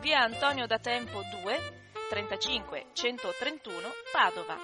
via 0.00 0.20
Antonio 0.20 0.66
da 0.66 0.78
Tempo 0.78 1.22
2, 1.42 1.56
35 2.10 2.86
131 2.92 3.76
Padova. 4.12 4.56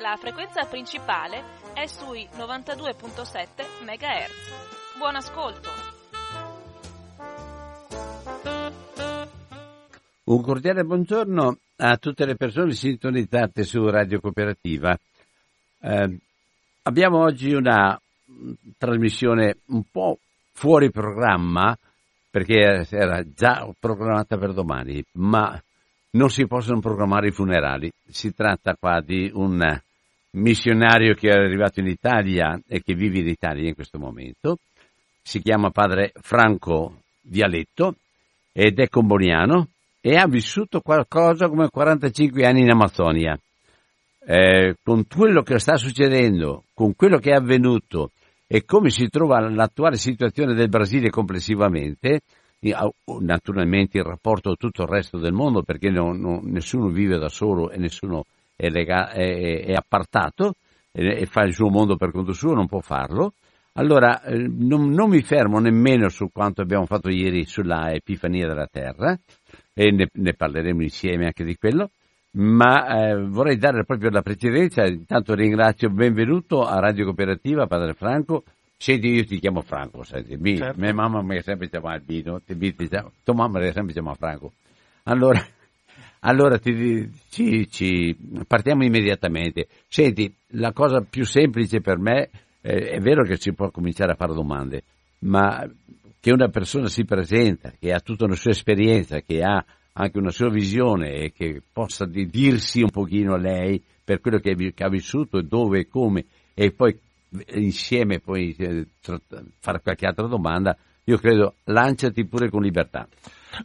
La 0.00 0.16
frequenza 0.16 0.64
principale 0.64 1.42
è 1.74 1.86
sui 1.86 2.26
92.7 2.32 3.84
MHz. 3.84 4.98
Buon 4.98 5.16
ascolto! 5.16 5.70
Un 10.24 10.42
cordiale 10.42 10.82
buongiorno 10.84 11.58
a 11.76 11.96
tutte 11.98 12.24
le 12.24 12.36
persone 12.36 12.72
sintonizzate 12.72 13.62
su 13.62 13.88
Radio 13.88 14.20
Cooperativa. 14.20 14.98
Eh, 15.80 16.18
abbiamo 16.82 17.18
oggi 17.20 17.52
una 17.52 18.00
trasmissione 18.76 19.58
un 19.66 19.84
po' 19.90 20.18
fuori 20.52 20.90
programma 20.90 21.76
perché 22.36 22.84
era 22.90 23.24
già 23.34 23.66
programmata 23.80 24.36
per 24.36 24.52
domani, 24.52 25.02
ma 25.12 25.58
non 26.10 26.28
si 26.28 26.46
possono 26.46 26.80
programmare 26.80 27.28
i 27.28 27.32
funerali. 27.32 27.90
Si 28.06 28.34
tratta 28.34 28.76
qua 28.78 29.00
di 29.00 29.30
un 29.32 29.58
missionario 30.32 31.14
che 31.14 31.30
è 31.30 31.32
arrivato 31.32 31.80
in 31.80 31.86
Italia 31.86 32.60
e 32.68 32.82
che 32.82 32.92
vive 32.92 33.20
in 33.20 33.28
Italia 33.28 33.66
in 33.66 33.74
questo 33.74 33.98
momento. 33.98 34.58
Si 35.22 35.40
chiama 35.40 35.70
padre 35.70 36.12
Franco 36.20 37.04
Vialetto 37.22 37.94
ed 38.52 38.80
è 38.80 38.88
comboniano 38.90 39.68
e 40.02 40.16
ha 40.16 40.26
vissuto 40.26 40.80
qualcosa 40.80 41.48
come 41.48 41.70
45 41.70 42.44
anni 42.44 42.60
in 42.60 42.70
Amazzonia. 42.70 43.34
Eh, 44.26 44.76
con 44.84 45.06
quello 45.06 45.40
che 45.40 45.58
sta 45.58 45.78
succedendo, 45.78 46.64
con 46.74 46.94
quello 46.94 47.16
che 47.16 47.30
è 47.30 47.34
avvenuto 47.34 48.10
e 48.46 48.64
come 48.64 48.90
si 48.90 49.08
trova 49.08 49.40
l'attuale 49.48 49.96
situazione 49.96 50.54
del 50.54 50.68
Brasile 50.68 51.10
complessivamente, 51.10 52.20
naturalmente 53.20 53.98
in 53.98 54.04
rapporto 54.04 54.50
a 54.50 54.56
tutto 54.56 54.82
il 54.82 54.88
resto 54.88 55.18
del 55.18 55.32
mondo 55.32 55.62
perché 55.62 55.90
non, 55.90 56.18
non, 56.18 56.40
nessuno 56.44 56.88
vive 56.88 57.18
da 57.18 57.28
solo 57.28 57.70
e 57.70 57.78
nessuno 57.78 58.24
è, 58.56 58.68
lega, 58.68 59.10
è, 59.10 59.64
è 59.64 59.72
appartato 59.72 60.54
e, 60.92 61.20
e, 61.20 61.26
fa 61.26 61.42
il 61.42 61.52
suo 61.52 61.68
mondo 61.68 61.96
per 61.96 62.10
conto 62.10 62.32
suo, 62.32 62.54
non 62.54 62.66
può 62.66 62.80
farlo. 62.80 63.34
Allora 63.74 64.22
eh, 64.22 64.36
non, 64.38 64.90
non, 64.90 65.10
mi 65.10 65.20
fermo 65.20 65.58
nemmeno 65.58 66.08
su 66.08 66.30
quanto 66.32 66.62
abbiamo 66.62 66.86
fatto 66.86 67.10
ieri 67.10 67.44
sulla 67.44 67.92
Epifania 67.92 68.46
della 68.46 68.66
Terra 68.66 69.18
e 69.74 69.90
ne, 69.90 70.08
ne 70.10 70.32
parleremo 70.32 70.82
insieme 70.82 71.26
anche 71.26 71.44
di 71.44 71.56
quello, 71.56 71.90
ma 72.36 73.08
eh, 73.08 73.22
vorrei 73.22 73.56
dare 73.56 73.84
proprio 73.84 74.10
la 74.10 74.22
precedenza, 74.22 74.84
intanto 74.84 75.34
ringrazio, 75.34 75.88
benvenuto 75.88 76.64
a 76.64 76.78
Radio 76.78 77.04
Cooperativa, 77.04 77.66
Padre 77.66 77.94
Franco, 77.94 78.44
Senti, 78.78 79.08
io 79.08 79.24
ti 79.24 79.38
chiamo 79.38 79.62
Franco, 79.62 80.02
senti, 80.02 80.36
mi, 80.36 80.58
certo. 80.58 80.78
mia 80.78 80.92
mamma 80.92 81.22
mi 81.22 81.38
ha 81.38 81.42
sempre 81.42 81.70
chiamato 81.70 81.96
Albino, 81.96 82.42
tua 83.24 83.34
mamma 83.34 83.58
mi 83.58 83.68
ha 83.68 83.72
sempre 83.72 83.94
chiamato 83.94 84.18
Franco. 84.18 84.52
Allora, 85.04 85.42
allora 86.20 86.58
ti, 86.58 87.10
ci, 87.30 87.70
ci, 87.70 88.14
partiamo 88.46 88.84
immediatamente. 88.84 89.68
Senti, 89.88 90.32
la 90.48 90.72
cosa 90.72 91.00
più 91.08 91.24
semplice 91.24 91.80
per 91.80 91.98
me, 91.98 92.28
eh, 92.60 92.90
è 92.90 93.00
vero 93.00 93.22
che 93.22 93.36
si 93.36 93.54
può 93.54 93.70
cominciare 93.70 94.12
a 94.12 94.16
fare 94.16 94.34
domande, 94.34 94.82
ma 95.20 95.66
che 96.20 96.32
una 96.32 96.48
persona 96.48 96.88
si 96.88 97.06
presenta, 97.06 97.72
che 97.78 97.94
ha 97.94 98.00
tutta 98.00 98.26
una 98.26 98.34
sua 98.34 98.50
esperienza, 98.50 99.20
che 99.20 99.42
ha 99.42 99.64
anche 99.98 100.18
una 100.18 100.30
sua 100.30 100.50
visione 100.50 101.12
e 101.14 101.32
che 101.32 101.62
possa 101.72 102.04
dirsi 102.06 102.82
un 102.82 102.90
pochino 102.90 103.34
a 103.34 103.38
lei 103.38 103.82
per 104.04 104.20
quello 104.20 104.38
che, 104.38 104.54
ha 104.78 104.88
vissuto, 104.88 105.40
dove 105.40 105.80
e 105.80 105.88
come, 105.88 106.24
e 106.54 106.70
poi 106.70 106.98
insieme 107.54 108.20
poi 108.20 108.54
eh, 108.58 108.86
fare 109.58 109.80
qualche 109.80 110.06
altra 110.06 110.26
domanda, 110.26 110.76
io 111.04 111.18
credo 111.18 111.54
lanciati 111.64 112.24
pure 112.26 112.50
con 112.50 112.62
libertà. 112.62 113.08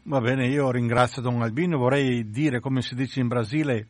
Va 0.04 0.22
bene, 0.22 0.48
io 0.48 0.72
ringrazio 0.72 1.22
Don 1.22 1.42
Albino, 1.42 1.78
vorrei 1.78 2.30
dire, 2.30 2.60
come 2.60 2.82
si 2.82 2.96
dice 2.96 3.20
in 3.20 3.28
Brasile, 3.28 3.88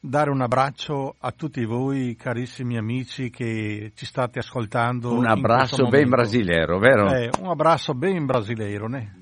dare 0.00 0.30
un 0.30 0.40
abbraccio 0.40 1.16
a 1.18 1.30
tutti 1.32 1.64
voi 1.64 2.16
carissimi 2.16 2.78
amici 2.78 3.28
che 3.28 3.92
ci 3.94 4.06
state 4.06 4.38
ascoltando. 4.38 5.12
Un 5.12 5.26
abbraccio 5.26 5.88
ben 5.88 6.08
brasileiro, 6.08 6.78
vero? 6.78 7.12
Eh, 7.12 7.30
un 7.40 7.50
abbraccio 7.50 7.92
ben 7.94 8.24
brasileiro, 8.24 8.88
né? 8.88 9.21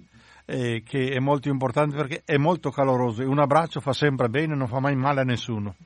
Eh, 0.52 0.82
che 0.84 1.10
è 1.10 1.20
molto 1.20 1.48
importante 1.48 1.94
perché 1.94 2.22
è 2.24 2.36
molto 2.36 2.70
caloroso 2.70 3.22
e 3.22 3.24
un 3.24 3.38
abbraccio 3.38 3.78
fa 3.78 3.92
sempre 3.92 4.28
bene, 4.28 4.56
non 4.56 4.66
fa 4.66 4.80
mai 4.80 4.96
male 4.96 5.20
a 5.20 5.24
nessuno. 5.24 5.76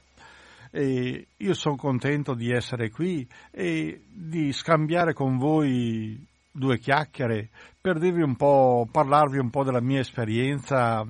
E 0.70 1.26
io 1.36 1.52
sono 1.52 1.76
contento 1.76 2.32
di 2.32 2.50
essere 2.50 2.88
qui 2.88 3.28
e 3.50 4.00
di 4.08 4.52
scambiare 4.52 5.12
con 5.12 5.36
voi 5.36 6.18
due 6.50 6.78
chiacchiere 6.78 7.50
per 7.78 7.98
dirvi 7.98 8.22
un 8.22 8.36
po', 8.36 8.88
parlarvi 8.90 9.36
un 9.36 9.50
po' 9.50 9.64
della 9.64 9.82
mia 9.82 10.00
esperienza 10.00 11.06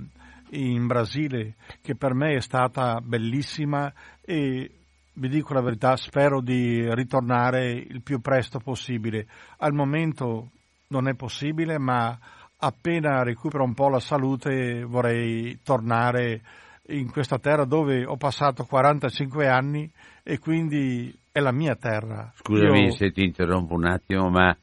in 0.51 0.87
Brasile, 0.89 1.55
che 1.81 1.95
per 1.95 2.13
me 2.13 2.35
è 2.35 2.41
stata 2.41 3.01
bellissima 3.01 3.93
e 4.21 4.69
vi 5.13 5.29
dico 5.29 5.55
la 5.55 5.63
verità, 5.63 5.95
spero 5.95 6.41
di 6.41 6.93
ritornare 6.93 7.71
il 7.71 8.03
più 8.03 8.21
presto 8.21 8.59
possibile. 8.59 9.29
Al 9.59 9.75
momento 9.75 10.51
non 10.89 11.07
è 11.07 11.15
possibile, 11.15 11.79
ma 11.79 12.19
appena 12.59 13.23
recupero 13.23 13.65
un 13.65 13.75
po' 13.75 13.89
la 13.89 14.01
salute 14.01 14.85
vorrei 14.85 15.61
tornare 15.63 16.43
in 16.89 17.11
questa 17.11 17.39
terra 17.39 17.65
dove 17.65 18.05
ho 18.05 18.17
passato 18.17 18.65
45 18.65 19.49
anni 19.49 19.91
e 20.23 20.39
quindi 20.39 21.15
è 21.33 21.41
la 21.41 21.53
mia 21.53 21.75
terra. 21.75 22.31
Scusami 22.35 22.85
Io... 22.85 22.93
se 22.93 23.11
ti 23.11 23.25
interrompo 23.25 23.75
un 23.75 23.87
attimo, 23.87 24.29
ma 24.31 24.57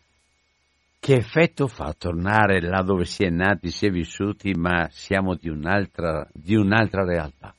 che 1.00 1.16
effetto 1.16 1.68
fa 1.68 1.94
tornare 1.98 2.62
là 2.62 2.84
dove 2.84 3.06
si 3.06 3.24
è 3.24 3.30
nati, 3.30 3.70
si 3.70 3.88
è 3.88 3.90
vissuti, 3.90 4.54
ma 4.54 4.88
siamo 4.92 5.36
di 5.36 5.50
un'altra, 5.50 6.28
di 6.32 6.56
un'altra 6.56 7.04
realtà? 7.04 7.54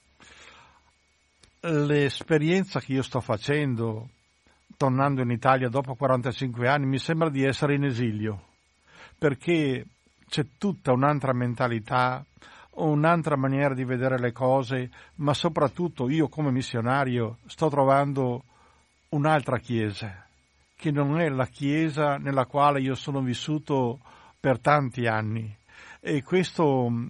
L'esperienza 1.62 2.80
che 2.80 2.92
io 2.92 3.02
sto 3.02 3.20
facendo, 3.20 4.08
tornando 4.76 5.22
in 5.22 5.30
Italia 5.30 5.68
dopo 5.68 5.94
45 5.94 6.68
anni, 6.68 6.86
mi 6.86 6.98
sembra 6.98 7.30
di 7.30 7.44
essere 7.44 7.74
in 7.74 7.84
esilio, 7.84 8.44
perché 9.18 9.86
c'è 10.32 10.46
tutta 10.56 10.92
un'altra 10.92 11.34
mentalità, 11.34 12.24
un'altra 12.76 13.36
maniera 13.36 13.74
di 13.74 13.84
vedere 13.84 14.18
le 14.18 14.32
cose, 14.32 14.88
ma 15.16 15.34
soprattutto 15.34 16.08
io 16.08 16.28
come 16.28 16.50
missionario 16.50 17.36
sto 17.44 17.68
trovando 17.68 18.42
un'altra 19.10 19.58
Chiesa, 19.58 20.26
che 20.74 20.90
non 20.90 21.20
è 21.20 21.28
la 21.28 21.44
Chiesa 21.44 22.16
nella 22.16 22.46
quale 22.46 22.80
io 22.80 22.94
sono 22.94 23.20
vissuto 23.20 24.00
per 24.40 24.58
tanti 24.58 25.04
anni. 25.06 25.54
E 26.00 26.22
questo 26.22 26.88
mm, 26.88 27.06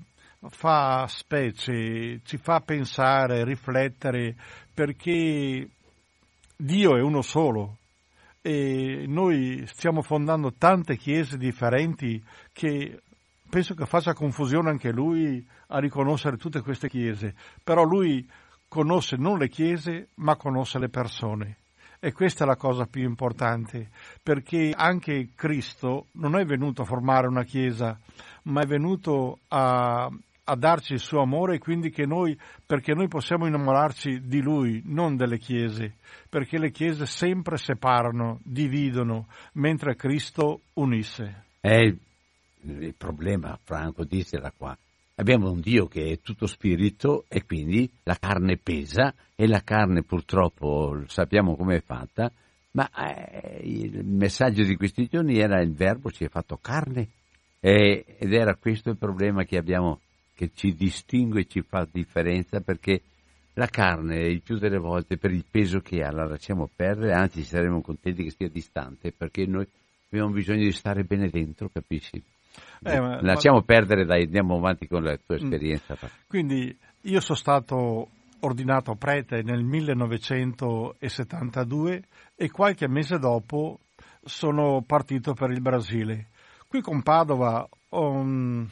fa 0.49 1.07
specie, 1.07 2.23
ci 2.25 2.39
fa 2.39 2.59
pensare, 2.59 3.45
riflettere, 3.45 4.35
perché 4.75 5.69
Dio 6.57 6.97
è 6.97 7.01
uno 7.01 7.23
solo 7.23 7.77
e 8.45 9.05
noi 9.07 9.63
stiamo 9.67 10.03
fondando 10.03 10.53
tante 10.59 10.97
chiese 10.97 11.39
differenti 11.39 12.21
che 12.53 13.01
penso 13.53 13.75
che 13.75 13.85
faccia 13.85 14.15
confusione 14.15 14.71
anche 14.71 14.91
lui 14.91 15.47
a 15.67 15.79
riconoscere 15.79 16.39
tutte 16.39 16.63
queste 16.63 16.89
chiese, 16.89 17.35
però 17.63 17.83
lui 17.83 18.27
conosce 18.67 19.17
non 19.17 19.37
le 19.37 19.51
chiese 19.51 20.09
ma 20.15 20.37
conosce 20.37 20.79
le 20.79 20.89
persone. 20.89 21.59
E 22.01 22.13
questa 22.13 22.45
è 22.45 22.47
la 22.47 22.57
cosa 22.57 22.87
più 22.87 23.03
importante, 23.03 23.91
perché 24.23 24.73
anche 24.75 25.29
Cristo 25.35 26.07
non 26.13 26.39
è 26.39 26.47
venuto 26.47 26.81
a 26.81 26.87
formare 26.87 27.27
una 27.27 27.45
chiesa, 27.45 28.01
ma 28.45 28.63
è 28.63 28.67
venuto 28.67 29.41
a, 29.49 30.11
a 30.45 30.57
darci 30.57 30.95
il 30.95 30.99
suo 30.99 31.21
amore 31.21 31.59
quindi 31.59 31.93
noi, 32.07 32.35
perché 32.65 32.95
noi 32.95 33.09
possiamo 33.09 33.47
innamorarci 33.47 34.23
di 34.23 34.41
lui, 34.41 34.81
non 34.87 35.15
delle 35.15 35.37
chiese, 35.37 35.97
perché 36.31 36.59
le 36.59 36.71
chiese 36.71 37.05
sempre 37.05 37.59
separano, 37.59 38.41
dividono, 38.43 39.27
mentre 39.53 39.95
Cristo 39.95 40.63
unisse. 40.73 41.45
È 41.61 41.95
il, 42.65 42.95
problema, 42.97 43.59
Franco, 43.63 44.05
dissela 44.05 44.53
qua. 44.57 44.77
Abbiamo 45.17 45.51
un 45.51 45.61
Dio 45.61 45.87
che 45.87 46.11
è 46.11 46.21
tutto 46.21 46.47
spirito 46.47 47.25
e 47.29 47.45
quindi 47.45 47.91
la 48.05 48.17
carne 48.19 48.57
pesa 48.57 49.15
e 49.35 49.47
la 49.47 49.63
carne 49.63 50.03
purtroppo 50.03 51.03
sappiamo 51.07 51.55
come 51.55 51.77
è 51.77 51.83
fatta, 51.83 52.31
ma 52.73 52.89
eh, 52.91 53.61
il 53.63 54.05
messaggio 54.05 54.63
di 54.63 54.77
questi 54.77 55.07
giorni 55.07 55.39
era 55.39 55.61
il 55.61 55.75
verbo 55.75 56.11
si 56.11 56.25
è 56.25 56.29
fatto 56.29 56.59
carne 56.61 57.09
ed 57.61 58.33
era 58.33 58.57
questo 58.57 58.91
il 58.91 58.97
problema 58.97 59.45
che 59.45 59.57
abbiamo, 59.57 60.01
che 60.35 60.51
ci 60.55 60.75
distingue 60.75 61.43
e 61.43 61.47
ci 61.47 61.63
fa 61.63 61.87
differenza 61.89 62.61
perché 62.61 63.03
la 63.55 63.67
carne 63.67 64.27
il 64.27 64.41
più 64.41 64.59
delle 64.59 64.79
volte 64.79 65.19
per 65.19 65.31
il 65.31 65.45
peso 65.49 65.81
che 65.81 66.03
ha 66.03 66.11
la 66.11 66.27
lasciamo 66.27 66.69
perdere, 66.75 67.13
anzi 67.13 67.43
saremo 67.45 67.81
contenti 67.83 68.25
che 68.25 68.31
stia 68.31 68.49
distante 68.49 69.13
perché 69.13 69.47
noi 69.47 69.67
abbiamo 70.09 70.33
bisogno 70.33 70.65
di 70.65 70.73
stare 70.73 71.05
bene 71.05 71.29
dentro, 71.29 71.69
capisci? 71.69 72.23
Eh, 72.85 73.01
ma, 73.01 73.23
lasciamo 73.23 73.59
ma... 73.59 73.63
perdere, 73.63 74.05
dai, 74.05 74.25
andiamo 74.25 74.57
avanti 74.57 74.87
con 74.87 75.03
la 75.03 75.17
tua 75.17 75.37
mm. 75.37 75.43
esperienza. 75.43 75.97
Quindi 76.27 76.77
io 77.03 77.21
sono 77.21 77.39
stato 77.39 78.09
ordinato 78.41 78.97
prete 78.97 79.43
nel 79.43 79.63
1972 79.63 82.03
e 82.35 82.51
qualche 82.51 82.89
mese 82.89 83.19
dopo 83.19 83.79
sono 84.25 84.83
partito 84.87 85.35
per 85.35 85.51
il 85.51 85.61
Brasile. 85.61 86.29
Qui 86.67 86.81
con 86.81 87.03
Padova 87.03 87.69
ho 87.91 88.11
un, 88.11 88.67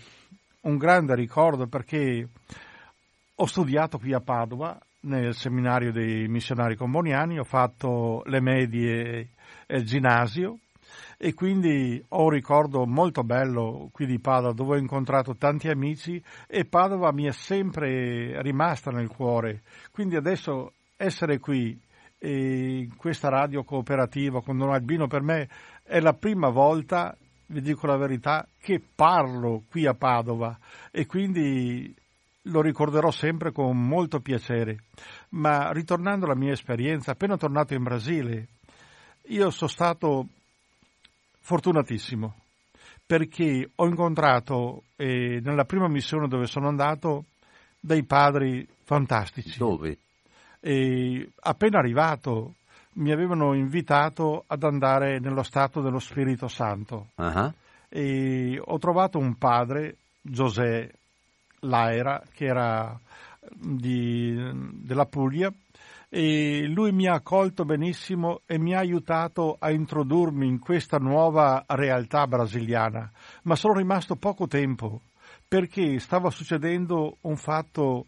un 0.60 0.76
grande 0.76 1.14
ricordo 1.14 1.66
perché 1.66 2.28
ho 3.34 3.46
studiato 3.46 3.98
qui 3.98 4.12
a 4.12 4.20
Padova 4.20 4.78
nel 5.02 5.34
seminario 5.34 5.92
dei 5.92 6.28
missionari 6.28 6.76
comboniani, 6.76 7.38
ho 7.38 7.44
fatto 7.44 8.22
le 8.26 8.40
medie 8.40 9.30
e 9.66 9.78
il 9.78 9.86
ginnasio 9.86 10.58
e 11.22 11.34
quindi 11.34 12.02
ho 12.08 12.22
un 12.22 12.30
ricordo 12.30 12.86
molto 12.86 13.22
bello 13.22 13.90
qui 13.92 14.06
di 14.06 14.18
Padova 14.18 14.54
dove 14.54 14.76
ho 14.76 14.78
incontrato 14.78 15.36
tanti 15.36 15.68
amici 15.68 16.22
e 16.46 16.64
Padova 16.64 17.12
mi 17.12 17.24
è 17.24 17.32
sempre 17.32 18.40
rimasta 18.40 18.90
nel 18.90 19.08
cuore. 19.08 19.60
Quindi 19.92 20.16
adesso 20.16 20.72
essere 20.96 21.38
qui 21.38 21.78
in 22.20 22.96
questa 22.96 23.28
radio 23.28 23.64
cooperativa 23.64 24.40
con 24.40 24.56
Don 24.56 24.72
Albino 24.72 25.08
per 25.08 25.20
me 25.20 25.46
è 25.82 26.00
la 26.00 26.14
prima 26.14 26.48
volta, 26.48 27.14
vi 27.48 27.60
dico 27.60 27.86
la 27.86 27.98
verità, 27.98 28.48
che 28.58 28.80
parlo 28.80 29.64
qui 29.68 29.84
a 29.84 29.92
Padova 29.92 30.58
e 30.90 31.04
quindi 31.04 31.94
lo 32.44 32.62
ricorderò 32.62 33.10
sempre 33.10 33.52
con 33.52 33.78
molto 33.78 34.20
piacere. 34.20 34.84
Ma 35.30 35.70
ritornando 35.70 36.24
alla 36.24 36.34
mia 36.34 36.52
esperienza, 36.52 37.10
appena 37.10 37.36
tornato 37.36 37.74
in 37.74 37.82
Brasile, 37.82 38.46
io 39.26 39.50
sono 39.50 39.68
stato 39.68 40.26
fortunatissimo 41.40 42.34
perché 43.10 43.68
ho 43.74 43.86
incontrato 43.86 44.84
eh, 44.94 45.40
nella 45.42 45.64
prima 45.64 45.88
missione 45.88 46.28
dove 46.28 46.46
sono 46.46 46.68
andato 46.68 47.24
dei 47.80 48.04
padri 48.04 48.64
fantastici. 48.84 49.58
Dove? 49.58 49.98
E 50.60 51.28
appena 51.40 51.78
arrivato 51.78 52.54
mi 52.94 53.10
avevano 53.10 53.54
invitato 53.54 54.44
ad 54.46 54.62
andare 54.62 55.18
nello 55.18 55.42
stato 55.42 55.80
dello 55.80 55.98
Spirito 55.98 56.46
Santo. 56.46 57.08
Uh-huh. 57.16 57.52
E 57.88 58.60
ho 58.64 58.78
trovato 58.78 59.18
un 59.18 59.36
padre, 59.36 59.96
José 60.20 60.92
Laera, 61.60 62.22
che 62.32 62.44
era 62.44 62.96
di, 63.50 64.36
della 64.72 65.06
Puglia, 65.06 65.52
e 66.12 66.66
lui 66.66 66.90
mi 66.90 67.06
ha 67.06 67.14
accolto 67.14 67.64
benissimo 67.64 68.40
e 68.44 68.58
mi 68.58 68.74
ha 68.74 68.80
aiutato 68.80 69.54
a 69.58 69.70
introdurmi 69.70 70.44
in 70.44 70.58
questa 70.58 70.98
nuova 70.98 71.64
realtà 71.68 72.26
brasiliana, 72.26 73.08
ma 73.44 73.54
sono 73.54 73.74
rimasto 73.74 74.16
poco 74.16 74.48
tempo 74.48 75.02
perché 75.46 76.00
stava 76.00 76.30
succedendo 76.30 77.18
un 77.22 77.36
fatto 77.36 78.06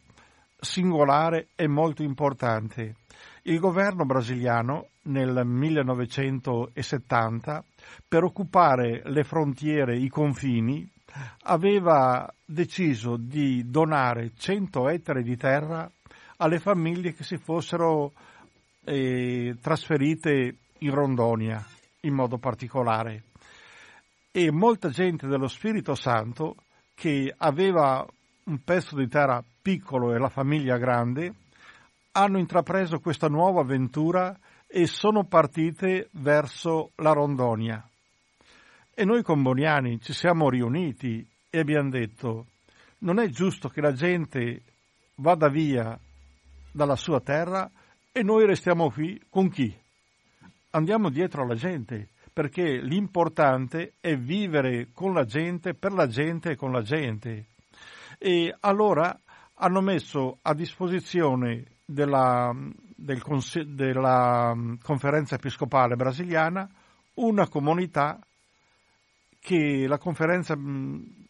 singolare 0.58 1.50
e 1.54 1.68
molto 1.68 2.02
importante. 2.02 2.96
Il 3.42 3.60
governo 3.60 4.04
brasiliano 4.04 4.88
nel 5.02 5.42
1970 5.44 7.64
per 8.06 8.24
occupare 8.24 9.02
le 9.04 9.22
frontiere, 9.22 9.96
i 9.96 10.08
confini, 10.08 10.90
aveva 11.44 12.28
deciso 12.44 13.16
di 13.16 13.62
donare 13.68 14.32
100 14.34 14.88
ettari 14.88 15.22
di 15.22 15.36
terra 15.36 15.88
alle 16.42 16.58
famiglie 16.58 17.14
che 17.14 17.22
si 17.22 17.36
fossero 17.36 18.12
eh, 18.84 19.56
trasferite 19.60 20.56
in 20.78 20.90
Rondonia 20.90 21.64
in 22.00 22.14
modo 22.14 22.38
particolare. 22.38 23.22
E 24.32 24.50
molta 24.50 24.88
gente 24.88 25.28
dello 25.28 25.46
Spirito 25.46 25.94
Santo 25.94 26.56
che 26.94 27.32
aveva 27.36 28.04
un 28.44 28.58
pezzo 28.64 28.96
di 28.96 29.06
terra 29.06 29.42
piccolo 29.62 30.12
e 30.12 30.18
la 30.18 30.28
famiglia 30.28 30.78
grande 30.78 31.32
hanno 32.12 32.38
intrapreso 32.38 32.98
questa 32.98 33.28
nuova 33.28 33.60
avventura 33.60 34.36
e 34.66 34.86
sono 34.86 35.24
partite 35.24 36.08
verso 36.12 36.90
la 36.96 37.12
Rondonia. 37.12 37.88
E 38.92 39.04
noi 39.04 39.22
comboniani 39.22 40.00
ci 40.00 40.12
siamo 40.12 40.50
riuniti 40.50 41.24
e 41.48 41.58
abbiamo 41.60 41.90
detto 41.90 42.46
non 42.98 43.20
è 43.20 43.28
giusto 43.28 43.68
che 43.68 43.80
la 43.80 43.92
gente 43.92 44.62
vada 45.16 45.48
via 45.48 45.96
dalla 46.72 46.96
sua 46.96 47.20
terra 47.20 47.70
e 48.10 48.22
noi 48.22 48.46
restiamo 48.46 48.90
qui 48.90 49.20
con 49.28 49.48
chi? 49.48 49.74
Andiamo 50.70 51.10
dietro 51.10 51.42
alla 51.42 51.54
gente, 51.54 52.08
perché 52.32 52.80
l'importante 52.80 53.94
è 54.00 54.16
vivere 54.16 54.88
con 54.92 55.12
la 55.12 55.24
gente, 55.24 55.74
per 55.74 55.92
la 55.92 56.06
gente 56.06 56.52
e 56.52 56.56
con 56.56 56.72
la 56.72 56.82
gente. 56.82 57.46
E 58.18 58.54
allora 58.60 59.18
hanno 59.54 59.80
messo 59.80 60.38
a 60.42 60.54
disposizione 60.54 61.64
della, 61.84 62.52
del, 62.96 63.22
della 63.66 64.54
conferenza 64.82 65.34
episcopale 65.34 65.94
brasiliana 65.94 66.68
una 67.14 67.46
comunità 67.48 68.18
che 69.38 69.86
la 69.86 69.98
conferenza 69.98 70.56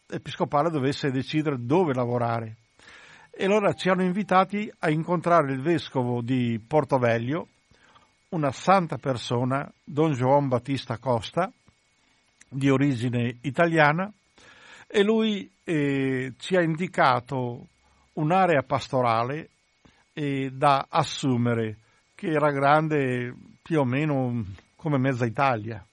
episcopale 0.07 0.69
dovesse 0.69 1.11
decidere 1.11 1.57
dove 1.59 1.93
lavorare. 1.93 2.57
E 3.35 3.45
allora 3.45 3.73
ci 3.73 3.89
hanno 3.89 4.03
invitati 4.03 4.71
a 4.77 4.91
incontrare 4.91 5.53
il 5.53 5.59
vescovo 5.59 6.21
di 6.21 6.63
Portoveglio, 6.65 7.47
una 8.29 8.51
santa 8.51 8.97
persona, 8.97 9.67
Don 9.83 10.11
João 10.11 10.47
Battista 10.47 10.99
Costa, 10.99 11.51
di 12.47 12.69
origine 12.69 13.37
italiana, 13.41 14.13
e 14.85 15.01
lui 15.01 15.51
eh, 15.63 16.33
ci 16.37 16.55
ha 16.55 16.61
indicato 16.61 17.69
un'area 18.13 18.61
pastorale 18.61 19.49
eh, 20.13 20.51
da 20.53 20.85
assumere, 20.87 21.77
che 22.13 22.27
era 22.27 22.51
grande 22.51 23.33
più 23.63 23.79
o 23.79 23.83
meno 23.83 24.45
come 24.75 24.99
mezza 24.99 25.25
Italia, 25.25 25.83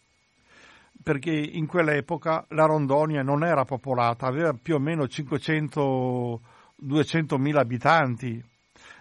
perché 1.03 1.31
in 1.31 1.67
quell'epoca 1.67 2.45
la 2.49 2.67
Rondonia 2.67 3.23
non 3.23 3.45
era 3.45 3.65
popolata, 3.65 4.27
aveva 4.27 4.53
più 4.53 4.75
o 4.75 4.79
meno 4.79 5.09
500 5.09 6.59
200.000 6.85 7.57
abitanti 7.57 8.45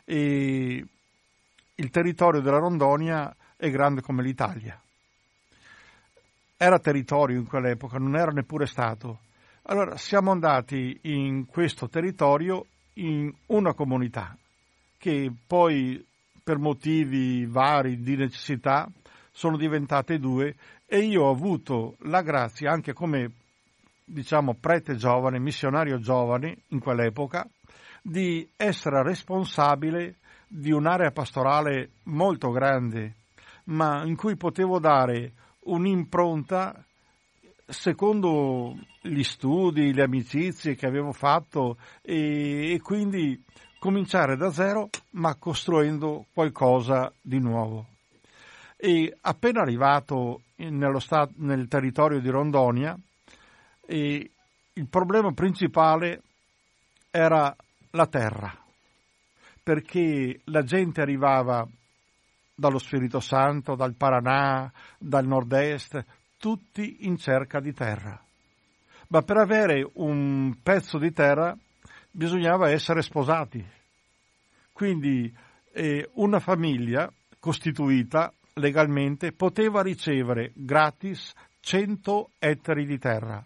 e 0.06 0.86
il 1.76 1.90
territorio 1.90 2.42
della 2.42 2.58
Rondonia 2.58 3.36
è 3.56 3.70
grande 3.70 4.02
come 4.02 4.24
l'Italia. 4.24 4.82
Era 6.58 6.80
territorio 6.80 7.38
in 7.38 7.46
quell'epoca, 7.46 7.98
non 7.98 8.16
era 8.16 8.32
neppure 8.32 8.66
Stato. 8.66 9.20
Allora 9.64 9.96
siamo 9.98 10.32
andati 10.32 11.00
in 11.04 11.46
questo 11.46 11.88
territorio 11.88 12.66
in 12.94 13.32
una 13.48 13.74
comunità 13.74 14.36
che 14.98 15.32
poi 15.48 16.06
per 16.44 16.58
motivi 16.58 17.46
vari 17.46 18.02
di 18.02 18.16
necessità 18.16 18.90
sono 19.32 19.56
diventate 19.56 20.18
due 20.20 20.56
e 20.86 21.00
io 21.00 21.24
ho 21.24 21.32
avuto 21.32 21.96
la 22.00 22.22
grazia 22.22 22.72
anche 22.72 22.94
come 22.94 23.32
diciamo 24.04 24.56
prete 24.60 24.96
giovane, 24.96 25.40
missionario 25.40 26.00
giovane 26.00 26.64
in 26.70 26.80
quell'epoca, 26.80 27.48
di 28.10 28.50
essere 28.56 29.04
responsabile 29.04 30.16
di 30.48 30.72
un'area 30.72 31.12
pastorale 31.12 31.92
molto 32.06 32.50
grande, 32.50 33.14
ma 33.66 34.04
in 34.04 34.16
cui 34.16 34.36
potevo 34.36 34.80
dare 34.80 35.34
un'impronta 35.66 36.84
secondo 37.68 38.76
gli 39.02 39.22
studi, 39.22 39.94
le 39.94 40.04
amicizie 40.04 40.74
che 40.74 40.88
avevo 40.88 41.12
fatto 41.12 41.78
e, 42.02 42.74
e 42.74 42.82
quindi 42.82 43.40
cominciare 43.78 44.36
da 44.36 44.52
zero 44.52 44.90
ma 45.12 45.36
costruendo 45.36 46.26
qualcosa 46.34 47.14
di 47.22 47.40
nuovo. 47.40 47.86
E 48.76 49.16
appena 49.22 49.62
arrivato 49.62 50.42
stato, 50.98 51.34
nel 51.38 51.68
territorio 51.68 52.20
di 52.20 52.30
Rondonia, 52.30 52.98
il 53.86 54.88
problema 54.90 55.32
principale 55.32 56.24
era 57.12 57.56
la 57.92 58.08
terra, 58.08 58.56
perché 59.64 60.42
la 60.46 60.64
gente 60.64 61.02
arrivava 61.02 61.68
dallo 62.54 62.78
Spirito 62.78 63.20
Santo, 63.20 63.76
dal 63.76 63.96
Paranà, 63.96 64.72
dal 64.98 65.26
nord-est, 65.26 66.04
tutti 66.38 67.06
in 67.08 67.18
cerca 67.18 67.60
di 67.60 67.74
terra. 67.74 68.22
Ma 69.08 69.22
per 69.22 69.38
avere 69.38 69.90
un 69.94 70.56
pezzo 70.62 70.98
di 70.98 71.12
terra 71.12 71.58
bisognava 72.12 72.70
essere 72.70 73.02
sposati. 73.02 73.66
Quindi 74.72 75.34
eh, 75.72 76.10
una 76.14 76.40
famiglia 76.40 77.12
costituita 77.40 78.32
legalmente 78.54 79.32
poteva 79.32 79.82
ricevere 79.82 80.52
gratis 80.54 81.34
100 81.62 82.32
ettari 82.40 82.86
di 82.86 82.98
terra. 82.98 83.44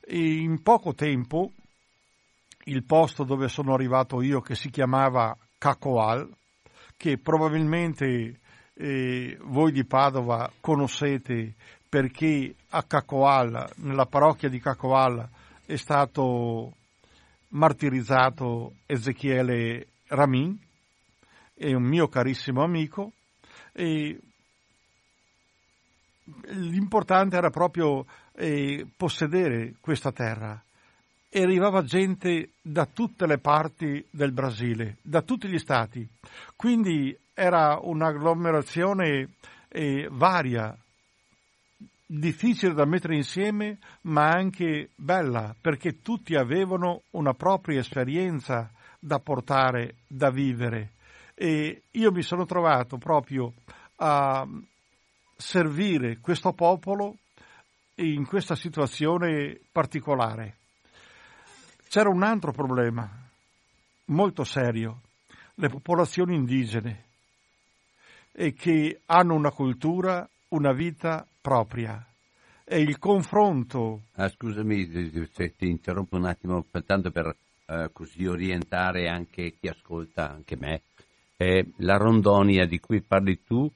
E 0.00 0.36
in 0.36 0.62
poco 0.62 0.94
tempo 0.94 1.52
il 2.70 2.84
posto 2.84 3.24
dove 3.24 3.48
sono 3.48 3.74
arrivato 3.74 4.22
io, 4.22 4.40
che 4.40 4.54
si 4.54 4.70
chiamava 4.70 5.36
Cacoal, 5.58 6.28
che 6.96 7.18
probabilmente 7.18 8.40
eh, 8.74 9.36
voi 9.42 9.72
di 9.72 9.84
Padova 9.84 10.50
conoscete 10.60 11.54
perché 11.88 12.54
a 12.70 12.82
Cacoal, 12.84 13.68
nella 13.76 14.06
parrocchia 14.06 14.48
di 14.48 14.60
Cacoal, 14.60 15.28
è 15.66 15.76
stato 15.76 16.76
martirizzato 17.48 18.74
Ezechiele 18.86 19.88
Ramin, 20.06 20.56
è 21.54 21.72
un 21.72 21.82
mio 21.82 22.06
carissimo 22.06 22.62
amico, 22.62 23.12
e 23.72 24.16
l'importante 26.44 27.36
era 27.36 27.50
proprio 27.50 28.06
eh, 28.34 28.86
possedere 28.96 29.74
questa 29.80 30.12
terra. 30.12 30.62
E 31.32 31.42
arrivava 31.42 31.84
gente 31.84 32.50
da 32.60 32.86
tutte 32.86 33.24
le 33.26 33.38
parti 33.38 34.04
del 34.10 34.32
Brasile, 34.32 34.96
da 35.00 35.22
tutti 35.22 35.46
gli 35.48 35.58
stati. 35.58 36.06
Quindi 36.56 37.16
era 37.32 37.78
un'agglomerazione 37.80 39.28
eh, 39.68 40.08
varia, 40.10 40.76
difficile 42.04 42.74
da 42.74 42.84
mettere 42.84 43.14
insieme, 43.14 43.78
ma 44.02 44.28
anche 44.28 44.90
bella, 44.96 45.54
perché 45.60 46.00
tutti 46.02 46.34
avevano 46.34 47.02
una 47.12 47.34
propria 47.34 47.78
esperienza 47.78 48.68
da 48.98 49.20
portare, 49.20 49.94
da 50.08 50.30
vivere. 50.30 50.94
E 51.34 51.82
io 51.92 52.10
mi 52.10 52.22
sono 52.22 52.44
trovato 52.44 52.98
proprio 52.98 53.54
a 53.96 54.46
servire 55.36 56.18
questo 56.18 56.52
popolo 56.52 57.16
in 57.94 58.26
questa 58.26 58.56
situazione 58.56 59.60
particolare. 59.70 60.56
C'era 61.90 62.08
un 62.08 62.22
altro 62.22 62.52
problema 62.52 63.10
molto 64.10 64.44
serio, 64.44 65.00
le 65.56 65.68
popolazioni 65.68 66.36
indigene, 66.36 67.04
e 68.30 68.54
che 68.54 69.00
hanno 69.06 69.34
una 69.34 69.50
cultura, 69.50 70.24
una 70.50 70.72
vita 70.72 71.26
propria. 71.40 72.06
E 72.62 72.78
il 72.80 72.96
confronto. 73.00 74.02
Ah, 74.12 74.28
scusami 74.28 75.28
se 75.32 75.56
ti 75.56 75.68
interrompo 75.68 76.14
un 76.14 76.26
attimo, 76.26 76.64
tanto 76.86 77.10
per 77.10 77.34
eh, 77.66 77.90
così 77.92 78.24
orientare 78.24 79.08
anche 79.08 79.56
chi 79.58 79.66
ascolta, 79.66 80.30
anche 80.30 80.56
me. 80.56 80.82
Eh, 81.36 81.72
la 81.78 81.96
rondonia 81.96 82.66
di 82.66 82.78
cui 82.78 83.00
parli 83.00 83.42
tu 83.42 83.68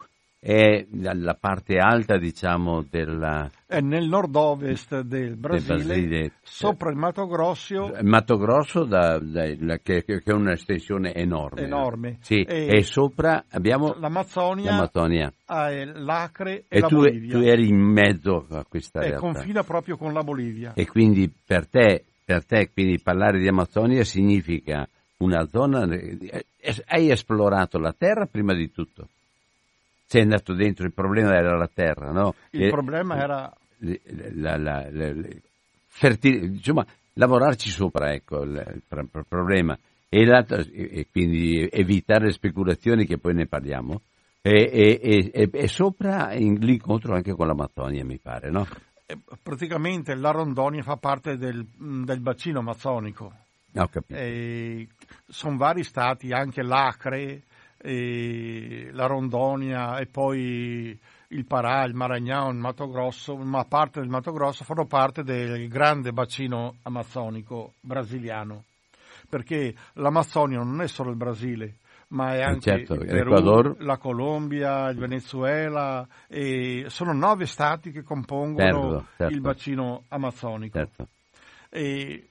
è 0.45 0.85
la 0.91 1.39
parte 1.41 1.79
alta, 1.79 2.19
diciamo, 2.19 2.85
della... 2.91 3.51
È 3.67 3.81
nel 3.81 4.07
nord-ovest 4.07 5.01
del 5.01 5.37
Brasile, 5.37 5.77
del 5.77 5.87
Brasile. 5.87 6.33
sopra 6.43 6.91
il 6.91 6.97
Mato 6.97 7.27
Grosso. 7.27 7.91
Il 7.99 8.05
Mato 8.05 8.37
Grosso, 8.37 8.85
da, 8.85 9.19
da, 9.19 9.79
che, 9.83 10.05
che, 10.05 10.21
è 10.23 10.33
un'estensione 10.33 11.15
enorme. 11.15 11.63
Enorme. 11.63 12.19
Sì, 12.21 12.43
e, 12.43 12.77
e, 12.77 12.83
sopra 12.83 13.47
abbiamo 13.53 13.95
l'Amazzonia, 13.99 14.71
l'Amazzonia. 14.71 15.33
l'Acre 15.47 16.65
e, 16.69 16.77
e 16.77 16.81
la 16.81 16.89
tu, 16.89 16.97
Bolivia. 16.97 17.39
tu 17.39 17.43
eri 17.43 17.69
in 17.69 17.81
mezzo 17.81 18.47
a 18.51 18.67
questa 18.69 19.01
e 19.01 19.09
realtà. 19.09 19.27
E 19.27 19.33
confina 19.33 19.63
proprio 19.63 19.97
con 19.97 20.13
la 20.13 20.23
Bolivia. 20.23 20.75
E 20.75 20.87
quindi 20.87 21.33
per 21.43 21.67
te, 21.69 22.05
per 22.23 22.45
te 22.45 22.71
quindi 22.71 23.01
parlare 23.01 23.39
di 23.39 23.49
Amazzonia 23.49 24.05
significa 24.05 24.87
una 25.21 25.47
zona... 25.47 25.91
Eh, 25.91 26.45
hai 26.89 27.11
esplorato 27.11 27.79
la 27.79 27.95
terra 27.97 28.27
prima 28.27 28.53
di 28.53 28.71
tutto? 28.71 29.09
Sei 30.14 30.23
andato 30.23 30.54
dentro, 30.54 30.87
il 30.87 30.92
problema 30.92 31.35
era 31.35 31.56
la 31.56 31.68
terra, 31.73 32.12
no? 32.12 32.35
Il 32.50 32.62
e, 32.62 32.71
problema 32.71 33.16
era... 33.16 33.52
La, 34.35 34.56
la, 34.56 34.88
la, 34.88 35.12
fertil- 35.88 36.44
insomma, 36.44 36.87
lavorarci 37.14 37.68
sopra, 37.68 38.12
ecco, 38.12 38.42
il, 38.42 38.52
il, 38.52 38.83
il 38.88 39.26
problema. 39.28 39.76
E, 40.09 40.23
e, 40.23 41.06
quindi 41.11 41.68
evitare 41.68 42.26
le 42.26 42.30
speculazioni 42.30 43.06
che 43.06 43.18
poi 43.18 43.35
ne 43.35 43.47
parliamo. 43.47 44.02
E, 44.40 45.50
e 45.52 45.68
sopra 45.68 46.33
in, 46.35 46.59
l'incontro 46.61 47.14
anche 47.14 47.33
con 47.33 47.49
l'Amazzonia, 47.49 48.04
mi 48.04 48.18
pare, 48.18 48.50
no? 48.50 48.68
Praticamente 49.42 50.14
la 50.14 50.30
Rondonia 50.30 50.83
fa 50.83 50.97
parte 50.97 51.37
del, 51.37 51.66
del 51.76 52.21
bacino 52.21 52.61
amazzonico. 52.61 53.33
Ho 53.75 53.90
sono 55.26 55.56
vari 55.56 55.83
stati, 55.83 56.30
anche 56.30 56.62
l'Acre, 56.62 57.42
la 57.85 59.07
Rondonia 59.07 59.99
e 59.99 60.07
poi 60.07 60.99
il 61.29 61.45
Parà, 61.47 61.85
il 61.85 61.95
Maragnao, 61.95 62.50
il 62.50 62.57
Mato 62.57 62.88
Grosso, 62.88 63.37
ma 63.37 63.64
parte 63.64 64.00
del 64.00 64.09
Mato 64.09 64.33
Grosso 64.33 64.64
fanno 64.64 64.87
parte 64.87 65.23
del 65.23 65.69
grande 65.69 66.12
bacino 66.12 66.76
amazzonico 66.83 67.75
brasiliano. 67.81 68.64
Perché 69.29 69.75
l'Amazzonia 69.95 70.59
non 70.59 70.81
è 70.83 70.87
solo 70.87 71.11
il 71.11 71.17
Brasile, 71.17 71.76
ma 72.09 72.35
è 72.35 72.43
anche 72.43 72.61
certo, 72.61 72.95
il 72.95 73.07
Perù, 73.07 73.76
la 73.79 73.97
Colombia, 73.97 74.88
il 74.91 74.99
Venezuela, 74.99 76.07
e 76.29 76.85
sono 76.88 77.12
nove 77.12 77.47
stati 77.47 77.91
che 77.91 78.03
compongono 78.03 78.91
certo, 78.91 79.07
certo. 79.17 79.35
il 79.35 79.41
bacino 79.41 80.05
amazzonico. 80.09 80.79
Certo. 80.79 81.09
E 81.71 82.29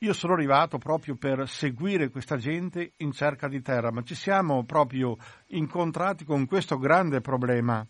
io 0.00 0.12
sono 0.12 0.34
arrivato 0.34 0.78
proprio 0.78 1.16
per 1.16 1.48
seguire 1.48 2.10
questa 2.10 2.36
gente 2.36 2.92
in 2.98 3.10
cerca 3.10 3.48
di 3.48 3.60
terra, 3.60 3.90
ma 3.90 4.02
ci 4.02 4.14
siamo 4.14 4.64
proprio 4.64 5.16
incontrati 5.48 6.24
con 6.24 6.46
questo 6.46 6.78
grande 6.78 7.20
problema, 7.20 7.84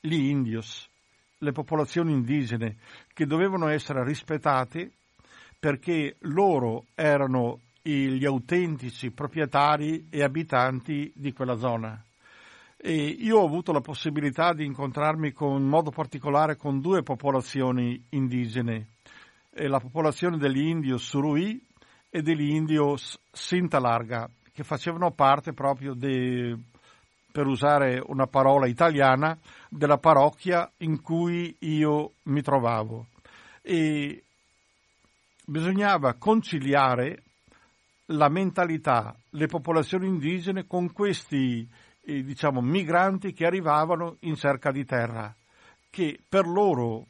gli 0.00 0.14
indios, 0.14 0.88
le 1.38 1.52
popolazioni 1.52 2.12
indigene, 2.12 2.78
che 3.12 3.26
dovevano 3.26 3.68
essere 3.68 4.02
rispettate 4.04 4.90
perché 5.58 6.16
loro 6.22 6.86
erano 6.96 7.60
gli 7.80 8.24
autentici 8.24 9.12
proprietari 9.12 10.08
e 10.10 10.22
abitanti 10.22 11.12
di 11.14 11.32
quella 11.32 11.56
zona. 11.56 12.02
E 12.76 12.92
io 12.92 13.38
ho 13.38 13.44
avuto 13.44 13.70
la 13.70 13.80
possibilità 13.80 14.52
di 14.52 14.64
incontrarmi 14.64 15.30
con, 15.30 15.60
in 15.60 15.68
modo 15.68 15.90
particolare 15.90 16.56
con 16.56 16.80
due 16.80 17.04
popolazioni 17.04 18.04
indigene, 18.10 18.91
la 19.54 19.78
popolazione 19.78 20.38
degli 20.38 20.66
indios 20.66 21.04
Surui 21.04 21.60
e 22.08 22.22
degli 22.22 22.50
indios 22.50 23.18
Sinta 23.30 23.78
Larga, 23.78 24.28
che 24.52 24.64
facevano 24.64 25.12
parte 25.12 25.52
proprio 25.52 25.94
de, 25.94 26.56
per 27.30 27.46
usare 27.46 28.02
una 28.04 28.26
parola 28.26 28.66
italiana, 28.66 29.38
della 29.68 29.98
parrocchia 29.98 30.70
in 30.78 31.00
cui 31.00 31.54
io 31.60 32.12
mi 32.24 32.42
trovavo. 32.42 33.06
E 33.62 34.24
bisognava 35.46 36.14
conciliare 36.14 37.22
la 38.06 38.28
mentalità, 38.28 39.16
le 39.30 39.46
popolazioni 39.46 40.06
indigene 40.06 40.66
con 40.66 40.92
questi 40.92 41.66
eh, 42.04 42.22
diciamo, 42.22 42.60
migranti 42.60 43.32
che 43.32 43.46
arrivavano 43.46 44.16
in 44.20 44.34
cerca 44.36 44.70
di 44.70 44.84
terra, 44.84 45.34
che 45.88 46.18
per 46.28 46.46
loro 46.46 47.06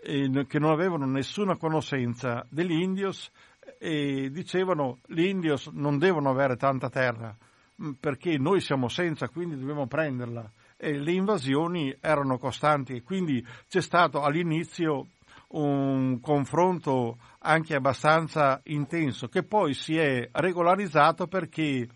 che 0.00 0.58
non 0.58 0.70
avevano 0.70 1.06
nessuna 1.06 1.56
conoscenza 1.56 2.46
degli 2.48 2.80
indios 2.80 3.30
e 3.78 4.30
dicevano 4.30 4.98
gli 5.06 5.24
indios 5.24 5.66
non 5.68 5.98
devono 5.98 6.30
avere 6.30 6.56
tanta 6.56 6.88
terra 6.88 7.36
mm, 7.82 7.92
perché 8.00 8.38
noi 8.38 8.60
siamo 8.60 8.88
senza, 8.88 9.28
quindi 9.28 9.58
dobbiamo 9.58 9.86
prenderla. 9.86 10.50
E 10.76 10.96
le 10.96 11.12
invasioni 11.12 11.94
erano 12.00 12.38
costanti 12.38 12.94
e 12.94 13.02
quindi 13.02 13.44
c'è 13.68 13.80
stato 13.80 14.22
all'inizio 14.22 15.08
un 15.48 16.20
confronto 16.20 17.18
anche 17.40 17.74
abbastanza 17.74 18.60
intenso 18.64 19.28
che 19.28 19.42
poi 19.42 19.72
si 19.72 19.96
è 19.96 20.28
regolarizzato 20.30 21.26
perché 21.26 21.88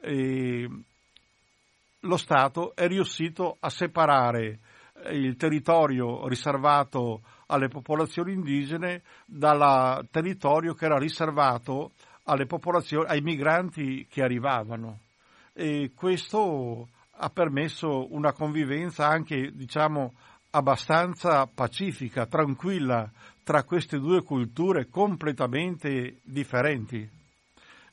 eh, 0.00 0.68
lo 2.00 2.16
Stato 2.16 2.74
è 2.74 2.86
riuscito 2.86 3.56
a 3.60 3.68
separare 3.68 4.60
il 5.10 5.36
territorio 5.36 6.28
riservato 6.28 7.22
alle 7.52 7.68
popolazioni 7.68 8.32
indigene 8.32 9.02
dal 9.26 10.08
territorio 10.10 10.72
che 10.72 10.86
era 10.86 10.98
riservato 10.98 11.92
ai 12.24 13.20
migranti 13.20 14.06
che 14.08 14.22
arrivavano. 14.22 15.00
E 15.52 15.92
questo 15.94 16.88
ha 17.10 17.28
permesso 17.28 18.12
una 18.14 18.32
convivenza 18.32 19.06
anche, 19.06 19.52
diciamo, 19.52 20.14
abbastanza 20.50 21.46
pacifica, 21.46 22.26
tranquilla 22.26 23.10
tra 23.44 23.64
queste 23.64 23.98
due 23.98 24.22
culture 24.22 24.88
completamente 24.88 26.20
differenti. 26.22 27.08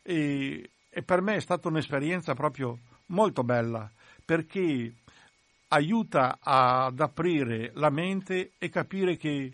e, 0.01 0.69
e 0.89 1.03
per 1.03 1.21
me 1.21 1.35
è 1.35 1.39
stata 1.39 1.67
un'esperienza 1.67 2.33
proprio 2.33 2.79
molto 3.07 3.43
bella 3.43 3.91
perché 4.29 4.93
aiuta 5.69 6.39
ad 6.41 6.99
aprire 6.99 7.71
la 7.75 7.89
mente 7.89 8.51
e 8.57 8.69
capire 8.69 9.17
che 9.17 9.53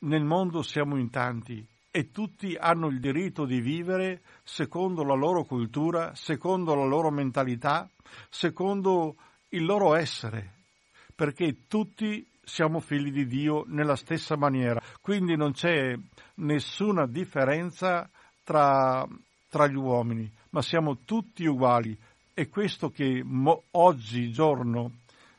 nel 0.00 0.24
mondo 0.24 0.62
siamo 0.62 0.96
in 0.98 1.10
tanti 1.10 1.66
e 1.90 2.10
tutti 2.10 2.56
hanno 2.58 2.88
il 2.88 2.98
diritto 2.98 3.44
di 3.44 3.60
vivere 3.60 4.22
secondo 4.42 5.04
la 5.04 5.14
loro 5.14 5.44
cultura, 5.44 6.14
secondo 6.14 6.74
la 6.74 6.84
loro 6.84 7.10
mentalità, 7.10 7.88
secondo 8.28 9.14
il 9.50 9.64
loro 9.64 9.94
essere, 9.94 10.54
perché 11.14 11.66
tutti 11.68 12.26
siamo 12.42 12.80
figli 12.80 13.12
di 13.12 13.26
Dio 13.26 13.64
nella 13.68 13.96
stessa 13.96 14.36
maniera, 14.36 14.82
quindi 15.00 15.36
non 15.36 15.52
c'è 15.52 15.96
nessuna 16.36 17.06
differenza 17.06 18.10
tra, 18.42 19.06
tra 19.48 19.66
gli 19.68 19.76
uomini, 19.76 20.30
ma 20.50 20.62
siamo 20.62 20.98
tutti 21.04 21.46
uguali. 21.46 21.96
E 22.34 22.48
questo 22.48 22.90
che 22.90 23.22
mo, 23.24 23.62
oggigiorno, 23.70 24.90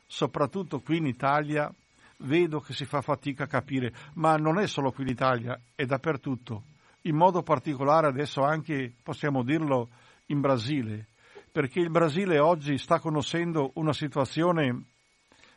soprattutto 0.06 0.80
qui 0.80 0.98
in 0.98 1.06
Italia, 1.06 1.72
vedo 2.18 2.60
che 2.60 2.72
si 2.72 2.84
fa 2.84 3.02
fatica 3.02 3.44
a 3.44 3.48
capire, 3.48 3.92
ma 4.14 4.36
non 4.36 4.58
è 4.58 4.66
solo 4.66 4.92
qui 4.92 5.04
in 5.04 5.10
Italia, 5.10 5.60
è 5.74 5.84
dappertutto. 5.84 6.64
In 7.02 7.16
modo 7.16 7.42
particolare 7.42 8.06
adesso 8.06 8.42
anche, 8.42 8.92
possiamo 9.02 9.42
dirlo, 9.42 9.88
in 10.26 10.40
Brasile, 10.40 11.08
perché 11.52 11.80
il 11.80 11.90
Brasile 11.90 12.38
oggi 12.38 12.78
sta 12.78 12.98
conoscendo 12.98 13.70
una 13.74 13.92
situazione 13.92 14.84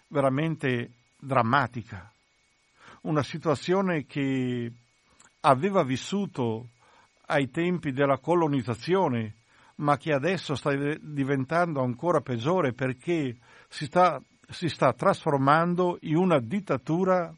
veramente 0.08 0.92
drammatica, 1.18 2.12
una 3.02 3.24
situazione 3.24 4.06
che 4.06 4.72
aveva 5.42 5.84
vissuto 5.84 6.70
ai 7.28 7.50
tempi 7.50 7.92
della 7.92 8.18
colonizzazione, 8.18 9.36
ma 9.76 9.98
che 9.98 10.14
adesso 10.14 10.56
sta 10.56 10.74
diventando 11.00 11.82
ancora 11.82 12.22
peggiore 12.22 12.74
perché 12.74 13.38
si 13.70 13.86
sta, 13.86 14.22
si 14.50 14.68
sta 14.68 14.94
trasformando 14.94 15.98
in 16.02 16.18
una 16.18 16.40
dittatura 16.40 17.34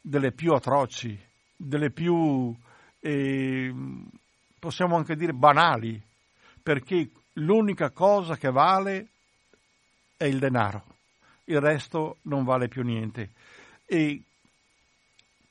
delle 0.00 0.32
più 0.32 0.52
atroci, 0.52 1.18
delle 1.56 1.90
più, 1.90 2.54
eh, 3.00 3.72
possiamo 4.58 4.96
anche 4.96 5.16
dire, 5.16 5.32
banali, 5.32 6.00
perché 6.62 7.10
l'unica 7.34 7.90
cosa 7.90 8.36
che 8.36 8.50
vale 8.50 9.08
è 10.16 10.24
il 10.24 10.38
denaro, 10.38 10.84
il 11.44 11.60
resto 11.60 12.18
non 12.22 12.44
vale 12.44 12.68
più 12.68 12.82
niente. 12.82 13.30
E 13.86 14.22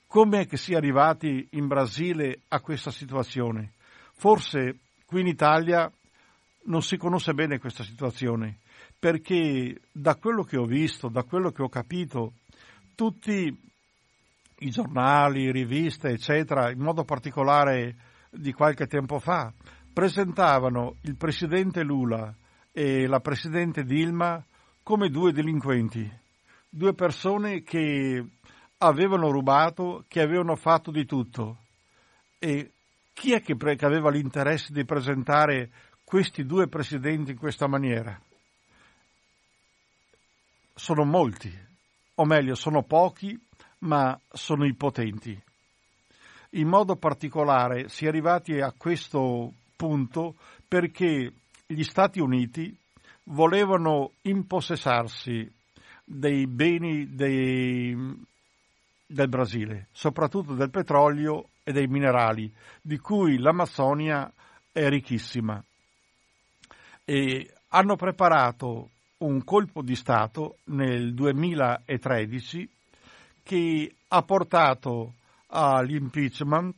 come 0.07 0.45
che 0.45 0.57
si 0.57 0.73
è 0.73 0.75
arrivati 0.75 1.47
in 1.51 1.67
Brasile 1.67 2.41
a 2.49 2.59
questa 2.59 2.91
situazione? 2.91 3.73
Forse 4.13 4.79
qui 5.05 5.21
in 5.21 5.27
Italia 5.27 5.91
non 6.63 6.81
si 6.81 6.97
conosce 6.97 7.33
bene 7.33 7.59
questa 7.59 7.83
situazione, 7.83 8.57
perché 8.99 9.79
da 9.91 10.15
quello 10.15 10.43
che 10.43 10.57
ho 10.57 10.65
visto, 10.65 11.07
da 11.07 11.23
quello 11.23 11.51
che 11.51 11.61
ho 11.61 11.69
capito, 11.69 12.33
tutti 12.95 13.55
i 14.59 14.69
giornali, 14.69 15.51
riviste, 15.51 16.09
eccetera, 16.09 16.71
in 16.71 16.79
modo 16.79 17.03
particolare 17.03 17.95
di 18.31 18.51
qualche 18.53 18.87
tempo 18.87 19.19
fa, 19.19 19.53
presentavano 19.93 20.95
il 21.01 21.15
presidente 21.15 21.83
Lula 21.83 22.33
e 22.71 23.07
la 23.07 23.19
presidente 23.19 23.83
Dilma 23.83 24.43
come 24.81 25.09
due 25.09 25.31
delinquenti, 25.31 26.09
due 26.69 26.93
persone 26.93 27.61
che 27.61 28.23
avevano 28.79 29.29
rubato, 29.29 30.05
che 30.07 30.21
avevano 30.21 30.55
fatto 30.55 30.91
di 30.91 31.05
tutto. 31.05 31.57
E 32.39 32.71
chi 33.13 33.33
è 33.33 33.41
che, 33.41 33.55
aveva 33.85 34.09
l'interesse 34.09 34.71
di 34.71 34.85
presentare 34.85 35.71
questi 36.03 36.45
due 36.45 36.67
presidenti 36.67 37.31
in 37.31 37.37
questa 37.37 37.67
maniera? 37.67 38.19
Sono 40.77 41.05
molti, 41.05 41.51
o 42.13 42.25
meglio, 42.25 42.53
sono 42.53 42.83
pochi, 42.83 43.35
ma 43.79 44.17
sono 44.29 44.63
i 44.63 44.75
potenti. 44.75 45.35
In 46.51 46.67
modo 46.67 46.97
particolare 46.97 47.89
si 47.89 48.05
è 48.05 48.09
arrivati 48.09 48.59
a 48.59 48.71
questo 48.77 49.53
punto 49.75 50.35
perché 50.67 51.33
gli 51.65 51.81
Stati 51.81 52.19
Uniti 52.19 52.77
volevano 53.23 54.11
impossessarsi 54.21 55.51
dei 56.03 56.45
beni 56.45 57.15
dei, 57.15 57.97
del 59.07 59.29
Brasile, 59.29 59.87
soprattutto 59.91 60.53
del 60.53 60.69
petrolio 60.69 61.49
e 61.63 61.71
dei 61.71 61.87
minerali, 61.87 62.53
di 62.83 62.99
cui 62.99 63.39
l'Amazzonia 63.39 64.31
è 64.71 64.87
ricchissima. 64.89 65.59
E 67.03 67.53
hanno 67.69 67.95
preparato 67.95 68.91
un 69.19 69.43
colpo 69.43 69.81
di 69.81 69.95
Stato 69.95 70.57
nel 70.65 71.13
2013 71.13 72.69
che 73.43 73.95
ha 74.07 74.21
portato 74.23 75.13
all'impeachment 75.47 76.75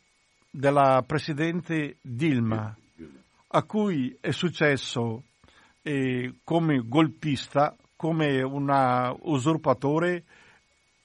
della 0.49 1.03
Presidente 1.05 1.97
Dilma, 2.01 2.75
a 3.47 3.63
cui 3.63 4.15
è 4.19 4.31
successo 4.31 5.23
eh, 5.81 6.35
come 6.43 6.83
golpista, 6.85 7.75
come 7.95 8.41
un 8.41 9.17
usurpatore, 9.21 10.23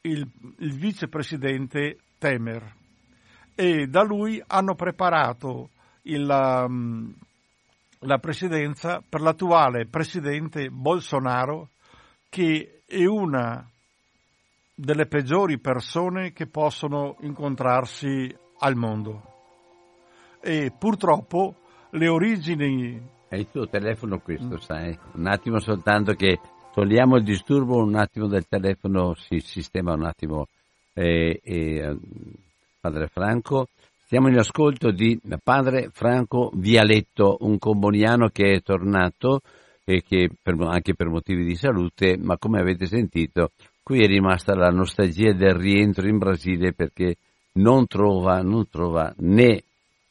il, 0.02 0.28
il 0.58 0.72
vicepresidente 0.74 1.98
Temer. 2.18 2.74
E 3.54 3.86
da 3.86 4.02
lui 4.02 4.42
hanno 4.46 4.74
preparato 4.74 5.70
il, 6.02 6.28
um, 6.28 7.14
la 8.04 8.18
presidenza 8.18 9.02
per 9.06 9.20
l'attuale 9.20 9.86
presidente 9.86 10.68
Bolsonaro, 10.68 11.70
che 12.28 12.82
è 12.86 13.04
una 13.04 13.68
delle 14.74 15.06
peggiori 15.06 15.58
persone 15.58 16.32
che 16.32 16.46
possono 16.46 17.16
incontrarsi 17.20 18.34
al 18.58 18.74
mondo. 18.74 19.22
E 20.40 20.72
purtroppo 20.76 21.56
le 21.90 22.08
origini... 22.08 23.12
È 23.28 23.36
il 23.36 23.48
tuo 23.50 23.68
telefono 23.68 24.18
questo, 24.18 24.58
sai? 24.58 24.96
Un 25.14 25.26
attimo 25.26 25.58
soltanto 25.58 26.12
che 26.14 26.38
togliamo 26.72 27.16
il 27.16 27.24
disturbo, 27.24 27.82
un 27.82 27.96
attimo 27.96 28.26
del 28.26 28.46
telefono 28.46 29.14
si 29.14 29.40
sistema 29.40 29.94
un 29.94 30.04
attimo 30.04 30.46
eh, 30.92 31.40
eh, 31.42 31.96
padre 32.80 33.08
Franco. 33.08 33.68
Stiamo 34.14 34.30
in 34.30 34.38
ascolto 34.38 34.92
di 34.92 35.18
padre 35.42 35.88
Franco 35.90 36.52
Vialetto, 36.54 37.38
un 37.40 37.58
comboniano 37.58 38.28
che 38.28 38.52
è 38.52 38.62
tornato 38.62 39.40
e 39.84 40.04
che 40.06 40.30
per, 40.40 40.54
anche 40.60 40.94
per 40.94 41.08
motivi 41.08 41.44
di 41.44 41.56
salute, 41.56 42.16
ma 42.16 42.38
come 42.38 42.60
avete 42.60 42.86
sentito, 42.86 43.50
qui 43.82 44.04
è 44.04 44.06
rimasta 44.06 44.54
la 44.54 44.68
nostalgia 44.68 45.32
del 45.32 45.54
rientro 45.54 46.06
in 46.06 46.18
Brasile 46.18 46.72
perché 46.72 47.16
non 47.54 47.88
trova, 47.88 48.40
non 48.40 48.68
trova 48.68 49.12
né 49.16 49.64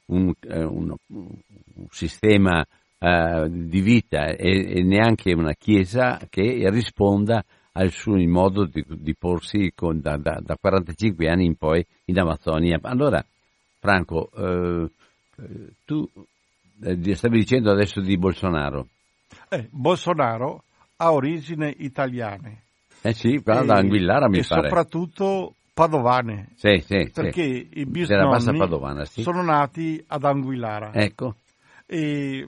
un, 0.07 0.33
eh, 0.49 0.63
un, 0.65 0.93
un 1.07 1.87
sistema 1.89 2.61
eh, 2.99 3.47
di 3.49 3.79
vita 3.79 4.25
e, 4.35 4.79
e, 4.79 4.83
neanche 4.83 5.31
una 5.33 5.53
chiesa 5.53 6.19
che 6.29 6.69
risponda 6.69 7.41
al 7.71 7.89
suo 7.91 8.17
modo 8.27 8.65
di, 8.65 8.83
di 8.85 9.15
porsi 9.15 9.71
con, 9.73 10.01
da, 10.01 10.17
da, 10.17 10.41
da, 10.43 10.57
45 10.59 11.29
anni 11.29 11.45
in 11.45 11.55
poi 11.55 11.85
in 12.07 12.19
Amazzonia. 12.19 12.77
Allora, 12.81 13.25
Franco, 13.83 14.29
eh, 14.33 14.89
tu 15.83 16.09
eh, 16.85 17.15
stavi 17.15 17.37
dicendo 17.37 17.69
adesso 17.69 17.99
di 17.99 18.17
Bolsonaro. 18.17 18.87
Eh, 19.49 19.67
Bolsonaro 19.69 20.63
ha 20.95 21.11
origini 21.11 21.75
italiane. 21.79 22.61
Eh 23.01 23.13
sì, 23.13 23.41
qua 23.43 23.61
da 23.65 23.75
Anguillara 23.75 24.29
mi 24.29 24.37
e 24.39 24.45
pare. 24.47 24.61
E 24.61 24.69
soprattutto 24.69 25.55
padovane. 25.73 26.51
Sì, 26.55 26.81
sì, 26.85 27.11
perché 27.13 27.43
sì. 27.43 27.79
i 27.81 27.85
bisnonni 27.85 28.57
padovana, 28.57 29.03
sì. 29.03 29.21
sono 29.21 29.43
nati 29.43 30.01
ad 30.07 30.23
Anguillara. 30.23 30.93
Ecco. 30.93 31.35
E 31.85 32.47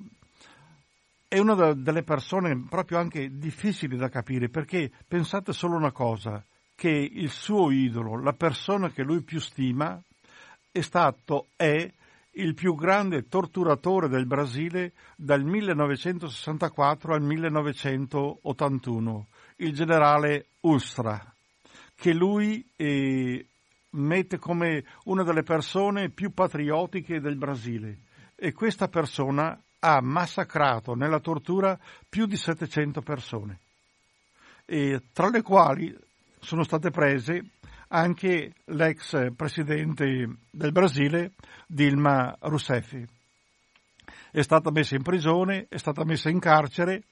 è 1.28 1.38
una 1.38 1.74
delle 1.74 2.04
persone 2.04 2.66
proprio 2.70 2.98
anche 2.98 3.30
difficili 3.38 3.98
da 3.98 4.08
capire 4.08 4.48
perché 4.48 4.90
pensate 5.06 5.52
solo 5.52 5.76
una 5.76 5.92
cosa, 5.92 6.42
che 6.74 6.90
il 6.90 7.30
suo 7.30 7.72
idolo, 7.72 8.22
la 8.22 8.32
persona 8.32 8.90
che 8.90 9.04
lui 9.04 9.22
più 9.22 9.42
stima, 9.42 10.02
è 10.76 10.82
stato, 10.82 11.48
è 11.56 11.90
il 12.32 12.54
più 12.54 12.76
grande 12.76 13.30
torturatore 13.30 14.10
del 14.10 14.26
Brasile 14.26 14.92
dal 15.16 15.42
1964 15.42 17.14
al 17.14 17.22
1981, 17.22 19.28
il 19.58 19.74
generale 19.74 20.48
Ustra 20.60 21.34
che 21.96 22.12
lui 22.12 22.68
eh, 22.76 23.48
mette 23.92 24.38
come 24.38 24.84
una 25.06 25.24
delle 25.24 25.44
persone 25.44 26.10
più 26.10 26.34
patriottiche 26.34 27.22
del 27.22 27.38
Brasile. 27.38 28.00
E 28.36 28.52
questa 28.52 28.90
persona 28.90 29.58
ha 29.80 30.02
massacrato 30.02 30.94
nella 30.94 31.22
tortura 31.22 31.80
più 32.10 32.26
di 32.26 32.36
700 32.36 33.02
persone, 33.02 33.60
e 34.66 35.04
tra 35.14 35.30
le 35.30 35.42
quali 35.42 35.98
sono 36.46 36.64
state 36.64 36.92
prese 36.92 37.44
anche 37.96 38.54
l'ex 38.66 39.34
presidente 39.38 40.28
del 40.52 40.72
Brasile 40.74 41.32
Dilma 41.66 42.36
Rousseff. 42.42 42.94
è 44.32 44.42
stata 44.42 44.70
messa 44.70 44.96
in 44.96 45.02
prigione, 45.02 45.68
è 45.70 45.78
stata 45.78 46.04
messa 46.04 46.30
in 46.30 46.40
carcere 46.40 47.04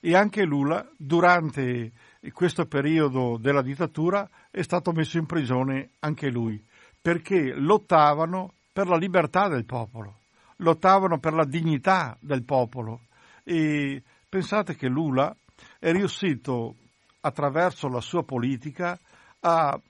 e 0.00 0.14
anche 0.14 0.44
Lula 0.44 0.88
durante 0.96 1.90
questo 2.32 2.66
periodo 2.66 3.36
della 3.36 3.62
dittatura 3.62 4.28
è 4.52 4.62
stato 4.62 4.92
messo 4.92 5.18
in 5.18 5.26
prigione 5.26 5.90
anche 5.98 6.30
lui, 6.30 6.64
perché 7.02 7.52
lottavano 7.54 8.52
per 8.72 8.86
la 8.86 8.96
libertà 8.96 9.48
del 9.48 9.64
popolo, 9.64 10.20
lottavano 10.58 11.18
per 11.18 11.32
la 11.32 11.44
dignità 11.44 12.16
del 12.20 12.44
popolo 12.44 13.06
e 13.42 14.00
pensate 14.28 14.76
che 14.76 14.86
Lula 14.86 15.34
è 15.80 15.90
riuscito 15.90 16.76
attraverso 17.22 17.88
la 17.88 18.00
sua 18.00 18.22
politica 18.22 18.96
a 19.40 19.80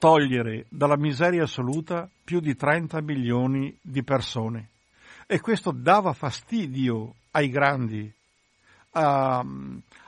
togliere 0.00 0.64
dalla 0.70 0.96
miseria 0.96 1.42
assoluta 1.42 2.08
più 2.24 2.40
di 2.40 2.56
30 2.56 3.02
milioni 3.02 3.76
di 3.82 4.02
persone. 4.02 4.70
E 5.26 5.40
questo 5.40 5.72
dava 5.72 6.14
fastidio 6.14 7.16
ai 7.32 7.50
grandi, 7.50 8.10
a, 8.92 9.44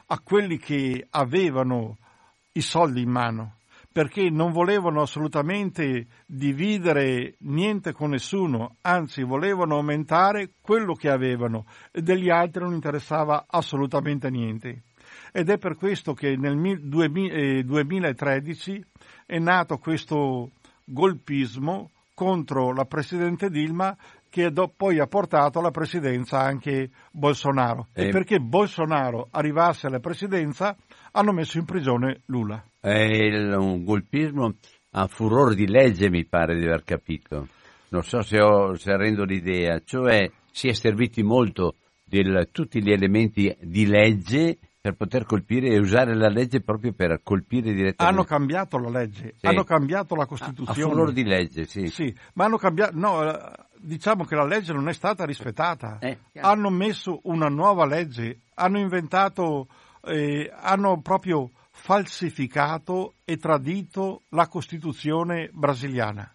a 0.07 0.21
quelli 0.21 0.57
che 0.57 1.07
avevano 1.11 1.99
i 2.53 2.63
soldi 2.63 3.03
in 3.03 3.11
mano, 3.11 3.57
perché 3.93 4.31
non 4.31 4.51
volevano 4.51 5.03
assolutamente 5.03 6.07
dividere 6.25 7.35
niente 7.41 7.93
con 7.93 8.11
nessuno, 8.11 8.77
anzi 8.81 9.23
volevano 9.23 9.75
aumentare 9.75 10.53
quello 10.63 10.95
che 10.95 11.11
avevano 11.11 11.67
e 11.91 12.01
degli 12.01 12.31
altri 12.31 12.63
non 12.63 12.73
interessava 12.73 13.45
assolutamente 13.47 14.31
niente. 14.31 14.85
Ed 15.33 15.51
è 15.51 15.59
per 15.59 15.77
questo 15.77 16.15
che 16.15 16.35
nel 16.37 16.81
2013 16.81 18.87
è 19.33 19.39
nato 19.39 19.79
questo 19.79 20.51
golpismo 20.85 21.91
contro 22.13 22.75
la 22.75 22.85
Presidente 22.85 23.49
Dilma 23.49 23.97
che 24.29 24.53
poi 24.77 24.99
ha 24.99 25.07
portato 25.07 25.59
alla 25.59 25.71
presidenza 25.71 26.39
anche 26.39 26.91
Bolsonaro. 27.11 27.89
E, 27.95 28.09
e 28.09 28.11
perché 28.11 28.41
Bolsonaro 28.41 29.29
arrivasse 29.31 29.87
alla 29.87 30.01
presidenza 30.01 30.77
hanno 31.13 31.33
messo 31.33 31.57
in 31.57 31.65
prigione 31.65 32.21
Lula. 32.27 32.63
È 32.79 33.55
un 33.55 33.85
golpismo 33.85 34.53
a 34.91 35.07
furore 35.07 35.55
di 35.55 35.67
legge, 35.67 36.11
mi 36.11 36.27
pare 36.27 36.59
di 36.59 36.67
aver 36.67 36.85
capito. 36.85 37.49
Non 37.89 38.03
so 38.03 38.21
se, 38.21 38.39
ho, 38.39 38.75
se 38.75 38.95
rendo 38.99 39.25
l'idea, 39.25 39.81
cioè 39.83 40.31
si 40.51 40.69
è 40.69 40.75
serviti 40.75 41.23
molto 41.23 41.77
di 42.05 42.23
tutti 42.51 42.83
gli 42.83 42.93
elementi 42.93 43.57
di 43.63 43.87
legge 43.87 44.59
per 44.83 44.97
poter 44.97 45.25
colpire 45.27 45.69
e 45.69 45.79
usare 45.79 46.13
la 46.17 46.29
legge 46.29 46.61
proprio 46.61 46.93
per 46.93 47.21
colpire 47.23 47.73
direttamente. 47.73 48.03
Hanno 48.03 48.25
cambiato 48.25 48.79
la 48.79 48.91
legge, 48.91 49.35
sì. 49.39 49.47
hanno 49.47 49.63
cambiato 49.63 50.17
la 50.17 50.27
Costituzione. 50.27 51.03
A, 51.03 51.07
a 51.07 51.13
di 51.13 51.23
legge, 51.23 51.67
sì. 51.67 51.87
Sì, 51.87 52.13
ma 52.35 52.47
hanno 52.47 52.57
cambiato, 52.57 52.91
no, 52.97 53.23
eh, 53.23 53.53
diciamo 53.79 54.25
che 54.25 54.35
la 54.35 54.45
legge 54.45 54.73
non 54.73 54.89
è 54.89 54.93
stata 54.93 55.25
rispettata. 55.25 55.99
Eh, 56.01 56.19
hanno 56.41 56.69
messo 56.69 57.21
una 57.25 57.47
nuova 57.47 57.87
legge, 57.87 58.41
hanno 58.55 58.81
inventato, 58.81 59.69
eh, 60.03 60.53
hanno 60.53 61.01
proprio 61.01 61.53
falsificato 61.71 63.15
e 63.25 63.37
tradito 63.37 64.23
la 64.31 64.49
Costituzione 64.49 65.49
brasiliana. 65.53 66.29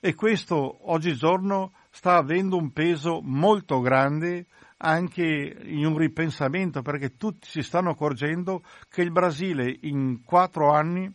E 0.00 0.14
questo 0.16 0.90
oggigiorno 0.90 1.70
sta 1.90 2.16
avendo 2.16 2.56
un 2.56 2.72
peso 2.72 3.20
molto 3.22 3.78
grande 3.78 4.46
anche 4.84 5.56
in 5.64 5.86
un 5.86 5.96
ripensamento 5.96 6.82
perché 6.82 7.16
tutti 7.16 7.48
si 7.48 7.62
stanno 7.62 7.90
accorgendo 7.90 8.62
che 8.90 9.00
il 9.00 9.10
Brasile 9.10 9.78
in 9.82 10.22
quattro 10.22 10.70
anni 10.70 11.10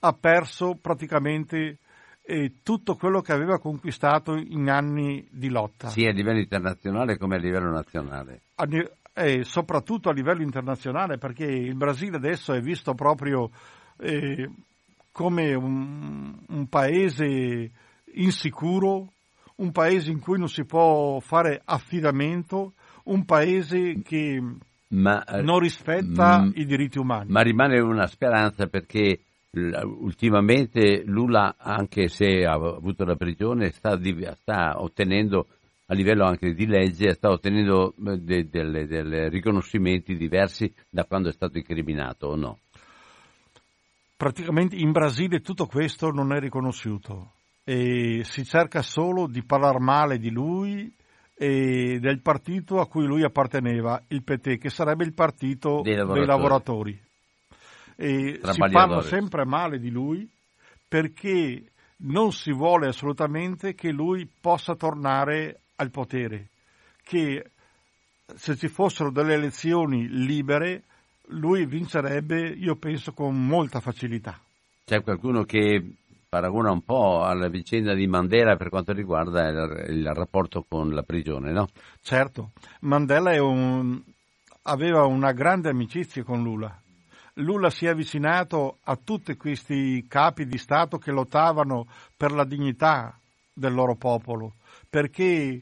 ha 0.00 0.12
perso 0.12 0.76
praticamente 0.80 1.78
eh, 2.22 2.54
tutto 2.64 2.96
quello 2.96 3.20
che 3.20 3.32
aveva 3.32 3.60
conquistato 3.60 4.34
in 4.34 4.68
anni 4.68 5.24
di 5.30 5.48
lotta. 5.48 5.88
Sia 5.88 6.10
a 6.10 6.12
livello 6.12 6.40
internazionale 6.40 7.16
come 7.16 7.36
a 7.36 7.38
livello 7.38 7.70
nazionale. 7.70 8.40
A, 8.56 8.66
eh, 9.14 9.44
soprattutto 9.44 10.08
a 10.08 10.12
livello 10.12 10.42
internazionale 10.42 11.18
perché 11.18 11.44
il 11.44 11.76
Brasile 11.76 12.16
adesso 12.16 12.52
è 12.52 12.60
visto 12.60 12.94
proprio 12.94 13.50
eh, 13.98 14.50
come 15.12 15.54
un, 15.54 16.36
un 16.48 16.66
paese 16.68 17.70
insicuro, 18.14 19.12
un 19.56 19.70
paese 19.70 20.10
in 20.10 20.18
cui 20.18 20.38
non 20.38 20.48
si 20.48 20.64
può 20.64 21.20
fare 21.20 21.60
affidamento, 21.64 22.72
un 23.04 23.24
paese 23.24 24.02
che 24.02 24.40
ma, 24.88 25.24
eh, 25.24 25.42
non 25.42 25.58
rispetta 25.58 26.40
m- 26.40 26.46
mm, 26.46 26.50
i 26.54 26.66
diritti 26.66 26.98
umani. 26.98 27.30
Ma 27.30 27.40
rimane 27.40 27.78
una 27.80 28.06
speranza 28.06 28.66
perché 28.66 29.20
ultimamente 29.52 31.02
Lula, 31.04 31.56
anche 31.58 32.08
se 32.08 32.44
ha 32.44 32.52
avuto 32.52 33.04
la 33.04 33.16
prigione, 33.16 33.70
sta, 33.70 33.98
sta 34.34 34.80
ottenendo 34.80 35.46
a 35.86 35.94
livello 35.94 36.24
anche 36.24 36.54
di 36.54 36.66
legge, 36.66 37.12
sta 37.12 37.28
ottenendo 37.28 37.92
dei 37.96 38.48
de, 38.48 38.86
de, 38.86 39.28
riconoscimenti 39.28 40.16
diversi 40.16 40.72
da 40.88 41.04
quando 41.04 41.28
è 41.28 41.32
stato 41.32 41.58
incriminato 41.58 42.28
o 42.28 42.36
no? 42.36 42.58
Praticamente 44.16 44.76
in 44.76 44.92
Brasile 44.92 45.40
tutto 45.40 45.66
questo 45.66 46.10
non 46.10 46.32
è 46.32 46.38
riconosciuto 46.38 47.32
e 47.64 48.22
si 48.24 48.44
cerca 48.44 48.80
solo 48.80 49.26
di 49.26 49.44
parlare 49.44 49.80
male 49.80 50.18
di 50.18 50.30
lui 50.30 50.90
e 51.42 51.98
del 51.98 52.20
partito 52.20 52.78
a 52.78 52.86
cui 52.86 53.04
lui 53.04 53.24
apparteneva, 53.24 54.00
il 54.08 54.22
PT, 54.22 54.58
che 54.58 54.70
sarebbe 54.70 55.02
il 55.02 55.12
partito 55.12 55.80
dei 55.82 55.96
lavoratori. 55.96 56.20
Dei 56.20 56.26
lavoratori. 56.26 57.00
E 57.96 58.40
si 58.40 58.60
parla 58.70 59.00
sempre 59.02 59.44
male 59.44 59.80
di 59.80 59.90
lui 59.90 60.28
perché 60.86 61.64
non 62.04 62.30
si 62.30 62.52
vuole 62.52 62.86
assolutamente 62.86 63.74
che 63.74 63.90
lui 63.90 64.30
possa 64.40 64.76
tornare 64.76 65.62
al 65.76 65.90
potere, 65.90 66.50
che 67.02 67.50
se 68.36 68.54
ci 68.54 68.68
fossero 68.68 69.10
delle 69.10 69.34
elezioni 69.34 70.06
libere 70.08 70.84
lui 71.30 71.66
vincerebbe, 71.66 72.50
io 72.50 72.76
penso, 72.76 73.12
con 73.14 73.34
molta 73.34 73.80
facilità. 73.80 74.38
C'è 74.84 75.02
qualcuno 75.02 75.42
che 75.42 75.94
paragona 76.32 76.70
un 76.70 76.80
po' 76.80 77.22
alla 77.22 77.48
vicenda 77.48 77.92
di 77.92 78.06
Mandela 78.06 78.56
per 78.56 78.70
quanto 78.70 78.94
riguarda 78.94 79.48
il, 79.48 79.96
il 79.98 80.14
rapporto 80.14 80.64
con 80.66 80.88
la 80.94 81.02
prigione, 81.02 81.52
no? 81.52 81.68
Certo, 82.00 82.52
Mandela 82.80 83.32
un, 83.42 84.02
aveva 84.62 85.04
una 85.04 85.32
grande 85.32 85.68
amicizia 85.68 86.24
con 86.24 86.42
Lula. 86.42 86.74
Lula 87.34 87.68
si 87.68 87.84
è 87.84 87.90
avvicinato 87.90 88.78
a 88.84 88.96
tutti 88.96 89.36
questi 89.36 90.06
capi 90.08 90.46
di 90.46 90.56
Stato 90.56 90.96
che 90.96 91.10
lottavano 91.10 91.86
per 92.16 92.32
la 92.32 92.46
dignità 92.46 93.14
del 93.52 93.74
loro 93.74 93.94
popolo, 93.96 94.54
perché 94.88 95.60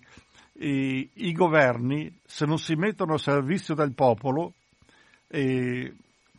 i, 0.52 1.10
i 1.12 1.32
governi, 1.32 2.16
se 2.24 2.46
non 2.46 2.58
si 2.58 2.76
mettono 2.76 3.14
al 3.14 3.18
servizio 3.18 3.74
del 3.74 3.92
popolo, 3.92 4.52
eh, 5.26 5.92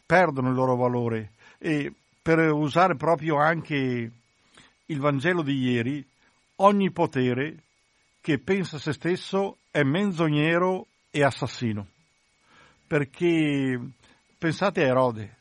perdono 0.06 0.48
il 0.48 0.56
loro 0.56 0.78
valore. 0.78 1.32
E 1.58 1.92
per 2.22 2.40
usare 2.52 2.96
proprio 2.96 3.36
anche 3.36 4.12
il 4.92 5.00
Vangelo 5.00 5.42
di 5.42 5.58
ieri, 5.58 6.06
ogni 6.58 6.92
potere 6.92 7.64
che 8.20 8.40
pensa 8.40 8.76
a 8.76 8.80
se 8.80 8.92
stesso 8.92 9.58
è 9.72 9.84
menzognero 9.84 10.88
e 11.10 11.24
assassino. 11.24 11.88
Perché 12.86 13.80
pensate 14.38 14.84
a 14.84 14.88
Erode, 14.88 15.36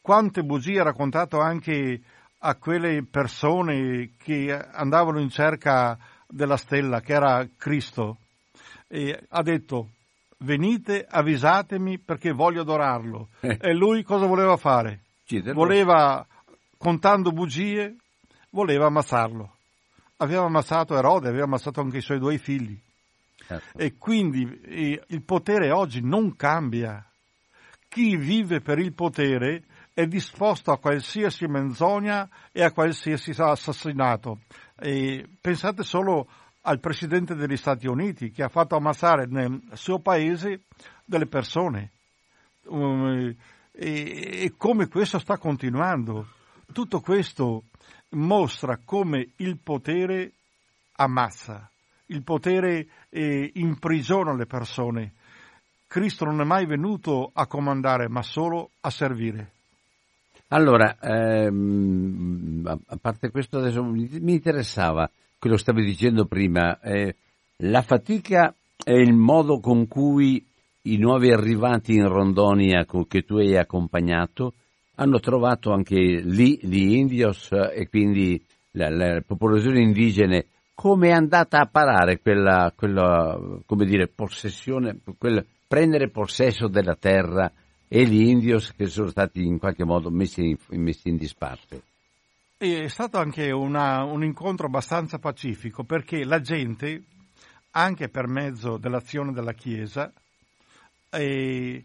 quante 0.00 0.42
bugie 0.42 0.80
ha 0.80 0.84
raccontato 0.84 1.38
anche 1.38 2.00
a 2.38 2.54
quelle 2.54 3.04
persone 3.04 4.12
che 4.16 4.50
andavano 4.52 5.20
in 5.20 5.28
cerca 5.28 5.98
della 6.26 6.56
stella, 6.56 7.00
che 7.02 7.12
era 7.12 7.46
Cristo, 7.58 8.16
e 8.88 9.22
ha 9.28 9.42
detto 9.42 9.90
venite, 10.38 11.06
avvisatemi 11.06 11.98
perché 11.98 12.32
voglio 12.32 12.62
adorarlo. 12.62 13.28
Eh. 13.40 13.58
E 13.60 13.74
lui 13.74 14.02
cosa 14.02 14.24
voleva 14.24 14.56
fare? 14.56 15.02
Voleva, 15.52 16.26
contando 16.78 17.30
bugie, 17.30 17.96
voleva 18.50 18.86
ammazzarlo. 18.86 19.56
Aveva 20.18 20.44
ammazzato 20.44 20.96
Erode, 20.96 21.28
aveva 21.28 21.44
ammazzato 21.44 21.80
anche 21.80 21.98
i 21.98 22.02
suoi 22.02 22.18
due 22.18 22.36
figli. 22.38 22.78
Certo. 23.46 23.78
E 23.78 23.96
quindi 23.96 24.60
eh, 24.62 25.02
il 25.08 25.22
potere 25.22 25.70
oggi 25.70 26.00
non 26.02 26.36
cambia. 26.36 27.04
Chi 27.88 28.16
vive 28.16 28.60
per 28.60 28.78
il 28.78 28.92
potere 28.92 29.64
è 29.92 30.06
disposto 30.06 30.70
a 30.70 30.78
qualsiasi 30.78 31.46
menzogna 31.46 32.28
e 32.52 32.62
a 32.62 32.70
qualsiasi 32.70 33.32
assassinato. 33.36 34.40
E 34.78 35.26
pensate 35.40 35.82
solo 35.82 36.28
al 36.62 36.78
Presidente 36.78 37.34
degli 37.34 37.56
Stati 37.56 37.86
Uniti 37.86 38.30
che 38.30 38.42
ha 38.42 38.48
fatto 38.48 38.76
ammazzare 38.76 39.26
nel 39.26 39.60
suo 39.72 39.98
paese 39.98 40.62
delle 41.04 41.26
persone. 41.26 41.90
Um, 42.66 43.34
e, 43.72 44.44
e 44.44 44.54
come 44.56 44.88
questo 44.88 45.18
sta 45.18 45.38
continuando. 45.38 46.26
Tutto 46.72 47.00
questo 47.00 47.64
mostra 48.10 48.78
come 48.84 49.30
il 49.36 49.58
potere 49.62 50.32
ammazza, 50.96 51.70
il 52.06 52.22
potere 52.22 52.86
eh, 53.08 53.50
imprigiona 53.54 54.34
le 54.34 54.46
persone. 54.46 55.12
Cristo 55.86 56.24
non 56.24 56.40
è 56.40 56.44
mai 56.44 56.66
venuto 56.66 57.30
a 57.32 57.46
comandare, 57.46 58.08
ma 58.08 58.22
solo 58.22 58.70
a 58.80 58.90
servire. 58.90 59.52
Allora, 60.48 60.96
ehm, 61.00 62.62
a 62.64 62.96
parte 63.00 63.30
questo, 63.30 63.58
adesso 63.58 63.82
mi 63.82 64.32
interessava 64.32 65.08
quello 65.38 65.56
che 65.56 65.62
stavi 65.62 65.84
dicendo 65.84 66.26
prima. 66.26 66.78
Eh, 66.80 67.14
La 67.58 67.82
fatica 67.82 68.54
è 68.82 68.92
il 68.92 69.12
modo 69.12 69.60
con 69.60 69.86
cui 69.86 70.44
i 70.82 70.96
nuovi 70.96 71.30
arrivati 71.30 71.94
in 71.94 72.08
Rondonia 72.08 72.86
che 73.06 73.22
tu 73.22 73.36
hai 73.36 73.56
accompagnato 73.56 74.54
hanno 75.00 75.18
trovato 75.18 75.72
anche 75.72 75.96
lì 75.96 76.58
gli 76.62 76.94
indios 76.94 77.50
e 77.52 77.88
quindi 77.88 78.42
le 78.72 79.24
popolazioni 79.26 79.82
indigene 79.82 80.46
come 80.74 81.08
è 81.08 81.12
andata 81.12 81.58
a 81.58 81.66
parare 81.66 82.20
quella, 82.20 82.72
quella 82.74 83.38
come 83.66 83.84
dire, 83.84 84.08
possessione, 84.08 84.98
quel 85.18 85.44
prendere 85.66 86.08
possesso 86.08 86.68
della 86.68 86.96
terra 86.96 87.50
e 87.88 88.04
gli 88.04 88.28
indios 88.28 88.72
che 88.74 88.86
sono 88.86 89.08
stati 89.08 89.44
in 89.44 89.58
qualche 89.58 89.84
modo 89.84 90.10
messi 90.10 90.56
in, 90.70 90.82
messi 90.82 91.08
in 91.08 91.16
disparte. 91.16 91.82
È 92.56 92.88
stato 92.88 93.18
anche 93.18 93.50
una, 93.50 94.04
un 94.04 94.22
incontro 94.22 94.66
abbastanza 94.66 95.18
pacifico 95.18 95.82
perché 95.84 96.24
la 96.24 96.40
gente, 96.40 97.02
anche 97.72 98.08
per 98.08 98.26
mezzo 98.26 98.76
dell'azione 98.76 99.32
della 99.32 99.52
Chiesa, 99.52 100.12
eh, 101.10 101.84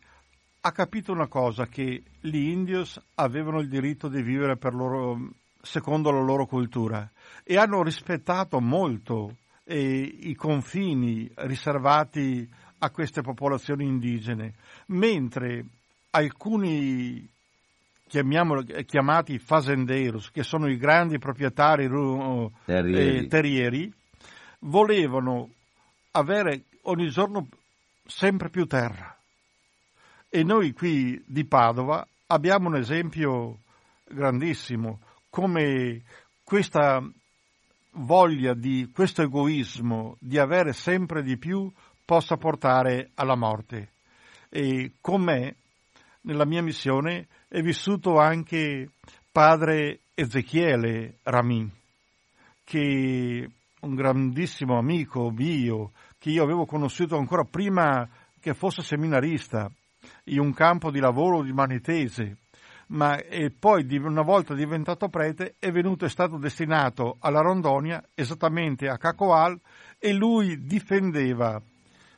ha 0.67 0.71
capito 0.71 1.11
una 1.11 1.27
cosa, 1.27 1.67
che 1.67 2.01
gli 2.19 2.49
indios 2.49 2.99
avevano 3.15 3.59
il 3.59 3.69
diritto 3.69 4.07
di 4.07 4.23
vivere 4.23 4.57
loro, 4.73 5.29
secondo 5.61 6.09
la 6.09 6.21
loro 6.21 6.47
cultura 6.47 7.07
e 7.43 7.57
hanno 7.57 7.83
rispettato 7.83 8.59
molto 8.59 9.37
eh, 9.63 10.01
i 10.01 10.33
confini 10.33 11.29
riservati 11.35 12.49
a 12.79 12.89
queste 12.89 13.21
popolazioni 13.21 13.85
indigene, 13.85 14.55
mentre 14.87 15.65
alcuni 16.09 17.29
chiamati 18.07 19.37
fazenderos, 19.37 20.31
che 20.31 20.41
sono 20.41 20.67
i 20.67 20.77
grandi 20.77 21.19
proprietari 21.19 21.85
uh, 21.85 22.51
terrieri. 22.65 23.17
Eh, 23.17 23.27
terrieri, 23.27 23.93
volevano 24.61 25.49
avere 26.11 26.63
ogni 26.83 27.09
giorno 27.09 27.47
sempre 28.03 28.49
più 28.49 28.65
terra. 28.65 29.14
E 30.35 30.43
noi 30.43 30.73
qui 30.73 31.23
di 31.25 31.45
Padova 31.45 32.05
abbiamo 32.27 32.67
un 32.67 32.75
esempio 32.75 33.59
grandissimo, 34.03 34.99
come 35.29 36.01
questa 36.43 37.01
voglia 37.91 38.53
di 38.53 38.91
questo 38.93 39.21
egoismo 39.21 40.17
di 40.19 40.37
avere 40.37 40.73
sempre 40.73 41.23
di 41.23 41.37
più 41.37 41.71
possa 42.03 42.35
portare 42.35 43.11
alla 43.15 43.37
morte. 43.37 43.93
E 44.49 44.95
con 44.99 45.23
me, 45.23 45.55
nella 46.23 46.45
mia 46.45 46.61
missione, 46.61 47.27
è 47.47 47.61
vissuto 47.61 48.17
anche 48.17 48.89
padre 49.31 50.01
Ezechiele 50.15 51.19
Ramin, 51.23 51.71
che 52.65 53.39
è 53.41 53.85
un 53.85 53.95
grandissimo 53.95 54.77
amico 54.77 55.31
mio, 55.31 55.93
che 56.19 56.29
io 56.29 56.43
avevo 56.43 56.65
conosciuto 56.65 57.15
ancora 57.15 57.45
prima 57.45 58.05
che 58.41 58.53
fosse 58.53 58.81
seminarista, 58.81 59.71
in 60.25 60.39
un 60.39 60.53
campo 60.53 60.91
di 60.91 60.99
lavoro 60.99 61.41
di 61.41 61.51
Manitese, 61.51 62.37
ma 62.87 63.17
poi 63.59 63.85
una 63.97 64.21
volta 64.21 64.53
diventato 64.53 65.09
prete 65.09 65.55
è 65.59 65.71
venuto 65.71 66.05
e 66.05 66.09
stato 66.09 66.37
destinato 66.37 67.17
alla 67.19 67.41
Rondonia, 67.41 68.03
esattamente 68.13 68.87
a 68.87 68.97
Cacoal, 68.97 69.59
e 69.97 70.13
lui 70.13 70.61
difendeva 70.65 71.61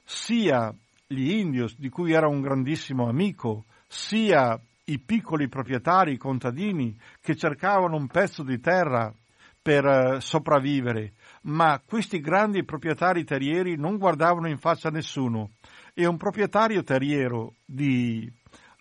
sia 0.04 0.74
gli 1.06 1.32
indios, 1.32 1.78
di 1.78 1.89
cui 1.89 2.12
era 2.12 2.28
un 2.28 2.41
grandissimo 2.41 3.08
amico, 3.08 3.65
sia 3.88 4.60
i 4.86 5.00
piccoli 5.00 5.48
proprietari, 5.48 6.13
i 6.13 6.17
contadini, 6.17 6.98
che 7.22 7.36
cercavano 7.36 7.96
un 7.96 8.08
pezzo 8.08 8.43
di 8.43 8.60
terra 8.60 9.13
per 9.62 9.86
eh, 9.86 10.22
sopravvivere, 10.22 11.13
ma 11.43 11.82
questi 11.86 12.22
grandi 12.22 12.63
proprietari 12.63 13.26
terrieri 13.26 13.76
non 13.76 13.98
guardavano 13.98 14.48
in 14.48 14.58
faccia 14.58 14.88
a 14.88 14.91
nessuno. 14.91 15.52
E 15.99 16.05
un 16.05 16.17
proprietario 16.17 16.83
terriero 16.83 17.55
di, 17.65 18.31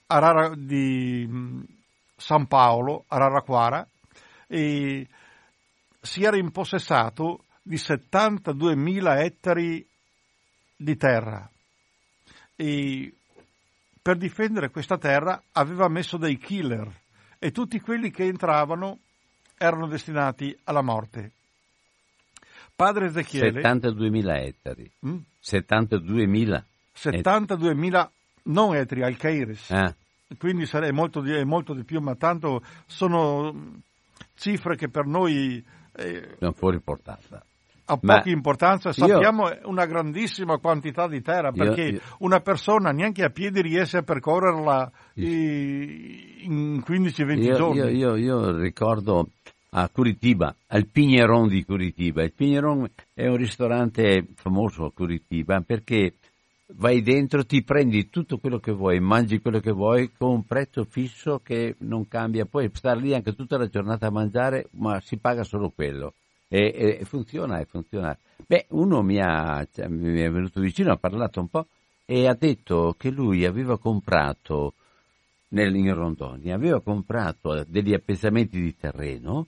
Arara, 0.09 0.55
di 0.55 1.27
mm, 1.27 1.63
San 2.15 2.47
Paolo, 2.47 3.05
Araraquara, 3.09 3.89
e 4.47 5.07
si 5.99 6.25
era 6.25 6.37
impossessato 6.37 7.45
di 7.63 7.77
72.000 7.77 9.25
ettari 9.25 9.87
di 10.77 10.97
terra 10.97 11.51
e 12.55 13.13
per 14.01 14.17
difendere 14.17 14.71
questa 14.71 14.99
terra 14.99 15.43
aveva 15.53 15.89
messo 15.89 16.17
dei 16.17 16.39
killer 16.39 16.89
e 17.39 17.51
tutti 17.51 17.81
quelli 17.81 18.11
che 18.11 18.25
entravano 18.25 19.01
erano 19.59 19.87
destinati 19.87 20.57
alla 20.65 20.83
morte. 20.83 21.33
Padre 22.75 23.07
Ezechiele... 23.07 23.61
72.000 23.63 24.45
ettari. 24.45 24.91
Mm? 25.07 25.17
72.000. 25.43 26.63
72.000 26.97 28.09
non 28.45 28.75
ettari, 28.75 29.03
al 29.03 29.17
Keiris. 29.17 29.71
Ah. 29.71 29.95
Quindi 30.39 30.65
è 30.65 30.91
molto, 30.91 31.21
di, 31.21 31.45
molto 31.45 31.73
di 31.75 31.85
più, 31.85 32.01
ma 32.01 32.15
tanto 32.17 32.63
sono 32.87 33.81
cifre 34.35 34.77
che 34.77 34.89
per 34.89 35.07
noi... 35.07 35.65
Eh, 35.93 36.37
non 36.41 36.53
fuori 36.53 36.81
portata 36.81 37.45
ha 37.87 37.99
Ma 38.03 38.17
poca 38.17 38.31
importanza, 38.31 38.93
sappiamo 38.93 39.49
io, 39.49 39.61
una 39.65 39.87
grandissima 39.87 40.59
quantità 40.59 41.07
di 41.07 41.23
terra 41.23 41.53
perché 41.53 41.83
io, 41.83 41.93
io, 41.93 42.01
una 42.19 42.41
persona 42.41 42.91
neanche 42.91 43.23
a 43.23 43.31
piedi 43.31 43.63
riesce 43.63 43.99
a 43.99 44.03
percorrerla 44.03 44.91
in 45.15 46.83
15-20 46.85 47.57
giorni. 47.57 47.97
Io, 47.97 48.59
ricordo 48.59 49.29
a 49.71 49.89
Curitiba, 49.89 50.55
al 50.69 50.87
Pigneron 50.89 51.49
di 51.49 51.65
Curitiba. 51.65 52.23
Il 52.23 52.33
Pigneron 52.33 52.89
è 53.15 53.27
un 53.27 53.37
ristorante 53.37 54.27
famoso 54.35 54.87
a 54.87 54.93
Curitiba 54.93 55.61
perché 55.61 56.15
vai 56.75 57.03
dentro, 57.03 57.45
ti 57.45 57.63
prendi 57.63 58.09
tutto 58.09 58.39
quello 58.39 58.59
che 58.59 58.73
vuoi, 58.73 59.01
mangi 59.01 59.41
quello 59.41 59.61
che 59.61 59.73
vuoi 59.73 60.11
con 60.17 60.31
un 60.31 60.45
prezzo 60.45 60.85
fisso 60.85 61.41
che 61.43 61.77
non 61.79 62.09
cambia. 62.09 62.47
Puoi 62.47 62.71
stare 62.73 63.01
lì 63.01 63.15
anche 63.15 63.35
tutta 63.35 63.57
la 63.57 63.69
giornata 63.69 64.07
a 64.07 64.11
mangiare, 64.11 64.69
ma 64.73 65.01
si 65.01 65.19
paga 65.19 65.45
solo 65.45 65.71
quello. 65.71 66.15
E, 66.49 66.99
e 67.01 67.05
funziona, 67.05 67.59
e 67.59 67.65
funziona. 67.65 68.17
Beh, 68.47 68.67
uno 68.71 69.03
mi, 69.03 69.21
ha, 69.21 69.67
cioè, 69.73 69.89
mi 69.89 70.21
è 70.21 70.31
venuto 70.31 70.61
vicino, 70.61 70.93
ha 70.93 70.97
parlato 70.97 71.41
un 71.41 71.49
po' 71.49 71.67
e 72.05 72.29
ha 72.29 72.35
detto 72.35 72.95
che 72.97 73.11
lui 73.11 73.45
aveva 73.45 73.79
comprato 73.79 74.75
in 75.49 75.95
Rondoni, 75.95 76.53
aveva 76.53 76.81
comprato 76.81 77.65
degli 77.67 77.95
appezzamenti 77.95 78.61
di 78.61 78.77
terreno 78.77 79.47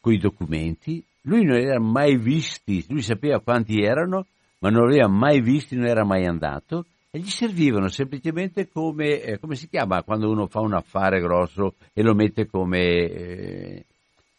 con 0.00 0.12
i 0.12 0.18
documenti, 0.18 1.02
lui 1.22 1.44
non 1.44 1.56
li 1.56 1.64
era 1.64 1.80
mai 1.80 2.16
visti, 2.16 2.84
lui 2.88 3.02
sapeva 3.02 3.40
quanti 3.40 3.80
erano, 3.82 4.26
ma 4.64 4.70
non 4.70 4.88
li 4.88 4.98
aveva 4.98 5.08
mai 5.08 5.42
visti, 5.42 5.76
non 5.76 5.86
era 5.86 6.06
mai 6.06 6.24
andato 6.24 6.86
e 7.10 7.18
gli 7.18 7.28
servivano 7.28 7.88
semplicemente 7.88 8.70
come, 8.70 9.20
eh, 9.20 9.38
come 9.38 9.56
si 9.56 9.68
chiama 9.68 10.02
quando 10.02 10.30
uno 10.30 10.46
fa 10.46 10.60
un 10.60 10.72
affare 10.72 11.20
grosso 11.20 11.74
e 11.92 12.02
lo 12.02 12.14
mette 12.14 12.46
come 12.46 12.80
eh, 12.80 13.84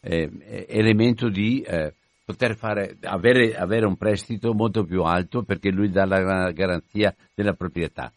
eh, 0.01 0.65
elemento 0.67 1.29
di 1.29 1.61
eh, 1.61 1.93
poter 2.25 2.55
fare, 2.55 2.97
avere, 3.03 3.55
avere, 3.55 3.85
un 3.85 3.97
prestito 3.97 4.51
molto 4.55 4.83
più 4.83 5.03
alto 5.03 5.43
perché 5.43 5.69
lui 5.69 5.91
dà 5.91 6.05
la 6.05 6.51
garanzia 6.51 7.15
della 7.35 7.53
proprietà. 7.53 8.11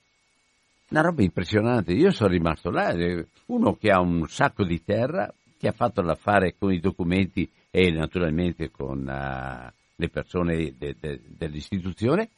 Una 0.88 1.02
roba 1.02 1.22
impressionante, 1.22 1.92
io 1.92 2.10
sono 2.10 2.30
rimasto 2.30 2.70
là, 2.70 2.88
eh, 2.88 3.26
uno 3.48 3.74
che 3.74 3.90
ha 3.90 4.00
un 4.00 4.26
sacco 4.28 4.64
di 4.64 4.82
terra, 4.82 5.30
che 5.58 5.68
ha 5.68 5.72
fatto 5.72 6.00
l'affare 6.00 6.54
con 6.58 6.72
i 6.72 6.80
documenti 6.80 7.46
e 7.70 7.90
naturalmente 7.90 8.70
con 8.70 9.00
uh, 9.06 9.77
le 10.00 10.08
persone 10.08 10.76
de, 10.78 10.96
de, 10.98 11.20
dell'istituzione 11.26 12.30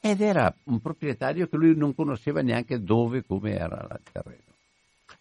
ed 0.00 0.20
era 0.20 0.54
un 0.64 0.80
proprietario 0.80 1.48
che 1.48 1.56
lui 1.56 1.76
non 1.76 1.94
conosceva 1.94 2.40
neanche 2.40 2.80
dove, 2.80 3.24
come 3.24 3.56
era 3.56 3.86
il 3.90 4.00
terreno. 4.12 4.42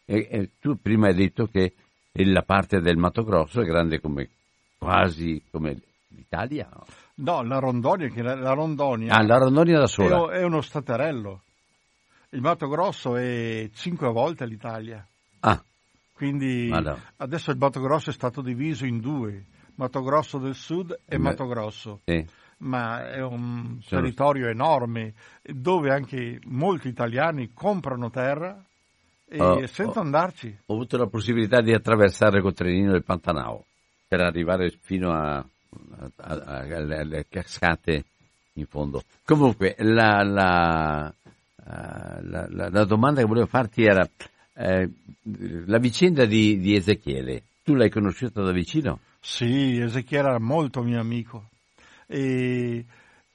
E, 0.06 0.28
e 0.30 0.50
tu 0.60 0.80
prima 0.80 1.08
hai 1.08 1.16
detto 1.16 1.48
che 1.48 1.74
e 2.12 2.26
la 2.26 2.42
parte 2.42 2.80
del 2.80 2.98
Mato 2.98 3.24
Grosso 3.24 3.62
è 3.62 3.66
grande 3.66 4.00
come 4.00 4.30
quasi 4.78 5.42
come 5.52 5.80
l'Italia. 6.10 6.70
No, 7.16 7.44
la 7.44 7.60
Rondonia, 7.60 8.10
che 8.10 8.22
la, 8.22 8.36
la 8.36 8.54
Rondonia, 8.54 9.14
ah, 9.14 9.24
la 9.24 9.38
Rondonia 9.38 9.80
da 9.80 9.88
sola. 9.88 10.32
È, 10.32 10.40
è 10.40 10.44
uno 10.44 10.62
staterello. 10.62 11.42
Il 12.30 12.42
Mato 12.42 12.68
Grosso 12.68 13.16
è 13.16 13.70
cinque 13.74 14.12
volte 14.12 14.46
l'Italia. 14.46 15.06
Ah. 15.42 15.64
Quindi 16.14 16.68
Madonna. 16.70 17.00
adesso 17.18 17.52
il 17.52 17.58
Mato 17.58 17.80
Grosso 17.80 18.10
è 18.10 18.14
stato 18.14 18.42
diviso 18.42 18.86
in 18.86 19.00
due, 19.00 19.46
Mato 19.78 20.02
Grosso 20.02 20.38
del 20.38 20.56
Sud 20.56 21.00
e 21.06 21.18
Mato 21.18 21.48
Grosso. 21.48 22.02
Sì. 22.06 22.26
Ma 22.60 23.10
è 23.10 23.22
un 23.22 23.80
Sono... 23.82 24.02
territorio 24.02 24.48
enorme 24.48 25.14
dove 25.44 25.92
anche 25.92 26.40
molti 26.46 26.88
italiani 26.88 27.52
comprano 27.54 28.10
terra 28.10 28.60
e 29.30 29.40
oh, 29.40 29.68
senza 29.68 30.00
andarci. 30.00 30.58
Ho 30.66 30.74
avuto 30.74 30.98
la 30.98 31.08
possibilità 31.08 31.62
di 31.62 31.74
attraversare 31.74 32.42
col 32.42 32.54
trenino 32.54 32.92
del 32.92 33.04
Pantanao 33.04 33.66
per 34.08 34.22
arrivare 34.22 34.74
fino 34.82 35.12
alle 36.16 37.26
cascate 37.30 38.06
in 38.54 38.66
fondo. 38.66 39.04
Comunque, 39.24 39.76
la, 39.80 40.24
la, 40.24 41.08
eh, 41.10 42.24
la, 42.24 42.70
la 42.70 42.86
domanda 42.86 43.22
che 43.22 43.28
volevo 43.28 43.46
farti 43.46 43.84
era 43.84 44.10
eh, 44.54 44.90
la 45.66 45.78
vicenda 45.78 46.26
di, 46.26 46.58
di 46.58 46.76
Ezechiele. 46.76 47.44
Tu 47.64 47.76
l'hai 47.76 47.92
conosciuta 47.92 48.42
da 48.42 48.52
vicino? 48.52 49.02
Sì, 49.30 49.78
Ezechiele 49.78 50.30
era 50.30 50.40
molto 50.40 50.82
mio 50.82 51.02
amico. 51.02 51.50
E 52.08 52.86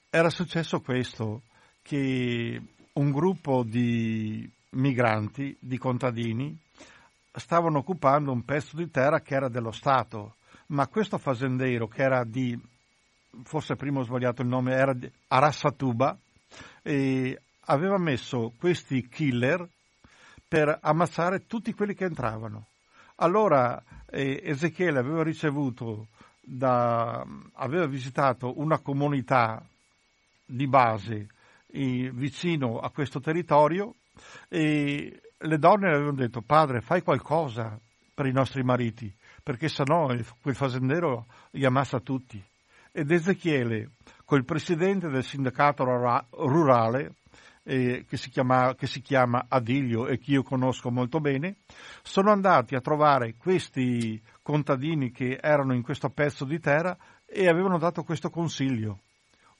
era 0.09 0.31
successo 0.31 0.81
questo, 0.81 1.42
che 1.83 2.62
un 2.94 3.11
gruppo 3.12 3.62
di 3.62 4.50
migranti, 4.70 5.55
di 5.61 5.76
contadini, 5.76 6.59
stavano 7.35 7.81
occupando 7.81 8.33
un 8.33 8.42
pezzo 8.42 8.74
di 8.74 8.90
terra 8.90 9.20
che 9.20 9.35
era 9.35 9.50
dello 9.50 9.70
Stato, 9.70 10.37
ma 10.68 10.87
questo 10.87 11.18
fazendero 11.18 11.87
che 11.88 12.02
era 12.02 12.24
di, 12.24 12.59
forse 13.44 13.76
prima 13.76 14.00
ho 14.00 14.05
sbagliato 14.05 14.40
il 14.40 14.48
nome, 14.48 14.72
era 14.72 14.94
di 14.94 15.12
Arassatuba, 15.28 16.18
aveva 17.66 17.98
messo 17.98 18.55
questi 18.59 19.07
killer 19.09 19.68
per 20.48 20.78
ammazzare 20.81 21.46
tutti 21.46 21.74
quelli 21.74 21.94
che 21.94 22.07
entravano. 22.07 22.68
Allora 23.22 23.80
eh, 24.11 24.40
Ezechiele 24.42 24.98
aveva 24.98 25.22
ricevuto 25.22 26.08
da, 26.40 27.24
aveva 27.54 27.87
visitato 27.87 28.58
una 28.58 28.80
comunità 28.80 29.64
di 30.44 30.66
base 30.66 31.28
eh, 31.68 32.11
vicino 32.12 32.80
a 32.80 32.90
questo 32.90 33.20
territorio 33.20 33.94
e 34.48 35.20
le 35.38 35.58
donne 35.58 35.88
le 35.88 35.94
avevano 35.94 36.16
detto 36.16 36.42
padre 36.42 36.80
fai 36.80 37.02
qualcosa 37.02 37.78
per 38.12 38.26
i 38.26 38.32
nostri 38.32 38.64
mariti 38.64 39.14
perché 39.40 39.68
sennò 39.68 40.12
quel 40.40 40.56
fazendero 40.56 41.26
li 41.52 41.64
ammassa 41.64 42.00
tutti. 42.00 42.42
Ed 42.90 43.08
Ezechiele 43.08 43.92
col 44.24 44.44
presidente 44.44 45.08
del 45.08 45.22
sindacato 45.22 45.85
rurale 45.85 47.14
eh, 47.64 48.05
che, 48.09 48.16
si 48.16 48.31
chiama, 48.31 48.75
che 48.75 48.87
si 48.87 49.01
chiama 49.01 49.46
Adilio 49.48 50.07
e 50.07 50.18
che 50.18 50.33
io 50.33 50.42
conosco 50.42 50.90
molto 50.90 51.20
bene, 51.20 51.57
sono 52.03 52.31
andati 52.31 52.75
a 52.75 52.81
trovare 52.81 53.35
questi 53.37 54.20
contadini 54.42 55.11
che 55.11 55.38
erano 55.40 55.75
in 55.75 55.83
questo 55.83 56.11
pezzo 56.11 56.44
di 56.44 56.59
terra 56.59 56.96
e 57.25 57.48
avevano 57.48 57.79
dato 57.79 58.03
questo 58.03 58.31
consiglio. 58.31 59.01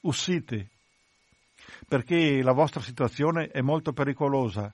Uscite, 0.01 0.69
perché 1.87 2.41
la 2.41 2.51
vostra 2.51 2.81
situazione 2.81 3.47
è 3.47 3.61
molto 3.61 3.93
pericolosa. 3.93 4.73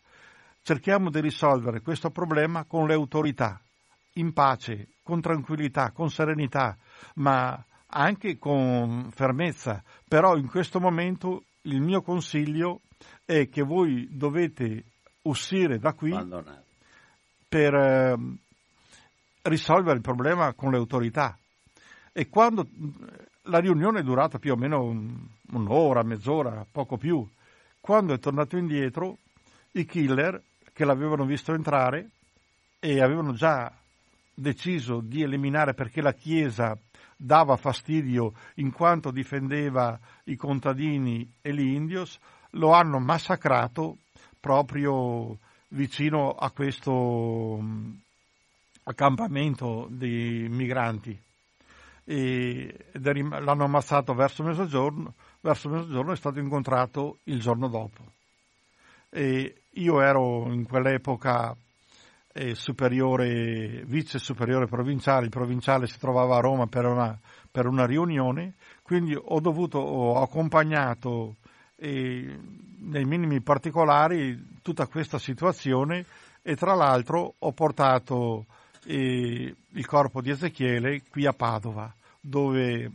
Cerchiamo 0.62 1.10
di 1.10 1.22
risolvere 1.22 1.82
questo 1.82 2.10
problema 2.10 2.66
con 2.66 2.88
le 2.88 2.94
autorità, 2.94 3.62
in 4.14 4.34
pace, 4.34 4.88
con 5.04 5.22
tranquillità, 5.22 5.92
con 5.92 6.10
serenità, 6.10 6.78
ma 7.16 7.64
anche 7.88 8.38
con 8.38 9.10
fermezza. 9.12 9.84
Però 10.08 10.36
in 10.36 10.48
questo 10.48 10.80
momento 10.80 11.44
il 11.64 11.82
mio 11.82 12.02
consiglio 12.02 12.82
è 13.26 13.50
che 13.50 13.62
voi 13.62 14.08
dovete 14.12 14.84
uscire 15.24 15.78
da 15.80 15.94
qui 15.94 16.12
Abbandonare. 16.12 16.64
per 17.48 17.74
eh, 17.74 18.18
risolvere 19.44 19.96
il 19.96 20.02
problema 20.02 20.54
con 20.54 20.72
le 20.72 20.78
autorità. 20.78 21.38
E 22.12 22.28
quando 22.28 22.68
la 23.44 23.60
riunione 23.60 24.00
è 24.00 24.04
durata 24.04 24.40
più 24.40 24.54
o 24.54 24.56
meno 24.56 24.84
un, 24.84 25.16
un'ora, 25.52 26.04
mezz'ora, 26.04 26.66
poco 26.70 26.98
più, 26.98 27.28
quando 27.80 28.14
è 28.14 28.20
tornato 28.20 28.58
indietro, 28.58 29.18
i 29.72 29.86
killer 29.86 30.42
che 30.74 30.86
l'avevano 30.86 31.26
visto 31.26 31.54
entrare 31.54 32.10
e 32.80 33.02
avevano 33.02 33.34
già 33.34 33.72
deciso 34.34 35.02
di 35.02 35.22
eliminare 35.22 35.74
perché 35.74 36.02
la 36.02 36.14
Chiesa 36.14 36.78
dava 37.16 37.58
fastidio 37.58 38.34
in 38.56 38.72
quanto 38.72 39.12
difendeva 39.12 40.00
i 40.26 40.38
contadini 40.38 41.30
e 41.42 41.54
gli 41.54 41.74
indios, 41.74 42.18
lo 42.52 42.72
hanno 42.72 43.00
massacrato 43.00 43.98
proprio 44.40 45.38
vicino 45.70 46.32
a 46.32 46.52
questo 46.52 47.60
mm, 47.62 47.92
accampamento 48.84 49.88
di 49.90 50.48
migranti 50.50 51.18
e 52.06 52.86
l'hanno 52.94 53.66
ammazzato 53.66 54.16
verso 54.16 54.42
mezzogiorno, 54.42 55.14
verso 55.42 55.70
mezzogiorno 55.70 56.12
è 56.12 56.16
stato 56.16 56.40
incontrato 56.40 57.20
il 57.26 57.40
giorno 57.40 57.68
dopo. 57.68 58.04
E 59.12 59.62
io 59.74 60.02
ero 60.02 60.52
in 60.52 60.66
quell'epoca 60.66 61.56
eh, 62.34 62.56
superiore, 62.56 63.84
vice 63.86 64.18
superiore 64.18 64.66
provinciale, 64.66 65.26
il 65.26 65.30
provinciale 65.30 65.86
si 65.86 66.00
trovava 66.00 66.38
a 66.38 66.42
Roma 66.42 66.66
per 66.66 66.86
una, 66.86 67.16
per 67.52 67.68
una 67.68 67.86
riunione, 67.86 68.56
quindi 68.82 69.16
ho 69.16 69.40
dovuto, 69.40 69.78
ho 69.78 70.20
accompagnato 70.20 71.36
eh, 71.80 72.38
nei 72.82 73.06
minimi 73.06 73.42
particolari 73.42 74.58
tutta 74.62 74.88
questa 74.88 75.18
situazione 75.18 76.06
e 76.42 76.56
tra 76.56 76.74
l'altro 76.74 77.36
ho 77.38 77.52
portato 77.52 78.46
eh, 78.86 79.56
il 79.72 79.86
corpo 79.86 80.22
di 80.22 80.30
Ezechiele 80.30 81.04
qui 81.10 81.26
a 81.26 81.34
Padova, 81.34 81.94
dove 82.20 82.92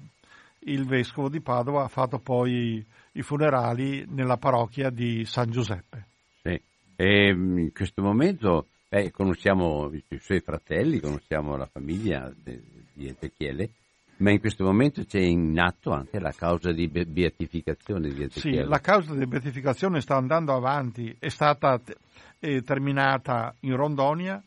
il 0.67 0.87
vescovo 0.87 1.29
di 1.29 1.41
Padova 1.41 1.85
ha 1.85 1.89
fatto 1.89 2.19
poi 2.19 2.85
i 3.13 3.23
funerali 3.23 4.05
nella 4.09 4.37
parrocchia 4.37 4.91
di 4.91 5.25
San 5.25 5.51
Giuseppe. 5.51 6.07
Sì. 6.43 6.61
E 6.97 7.29
in 7.29 7.73
questo 7.73 8.03
momento 8.03 8.69
eh, 8.89 9.11
conosciamo 9.11 9.91
i 9.93 10.19
suoi 10.19 10.41
fratelli, 10.41 11.01
conosciamo 11.01 11.57
la 11.57 11.67
famiglia 11.67 12.33
di 12.43 13.09
Ezechiele 13.09 13.71
ma 14.19 14.31
in 14.31 14.41
questo 14.41 14.65
momento 14.65 15.05
c'è 15.05 15.21
in 15.21 15.59
atto 15.59 15.93
anche 15.93 16.19
la 16.21 16.33
causa 16.33 16.73
di 16.73 16.89
beatificazione 16.89 18.09
di 18.09 18.23
Ezechiele. 18.23 18.63
Sì, 18.63 18.69
la 18.69 18.81
causa 18.81 19.15
di 19.15 19.27
beatificazione 19.27 20.01
sta 20.01 20.17
andando 20.17 20.55
avanti, 20.55 21.15
è 21.19 21.29
stata 21.29 21.81
eh, 22.39 22.63
terminata 22.63 23.55
in 23.61 23.77
Rondonia, 23.77 24.43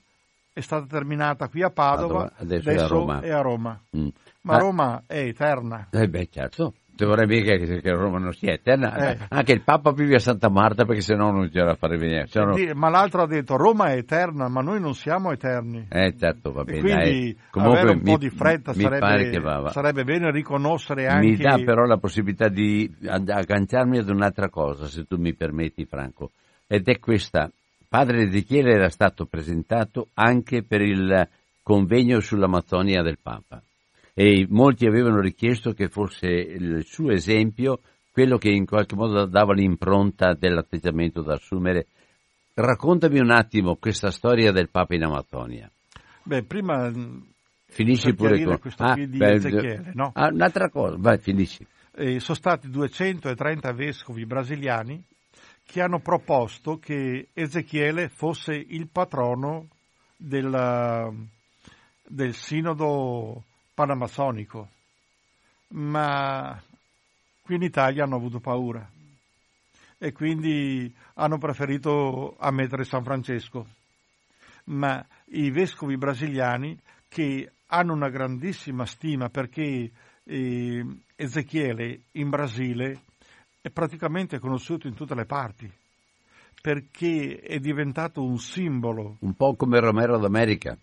è 0.53 0.61
stata 0.61 0.85
terminata 0.85 1.49
qui 1.49 1.63
a 1.63 1.69
Padova, 1.69 2.07
Padova 2.07 2.33
adesso, 2.37 2.69
adesso, 2.69 2.83
è 2.83 2.85
a 2.85 2.87
Roma. 2.87 3.19
È 3.19 3.29
a 3.29 3.41
Roma. 3.41 3.81
Mm. 3.95 4.07
Ma, 4.41 4.53
Ma 4.53 4.57
Roma 4.57 5.03
è 5.05 5.19
eterna. 5.19 5.87
Eh 5.91 6.07
beh, 6.07 6.29
certo 6.31 6.73
ci 6.97 7.05
vorrebbe 7.05 7.41
che, 7.41 7.91
Roma 7.91 8.17
non 8.17 8.33
sia 8.33 8.53
eterna. 8.53 9.11
Eh. 9.11 9.17
Anche 9.29 9.53
il 9.53 9.61
Papa 9.61 9.91
vive 9.91 10.15
a 10.15 10.19
Santa 10.19 10.49
Marta 10.49 10.83
perché 10.83 11.01
sennò 11.01 11.31
non 11.31 11.49
ce 11.51 11.61
la 11.61 11.75
fare 11.75 11.97
venire. 11.97 12.27
No... 12.33 12.55
Ma 12.73 12.89
l'altro 12.89 13.21
ha 13.21 13.27
detto 13.27 13.55
Roma 13.55 13.91
è 13.91 13.97
eterna, 13.97 14.49
ma 14.49 14.61
noi 14.61 14.79
non 14.79 14.95
siamo 14.95 15.31
eterni. 15.31 15.87
Eh 15.89 16.15
certo, 16.17 16.51
va 16.51 16.63
bene. 16.63 16.77
E 16.77 16.81
quindi 16.81 17.37
Comunque, 17.51 17.79
avere 17.79 17.93
un 17.95 18.01
mi, 18.03 18.11
po' 18.11 18.17
di 18.17 18.29
fretta 18.29 18.73
sarebbe, 18.73 19.39
va, 19.39 19.59
va. 19.59 19.69
sarebbe, 19.69 20.03
bene 20.03 20.31
riconoscere 20.31 21.07
anche... 21.07 21.27
Mi 21.27 21.37
dà 21.37 21.61
però 21.63 21.85
la 21.85 21.97
possibilità 21.97 22.49
di 22.49 22.91
agganciarmi 23.05 23.99
ad 23.99 24.09
un'altra 24.09 24.49
cosa, 24.49 24.87
se 24.87 25.05
tu 25.05 25.17
mi 25.17 25.35
permetti 25.35 25.85
Franco, 25.85 26.31
ed 26.65 26.87
è 26.87 26.99
questa. 26.99 27.49
Padre 27.87 28.23
Ezechiele 28.23 28.73
era 28.73 28.89
stato 28.89 29.25
presentato 29.25 30.07
anche 30.15 30.63
per 30.63 30.81
il 30.81 31.27
convegno 31.61 32.19
sull'Amazzonia 32.19 33.01
del 33.01 33.19
Papa 33.21 33.61
e 34.19 34.47
molti 34.49 34.87
avevano 34.87 35.19
richiesto 35.19 35.73
che 35.73 35.89
fosse 35.89 36.25
il 36.25 36.83
suo 36.85 37.11
esempio 37.11 37.81
quello 38.11 38.39
che 38.39 38.49
in 38.49 38.65
qualche 38.65 38.95
modo 38.95 39.27
dava 39.27 39.53
l'impronta 39.53 40.33
dell'atteggiamento 40.33 41.21
da 41.21 41.33
assumere. 41.33 41.85
Raccontami 42.55 43.19
un 43.19 43.29
attimo 43.29 43.75
questa 43.75 44.09
storia 44.09 44.51
del 44.51 44.69
Papa 44.69 44.95
in 44.95 45.03
Amazzonia. 45.03 45.69
Beh, 46.23 46.41
prima 46.45 46.91
finisci 47.67 48.15
pure 48.15 48.43
con 48.43 48.57
questo 48.57 48.83
ah, 48.85 48.95
di 48.95 49.05
beh, 49.05 49.33
Ezechiele, 49.33 49.91
no? 49.93 50.09
Ah, 50.15 50.29
un'altra 50.31 50.69
cosa, 50.69 50.95
vai, 50.97 51.19
finisci. 51.19 51.63
Eh, 51.93 52.19
sono 52.19 52.37
stati 52.37 52.71
230 52.71 53.71
vescovi 53.73 54.25
brasiliani 54.25 54.99
che 55.63 55.79
hanno 55.79 55.99
proposto 55.99 56.79
che 56.79 57.27
Ezechiele 57.33 58.09
fosse 58.09 58.55
il 58.55 58.87
patrono 58.91 59.67
del, 60.17 61.27
del 62.07 62.33
sinodo 62.33 63.43
panamassonico, 63.77 64.69
ma 65.73 66.59
qui 67.43 67.55
in 67.57 67.61
Italia 67.61 68.05
hanno 68.05 68.15
avuto 68.15 68.39
paura 68.39 68.89
e 69.99 70.11
quindi 70.13 70.91
hanno 71.13 71.37
preferito 71.37 72.35
ammettere 72.39 72.85
San 72.85 73.03
Francesco. 73.03 73.67
Ma 74.65 75.05
i 75.25 75.51
vescovi 75.51 75.95
brasiliani 75.95 76.75
che 77.07 77.51
hanno 77.67 77.93
una 77.93 78.09
grandissima 78.09 78.83
stima 78.87 79.29
perché 79.29 79.91
eh, 80.23 80.85
Ezechiele 81.15 81.99
in 82.13 82.29
Brasile 82.29 83.01
è 83.61 83.69
praticamente 83.69 84.39
conosciuto 84.39 84.87
in 84.87 84.95
tutte 84.95 85.13
le 85.13 85.25
parti 85.25 85.71
perché 86.59 87.39
è 87.39 87.59
diventato 87.59 88.23
un 88.23 88.39
simbolo. 88.39 89.17
Un 89.19 89.35
po' 89.35 89.55
come 89.55 89.79
Romero 89.79 90.17
d'America. 90.17 90.75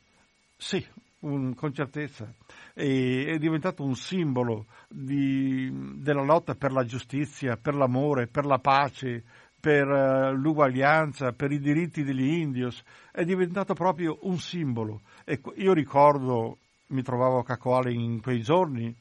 Sì, 0.57 0.86
un, 1.24 1.54
con 1.54 1.72
certezza. 1.72 2.32
E, 2.74 3.26
è 3.26 3.38
diventato 3.38 3.82
un 3.82 3.94
simbolo 3.96 4.66
di, 4.88 5.70
della 5.96 6.22
lotta 6.22 6.54
per 6.54 6.72
la 6.72 6.84
giustizia, 6.84 7.56
per 7.56 7.74
l'amore, 7.74 8.26
per 8.26 8.44
la 8.44 8.58
pace, 8.58 9.24
per 9.58 9.88
uh, 9.88 10.34
l'uguaglianza, 10.34 11.32
per 11.32 11.50
i 11.52 11.58
diritti 11.58 12.02
degli 12.02 12.24
indios. 12.24 12.82
È 13.10 13.24
diventato 13.24 13.74
proprio 13.74 14.18
un 14.22 14.38
simbolo. 14.38 15.02
E 15.24 15.40
io 15.56 15.72
ricordo, 15.72 16.58
mi 16.88 17.02
trovavo 17.02 17.38
a 17.38 17.44
Cacoale 17.44 17.92
in 17.92 18.20
quei 18.20 18.42
giorni, 18.42 18.94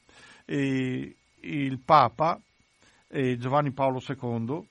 e 0.45 1.15
il 1.41 1.79
Papa, 1.79 2.39
e 3.07 3.37
Giovanni 3.37 3.71
Paolo 3.71 4.01
II, 4.05 4.67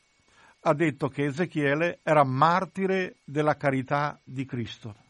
ha 0.65 0.75
detto 0.75 1.09
che 1.09 1.25
Ezechiele 1.25 1.99
era 2.03 2.25
martire 2.25 3.17
della 3.25 3.57
carità 3.57 4.19
di 4.25 4.45
Cristo 4.45 5.02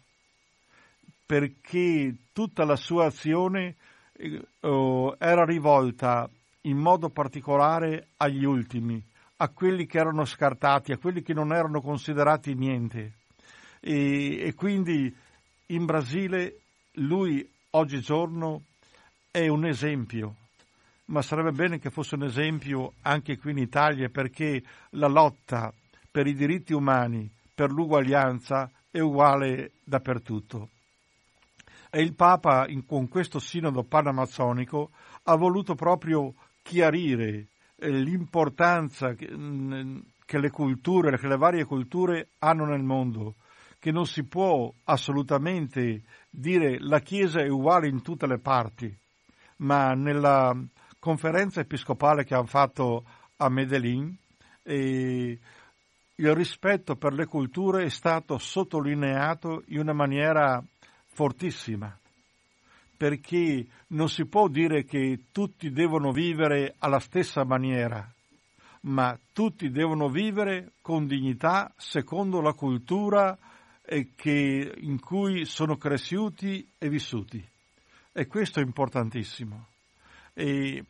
perché 1.33 2.15
tutta 2.35 2.63
la 2.67 2.77
sua 2.77 3.07
azione 3.07 3.77
eh, 4.13 4.39
era 5.19 5.45
rivolta 5.47 6.29
in 6.63 6.77
modo 6.77 7.09
particolare 7.09 8.09
agli 8.19 8.45
ultimi, 8.45 9.03
a 9.37 9.49
quelli 9.49 9.87
che 9.87 9.97
erano 9.97 10.27
scartati, 10.27 10.93
a 10.93 10.99
quelli 10.99 11.23
che 11.23 11.33
non 11.33 11.55
erano 11.55 11.81
considerati 11.81 12.53
niente. 12.53 13.13
E, 13.81 14.43
e 14.43 14.53
quindi 14.53 15.11
in 15.69 15.87
Brasile 15.87 16.59
lui 16.97 17.51
oggigiorno 17.71 18.65
è 19.31 19.49
un 19.49 19.65
esempio, 19.65 20.35
ma 21.07 21.23
sarebbe 21.23 21.53
bene 21.53 21.79
che 21.79 21.89
fosse 21.89 22.15
un 22.15 22.25
esempio 22.25 22.93
anche 23.01 23.39
qui 23.39 23.53
in 23.53 23.59
Italia 23.59 24.11
perché 24.11 24.63
la 24.91 25.09
lotta 25.09 25.73
per 26.11 26.27
i 26.27 26.35
diritti 26.35 26.75
umani, 26.75 27.27
per 27.55 27.71
l'uguaglianza 27.71 28.71
è 28.91 29.01
uguale 29.01 29.71
dappertutto. 29.83 30.69
E 31.95 32.01
il 32.01 32.15
Papa, 32.15 32.67
in, 32.69 32.87
con 32.87 33.07
questo 33.07 33.39
sinodo 33.39 33.85
panamazzonico, 33.85 34.93
ha 35.25 35.37
voluto 35.37 35.75
proprio 35.75 36.33
chiarire 36.63 37.49
eh, 37.77 37.91
l'importanza 37.91 39.13
che, 39.13 39.31
mh, 39.31 40.03
che 40.25 40.39
le 40.39 40.49
culture, 40.49 41.19
che 41.19 41.29
le 41.29 41.37
varie 41.37 41.67
culture 41.67 42.29
hanno 42.39 42.65
nel 42.65 42.83
mondo, 42.83 43.35
che 43.79 43.93
non 43.93 44.07
si 44.07 44.25
può 44.25 44.73
assolutamente 44.85 46.01
dire 46.31 46.79
la 46.79 47.01
Chiesa 47.01 47.41
è 47.41 47.49
uguale 47.49 47.89
in 47.89 48.01
tutte 48.01 48.27
le 48.27 48.39
parti, 48.39 48.91
ma 49.57 49.93
nella 49.93 50.57
conferenza 50.99 51.61
episcopale 51.61 52.25
che 52.25 52.35
hanno 52.35 52.47
fatto 52.47 53.05
a 53.37 53.51
Medellin 53.51 54.17
eh, 54.63 55.39
il 56.15 56.35
rispetto 56.35 56.97
per 56.97 57.13
le 57.13 57.27
culture 57.27 57.85
è 57.85 57.91
stato 57.91 58.39
sottolineato 58.39 59.65
in 59.67 59.81
una 59.81 59.93
maniera 59.93 60.63
fortissima, 61.13 61.97
perché 62.97 63.67
non 63.89 64.09
si 64.09 64.27
può 64.27 64.49
dire 64.49 64.85
che 64.85 65.25
tutti 65.33 65.71
devono 65.71 66.13
vivere 66.13 66.75
alla 66.79 67.01
stessa 67.01 67.45
maniera, 67.45 68.09
ma 68.83 69.19
tutti 69.33 69.71
devono 69.71 70.09
vivere 70.09 70.73
con 70.81 71.07
dignità 71.07 71.73
secondo 71.77 72.41
la 72.41 72.53
cultura 72.53 73.37
che, 74.17 74.75
in 74.79 75.01
cui 75.01 75.45
sono 75.45 75.77
cresciuti 75.77 76.67
e 76.79 76.89
vissuti. 76.89 77.45
E 78.13 78.27
questo 78.27 78.61
è 78.61 78.63
importantissimo. 78.63 79.67
E, 80.33 80.85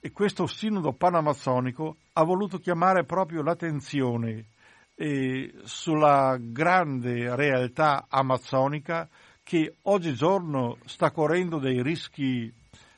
e 0.00 0.10
questo 0.10 0.46
sinodo 0.46 0.92
panamazzonico 0.92 1.96
ha 2.14 2.24
voluto 2.24 2.58
chiamare 2.58 3.04
proprio 3.04 3.42
l'attenzione 3.42 4.46
eh, 4.94 5.52
sulla 5.64 6.36
grande 6.38 7.34
realtà 7.34 8.06
amazzonica 8.08 9.08
che 9.52 9.74
oggigiorno 9.82 10.78
sta 10.86 11.10
correndo 11.10 11.58
dei 11.58 11.82
rischi 11.82 12.50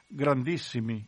grandissimi 0.06 1.04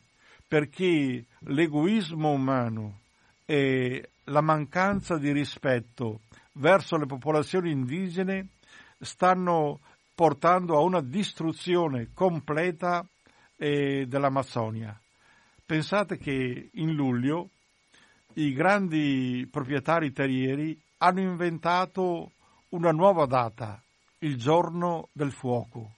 perché 0.49 1.25
l'egoismo 1.39 2.33
umano 2.33 3.03
e 3.45 4.11
la 4.25 4.41
mancanza 4.41 5.19
di 5.19 5.31
rispetto 5.31 6.23
verso 6.55 6.97
le 6.97 7.07
popolazioni 7.07 7.71
indigene 7.71 8.49
stanno 8.99 9.79
portando 10.17 10.77
a 10.77 10.81
una 10.81 11.01
distruzione 11.01 12.09
completa 12.13 13.07
eh, 13.55 14.05
dell'Amazzonia. 14.09 15.01
Pensate 15.65 16.19
che 16.19 16.71
in 16.73 16.93
luglio 16.93 17.51
i 18.33 18.53
grandi 18.53 19.47
proprietari 19.49 20.11
terrieri 20.11 20.77
hanno 20.97 21.21
inventato 21.21 22.33
una 22.71 22.91
nuova 22.91 23.27
data, 23.27 23.81
il 24.27 24.37
giorno 24.37 25.09
del 25.13 25.33
fuoco, 25.33 25.93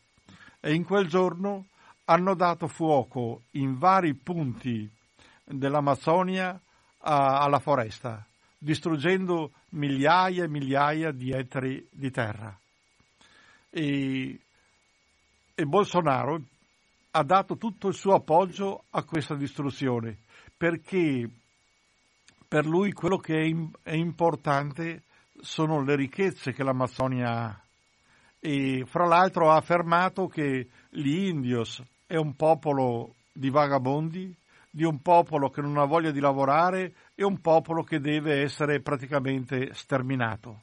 e 0.60 0.74
in 0.74 0.84
quel 0.84 1.06
giorno 1.06 1.66
hanno 2.04 2.34
dato 2.34 2.68
fuoco 2.68 3.42
in 3.52 3.78
vari 3.78 4.14
punti 4.14 4.88
dell'Amazzonia 5.44 6.60
a, 6.98 7.40
alla 7.40 7.58
foresta 7.58 8.24
distruggendo 8.58 9.52
migliaia 9.70 10.44
e 10.44 10.48
migliaia 10.48 11.12
di 11.12 11.30
ettari 11.30 11.86
di 11.90 12.10
terra. 12.10 12.58
E, 13.70 14.40
e 15.54 15.64
Bolsonaro 15.64 16.42
ha 17.12 17.22
dato 17.22 17.56
tutto 17.56 17.88
il 17.88 17.94
suo 17.94 18.14
appoggio 18.14 18.84
a 18.90 19.02
questa 19.04 19.34
distruzione 19.34 20.18
perché 20.56 21.28
per 22.48 22.66
lui 22.66 22.92
quello 22.92 23.16
che 23.16 23.44
è, 23.44 23.90
è 23.90 23.94
importante 23.94 25.04
sono 25.40 25.82
le 25.82 25.94
ricchezze 25.94 26.52
che 26.52 26.64
l'Amazzonia 26.64 27.30
ha. 27.30 27.62
E 28.40 28.84
fra 28.86 29.06
l'altro 29.06 29.50
ha 29.50 29.56
affermato 29.56 30.26
che 30.26 30.68
gli 30.90 31.26
indios 31.28 31.82
è 32.06 32.16
un 32.16 32.34
popolo 32.36 33.14
di 33.32 33.50
vagabondi, 33.50 34.34
di 34.70 34.84
un 34.84 35.00
popolo 35.00 35.50
che 35.50 35.60
non 35.60 35.76
ha 35.76 35.84
voglia 35.84 36.10
di 36.10 36.20
lavorare 36.20 36.94
e 37.14 37.24
un 37.24 37.40
popolo 37.40 37.82
che 37.82 38.00
deve 38.00 38.42
essere 38.42 38.80
praticamente 38.80 39.72
sterminato. 39.74 40.62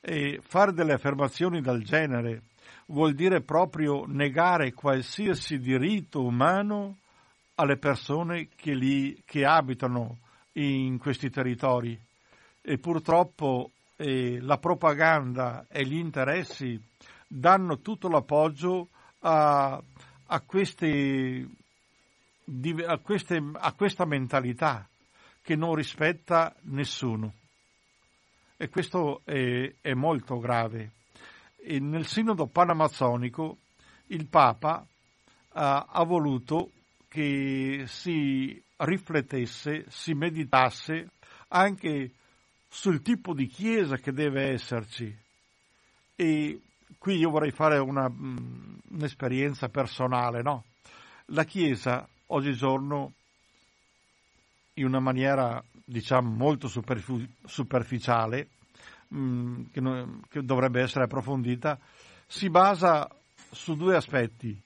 E 0.00 0.40
fare 0.42 0.72
delle 0.72 0.94
affermazioni 0.94 1.60
del 1.60 1.84
genere 1.84 2.42
vuol 2.86 3.14
dire 3.14 3.42
proprio 3.42 4.04
negare 4.06 4.72
qualsiasi 4.72 5.58
diritto 5.58 6.24
umano 6.24 6.96
alle 7.56 7.78
persone 7.78 8.48
che, 8.54 8.74
lì, 8.74 9.20
che 9.24 9.44
abitano 9.44 10.18
in 10.52 10.98
questi 10.98 11.30
territori. 11.30 11.98
E 12.62 12.78
purtroppo 12.78 13.70
eh, 13.96 14.40
la 14.40 14.58
propaganda 14.58 15.66
e 15.68 15.84
gli 15.84 15.96
interessi 15.96 16.80
danno 17.26 17.80
tutto 17.80 18.08
l'appoggio 18.08 18.88
a, 19.20 19.82
a 20.26 20.40
queste 20.40 21.48
a, 22.86 22.98
queste, 22.98 23.42
a 23.52 23.72
questa 23.72 24.04
mentalità 24.04 24.88
che 25.42 25.56
non 25.56 25.74
rispetta 25.74 26.54
nessuno. 26.62 27.32
E 28.56 28.68
questo 28.68 29.22
è, 29.24 29.74
è 29.80 29.94
molto 29.94 30.38
grave. 30.38 30.92
E 31.56 31.78
nel 31.80 32.06
sinodo 32.06 32.46
panamazzonico 32.46 33.58
il 34.08 34.26
Papa 34.28 34.86
ha, 35.50 35.86
ha 35.88 36.04
voluto 36.04 36.70
che 37.08 37.84
si 37.86 38.62
riflettesse, 38.76 39.86
si 39.88 40.14
meditasse 40.14 41.10
anche 41.48 42.12
sul 42.68 43.02
tipo 43.02 43.34
di 43.34 43.46
chiesa 43.46 43.96
che 43.96 44.12
deve 44.12 44.50
esserci. 44.52 45.16
E 46.14 46.60
qui 46.98 47.16
io 47.16 47.30
vorrei 47.30 47.50
fare 47.50 47.78
una, 47.78 48.08
mm, 48.08 48.76
un'esperienza 48.90 49.68
personale, 49.68 50.42
no? 50.42 50.64
La 51.26 51.44
chiesa 51.44 52.08
oggigiorno 52.26 53.12
in 54.74 54.86
una 54.86 55.00
maniera 55.00 55.62
diciamo 55.84 56.30
molto 56.30 56.68
superficiale 56.68 58.48
mm, 59.14 59.62
che 60.28 60.42
dovrebbe 60.42 60.82
essere 60.82 61.04
approfondita 61.04 61.78
si 62.26 62.50
basa 62.50 63.08
su 63.50 63.76
due 63.76 63.94
aspetti 63.94 64.60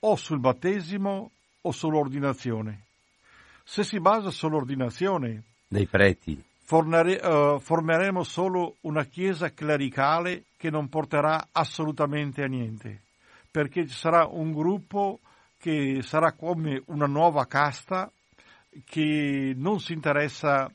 o 0.00 0.16
sul 0.16 0.40
battesimo 0.40 1.30
o 1.60 1.70
sull'ordinazione 1.70 2.84
se 3.62 3.84
si 3.84 4.00
basa 4.00 4.30
sull'ordinazione 4.30 5.42
dei 5.68 5.86
preti 5.86 6.42
fornere, 6.70 7.16
uh, 7.16 7.58
formeremo 7.58 8.22
solo 8.22 8.76
una 8.82 9.02
chiesa 9.02 9.52
clericale 9.52 10.44
che 10.56 10.70
non 10.70 10.88
porterà 10.88 11.48
assolutamente 11.50 12.44
a 12.44 12.46
niente 12.46 13.00
perché 13.50 13.88
ci 13.88 13.94
sarà 13.94 14.24
un 14.26 14.52
gruppo 14.52 15.18
che 15.58 15.98
sarà 16.02 16.32
come 16.34 16.80
una 16.86 17.06
nuova 17.06 17.46
casta 17.46 18.08
che 18.84 19.52
non 19.56 19.80
si 19.80 19.94
interessa 19.94 20.72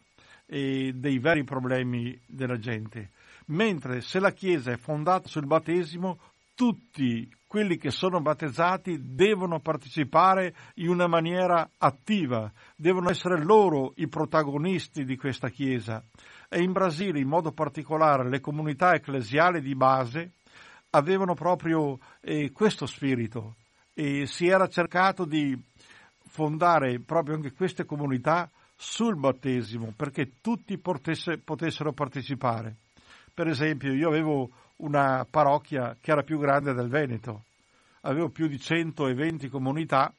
eh, 0.47 0.91
dei 0.93 1.17
veri 1.19 1.45
problemi 1.45 2.19
della 2.25 2.57
gente. 2.57 3.11
Mentre 3.45 4.01
se 4.01 4.19
la 4.19 4.31
Chiesa 4.31 4.71
è 4.73 4.77
fondata 4.77 5.29
sul 5.29 5.45
battesimo, 5.45 6.19
tutti 6.53 7.27
quelli 7.55 7.77
che 7.77 7.89
sono 7.89 8.19
battezzati 8.19 8.99
devono 9.15 9.61
partecipare 9.61 10.53
in 10.73 10.89
una 10.89 11.07
maniera 11.07 11.69
attiva, 11.77 12.51
devono 12.75 13.09
essere 13.09 13.41
loro 13.41 13.93
i 13.95 14.09
protagonisti 14.09 15.05
di 15.05 15.15
questa 15.15 15.47
Chiesa. 15.47 16.03
E 16.49 16.61
in 16.61 16.73
Brasile, 16.73 17.21
in 17.21 17.29
modo 17.29 17.53
particolare, 17.53 18.27
le 18.27 18.41
comunità 18.41 18.93
ecclesiali 18.93 19.61
di 19.61 19.73
base 19.73 20.31
avevano 20.89 21.33
proprio 21.33 21.97
eh, 22.19 22.51
questo 22.51 22.85
spirito, 22.87 23.55
e 23.93 24.25
si 24.25 24.47
era 24.47 24.67
cercato 24.67 25.23
di 25.23 25.57
fondare 26.27 26.99
proprio 26.99 27.35
anche 27.35 27.53
queste 27.53 27.85
comunità 27.85 28.51
sul 28.75 29.15
battesimo 29.15 29.93
perché 29.95 30.41
tutti 30.41 30.77
potesse, 30.77 31.37
potessero 31.37 31.93
partecipare. 31.93 32.75
Per 33.33 33.47
esempio, 33.47 33.93
io 33.93 34.09
avevo 34.09 34.49
una 34.77 35.25
parrocchia 35.29 35.97
che 35.99 36.11
era 36.11 36.23
più 36.23 36.37
grande 36.39 36.73
del 36.73 36.89
Veneto, 36.89 37.43
avevo 38.01 38.29
più 38.29 38.47
di 38.47 38.59
120 38.59 39.49
comunità 39.49 40.13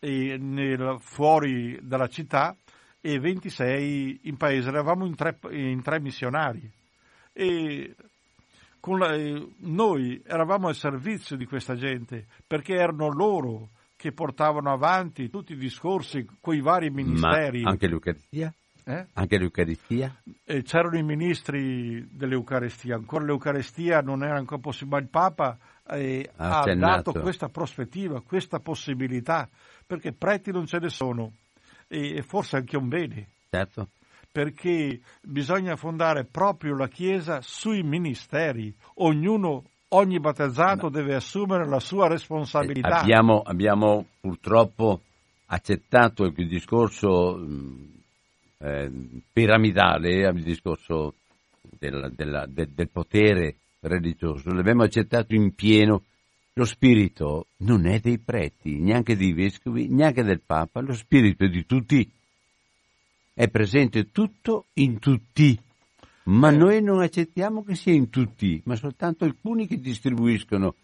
nel, 0.00 0.96
fuori 1.00 1.78
dalla 1.82 2.08
città 2.08 2.56
e 3.00 3.18
26 3.18 4.20
in 4.24 4.36
paese, 4.36 4.68
eravamo 4.68 5.06
in 5.06 5.14
tre, 5.14 5.38
in 5.50 5.82
tre 5.82 6.00
missionari 6.00 6.70
e 7.32 7.94
la, 8.80 9.16
noi 9.58 10.22
eravamo 10.24 10.68
al 10.68 10.74
servizio 10.74 11.36
di 11.36 11.46
questa 11.46 11.74
gente 11.74 12.26
perché 12.46 12.74
erano 12.74 13.08
loro 13.08 13.70
che 13.96 14.12
portavano 14.12 14.72
avanti 14.72 15.28
tutti 15.28 15.52
i 15.52 15.56
discorsi 15.56 16.26
con 16.40 16.54
i 16.54 16.60
vari 16.60 16.90
ministeri. 16.90 17.62
Ma 17.62 17.70
anche 17.70 17.88
l'Eucaristia? 17.88 18.52
Eh? 18.88 19.06
Anche 19.12 19.36
l'Eucaristia? 19.36 20.14
E 20.44 20.62
c'erano 20.62 20.96
i 20.96 21.02
ministri 21.02 22.08
dell'Eucaristia, 22.10 22.94
ancora 22.94 23.22
l'Eucaristia 23.22 24.00
non 24.00 24.24
era 24.24 24.38
ancora 24.38 24.62
possibile, 24.62 25.02
il 25.02 25.08
Papa 25.08 25.58
eh, 25.90 26.30
ha 26.36 26.74
dato 26.74 27.12
questa 27.12 27.48
prospettiva, 27.48 28.22
questa 28.22 28.60
possibilità, 28.60 29.46
perché 29.86 30.12
preti 30.12 30.52
non 30.52 30.64
ce 30.64 30.78
ne 30.78 30.88
sono 30.88 31.32
e 31.86 32.22
forse 32.22 32.56
anche 32.56 32.78
un 32.78 32.88
bene. 32.88 33.26
Certo. 33.50 33.88
Perché 34.32 35.00
bisogna 35.20 35.76
fondare 35.76 36.24
proprio 36.24 36.74
la 36.74 36.88
Chiesa 36.88 37.42
sui 37.42 37.82
ministeri, 37.82 38.74
ognuno 38.96 39.64
ogni 39.88 40.18
battezzato 40.18 40.88
deve 40.88 41.14
assumere 41.14 41.66
la 41.66 41.80
sua 41.80 42.08
responsabilità. 42.08 43.00
Abbiamo, 43.00 43.42
abbiamo 43.42 44.06
purtroppo 44.18 45.02
accettato 45.46 46.24
il 46.24 46.48
discorso 46.48 47.38
eh, 48.58 48.90
piramidale, 49.32 50.28
il 50.28 50.42
discorso 50.42 51.14
della, 51.60 52.08
della, 52.08 52.46
de, 52.46 52.68
del 52.74 52.88
potere 52.88 53.56
religioso, 53.80 54.52
l'abbiamo 54.52 54.82
accettato 54.82 55.34
in 55.34 55.54
pieno. 55.54 56.02
Lo 56.54 56.64
spirito 56.64 57.46
non 57.58 57.86
è 57.86 58.00
dei 58.00 58.18
preti, 58.18 58.80
neanche 58.80 59.16
dei 59.16 59.32
vescovi, 59.32 59.86
neanche 59.88 60.24
del 60.24 60.40
Papa, 60.44 60.80
lo 60.80 60.92
spirito 60.92 61.44
è 61.44 61.48
di 61.48 61.64
tutti. 61.64 62.10
È 63.32 63.48
presente 63.48 64.10
tutto 64.10 64.66
in 64.74 64.98
tutti. 64.98 65.56
Ma 66.24 66.50
noi 66.50 66.82
non 66.82 67.00
accettiamo 67.00 67.62
che 67.62 67.76
sia 67.76 67.92
in 67.92 68.10
tutti, 68.10 68.60
ma 68.64 68.74
soltanto 68.74 69.24
alcuni 69.24 69.68
che 69.68 69.78
distribuiscono. 69.78 70.74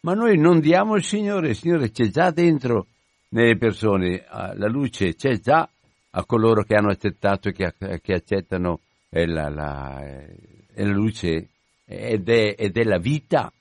Ma 0.00 0.14
noi 0.14 0.38
non 0.38 0.60
diamo 0.60 0.94
il 0.94 1.02
Signore, 1.02 1.48
il 1.48 1.56
Signore 1.56 1.90
c'è 1.90 2.06
già 2.08 2.30
dentro 2.30 2.86
nelle 3.30 3.56
persone, 3.56 4.24
la 4.30 4.68
luce 4.68 5.14
c'è 5.16 5.40
già 5.40 5.68
a 6.16 6.24
coloro 6.24 6.62
che 6.62 6.74
hanno 6.74 6.90
accettato 6.90 7.48
e 7.48 7.52
che, 7.52 7.72
che 8.00 8.12
accettano 8.12 8.80
la, 9.10 9.48
la, 9.48 10.02
la, 10.74 10.84
luce 10.92 11.48
ed 11.84 12.28
è, 12.28 12.54
ed 12.56 12.76
è 12.76 12.82
la 12.84 12.98
vita, 12.98 13.52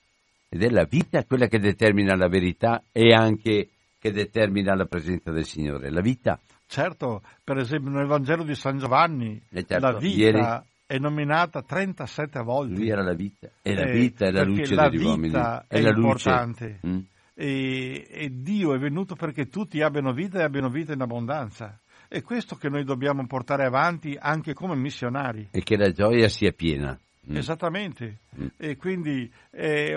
ed 0.50 0.64
è 0.64 0.70
la 0.70 0.86
vita 0.86 1.24
quella 1.26 1.48
che 1.48 1.60
determina 1.60 2.16
la 2.16 2.28
verità 2.28 2.84
e 2.92 3.14
anche 3.14 3.70
che 4.00 4.12
determina 4.12 4.76
la 4.76 4.86
presenza 4.86 5.32
del 5.32 5.46
Signore, 5.46 5.90
la 5.90 6.02
vita. 6.02 6.40
Certo, 6.66 7.22
per 7.44 7.58
esempio 7.58 7.92
nel 7.92 8.08
Vangelo 8.08 8.44
di 8.44 8.56
San 8.56 8.78
Giovanni, 8.78 9.42
certo, 9.52 9.80
la 9.80 9.98
vita 9.98 10.18
ieri 10.18 10.62
è 10.86 10.98
nominata 10.98 11.62
37 11.62 12.40
volte. 12.42 12.76
Lui 12.76 12.90
era 12.90 13.02
la 13.02 13.14
vita, 13.14 13.50
è 13.62 13.74
la 13.74 13.86
eh, 13.86 13.92
vita, 13.92 14.28
è 14.28 14.32
la 14.32 14.44
luce 14.44 14.76
la 14.76 14.90
degli 14.90 15.04
uomini. 15.04 15.34
È, 15.34 15.64
è 15.68 15.82
la 15.82 15.90
importante. 15.90 16.80
Mm. 16.86 17.00
E, 17.36 18.08
e, 18.10 18.30
Dio 18.32 18.76
è 18.76 18.78
venuto 18.78 19.16
perché 19.16 19.48
tutti 19.48 19.82
abbiano 19.82 20.14
vita 20.14 20.40
e 20.40 20.44
abbiano 20.44 20.70
vita 20.70 20.94
in 20.94 21.02
abbondanza. 21.02 21.80
È 22.14 22.22
questo 22.22 22.58
che 22.58 22.70
noi 22.70 22.84
dobbiamo 22.84 23.26
portare 23.26 23.66
avanti 23.66 24.16
anche 24.20 24.54
come 24.54 24.76
missionari. 24.76 25.48
E 25.50 25.64
che 25.64 25.76
la 25.76 25.90
gioia 25.90 26.30
sia 26.30 26.52
piena. 26.52 26.96
Mm. 27.28 27.36
Esattamente. 27.38 28.20
Mm. 28.40 28.46
E 28.56 28.78
quindi 28.78 29.28
è, 29.50 29.88
è, 29.88 29.96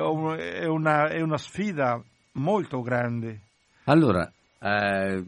una, 0.67 1.11
è, 1.11 1.21
una, 1.21 1.37
sfida 1.37 2.03
molto 2.33 2.81
grande. 2.81 3.41
Allora, 3.85 4.33
eh, 4.59 5.23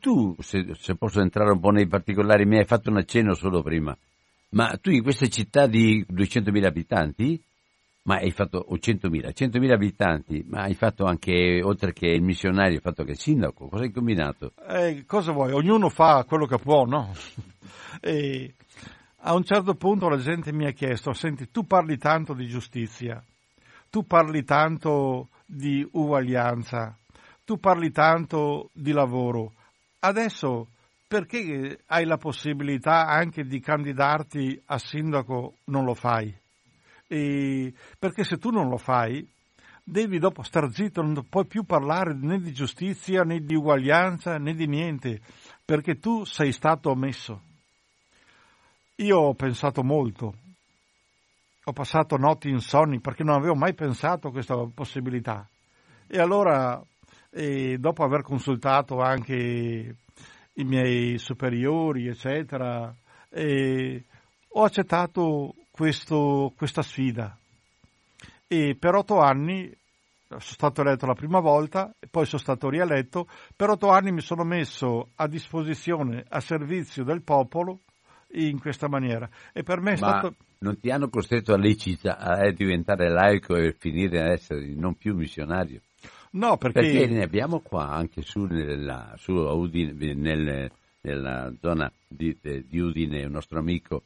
tu, 0.00 0.34
se, 0.40 0.74
se 0.74 0.96
posso 0.96 1.20
entrare 1.20 1.52
un 1.52 1.60
po' 1.60 1.70
nei 1.70 1.86
particolari, 1.86 2.44
mi 2.44 2.58
hai 2.58 2.64
fatto 2.64 2.90
un 2.90 2.96
accenno 2.96 3.34
solo 3.34 3.62
prima. 3.62 3.96
Ma 4.48 4.76
tu 4.82 4.90
in 4.90 5.04
questa 5.04 5.28
città 5.28 5.68
di 5.68 6.04
200.000 6.10 6.64
abitanti, 6.64 7.40
ma 8.06 8.16
hai 8.16 8.30
fatto 8.30 8.58
o 8.58 8.76
100.000, 8.76 9.32
100.000 9.34 9.72
abitanti, 9.72 10.44
ma 10.48 10.62
hai 10.62 10.74
fatto 10.74 11.04
anche, 11.04 11.60
oltre 11.62 11.92
che 11.92 12.06
il 12.06 12.22
missionario, 12.22 12.76
hai 12.76 12.80
fatto 12.80 13.00
anche 13.00 13.12
il 13.12 13.18
sindaco, 13.18 13.68
cosa 13.68 13.82
hai 13.82 13.90
combinato? 13.90 14.52
Eh, 14.68 15.04
cosa 15.06 15.32
vuoi? 15.32 15.52
Ognuno 15.52 15.88
fa 15.88 16.24
quello 16.24 16.46
che 16.46 16.58
può, 16.58 16.84
no? 16.84 17.12
e 18.00 18.54
a 19.22 19.34
un 19.34 19.42
certo 19.42 19.74
punto 19.74 20.08
la 20.08 20.18
gente 20.18 20.52
mi 20.52 20.66
ha 20.66 20.70
chiesto, 20.70 21.12
senti, 21.12 21.50
tu 21.50 21.66
parli 21.66 21.98
tanto 21.98 22.32
di 22.32 22.46
giustizia, 22.46 23.22
tu 23.90 24.06
parli 24.06 24.44
tanto 24.44 25.28
di 25.44 25.86
uguaglianza, 25.92 26.96
tu 27.44 27.58
parli 27.58 27.90
tanto 27.90 28.70
di 28.72 28.92
lavoro, 28.92 29.52
adesso 30.00 30.68
perché 31.08 31.80
hai 31.86 32.04
la 32.04 32.18
possibilità 32.18 33.06
anche 33.06 33.44
di 33.44 33.58
candidarti 33.58 34.60
a 34.66 34.78
sindaco 34.78 35.54
non 35.64 35.84
lo 35.84 35.94
fai? 35.94 36.32
E 37.06 37.72
perché 37.98 38.24
se 38.24 38.38
tu 38.38 38.50
non 38.50 38.68
lo 38.68 38.78
fai, 38.78 39.26
devi 39.82 40.18
dopo 40.18 40.42
star 40.42 40.70
zitto, 40.72 41.02
non 41.02 41.26
puoi 41.28 41.46
più 41.46 41.64
parlare 41.64 42.14
né 42.14 42.40
di 42.40 42.52
giustizia, 42.52 43.22
né 43.22 43.40
di 43.40 43.54
uguaglianza, 43.54 44.36
né 44.38 44.54
di 44.54 44.66
niente, 44.66 45.20
perché 45.64 45.98
tu 45.98 46.24
sei 46.24 46.50
stato 46.50 46.90
omesso. 46.90 47.42
Io 48.96 49.18
ho 49.18 49.34
pensato 49.34 49.84
molto, 49.84 50.34
ho 51.64 51.72
passato 51.72 52.16
notti 52.16 52.48
insonni 52.48 53.00
perché 53.00 53.22
non 53.22 53.36
avevo 53.36 53.54
mai 53.54 53.74
pensato 53.74 54.28
a 54.28 54.32
questa 54.32 54.56
possibilità. 54.74 55.48
E 56.08 56.18
allora, 56.18 56.82
e 57.30 57.76
dopo 57.78 58.02
aver 58.02 58.22
consultato 58.22 59.00
anche 59.00 59.96
i 60.54 60.64
miei 60.64 61.18
superiori, 61.18 62.08
eccetera, 62.08 62.92
ho 64.48 64.62
accettato 64.64 65.54
questo, 65.76 66.52
questa 66.56 66.82
sfida. 66.82 67.36
E 68.48 68.76
per 68.78 68.94
otto 68.94 69.18
anni 69.18 69.70
sono 70.28 70.40
stato 70.40 70.80
eletto 70.80 71.06
la 71.06 71.14
prima 71.14 71.40
volta, 71.40 71.94
e 72.00 72.08
poi 72.08 72.24
sono 72.24 72.40
stato 72.40 72.68
rieletto, 72.68 73.28
per 73.54 73.70
otto 73.70 73.90
anni 73.90 74.10
mi 74.10 74.22
sono 74.22 74.42
messo 74.42 75.10
a 75.16 75.28
disposizione, 75.28 76.24
a 76.28 76.40
servizio 76.40 77.04
del 77.04 77.22
popolo 77.22 77.80
in 78.32 78.58
questa 78.58 78.88
maniera. 78.88 79.28
E 79.52 79.62
per 79.62 79.80
me 79.80 79.92
è 79.92 80.00
Ma 80.00 80.18
stato... 80.18 80.34
Non 80.58 80.80
ti 80.80 80.90
hanno 80.90 81.10
costretto 81.10 81.52
a, 81.52 81.58
lecita, 81.58 82.16
a 82.16 82.50
diventare 82.50 83.10
laico 83.10 83.56
e 83.56 83.74
finire 83.78 84.20
ad 84.22 84.30
essere 84.30 84.74
non 84.74 84.94
più 84.94 85.14
missionario? 85.14 85.80
No, 86.30 86.56
perché... 86.56 86.80
perché 86.80 87.06
ne 87.06 87.22
abbiamo 87.22 87.60
qua 87.60 87.88
anche 87.88 88.22
su, 88.22 88.44
nella, 88.44 89.14
su 89.16 89.32
Udine, 89.32 90.14
nel, 90.14 90.70
nella 91.02 91.52
zona 91.60 91.90
di, 92.08 92.36
di, 92.40 92.80
Udine, 92.80 93.24
un 93.24 93.32
nostro 93.32 93.58
amico 93.58 94.02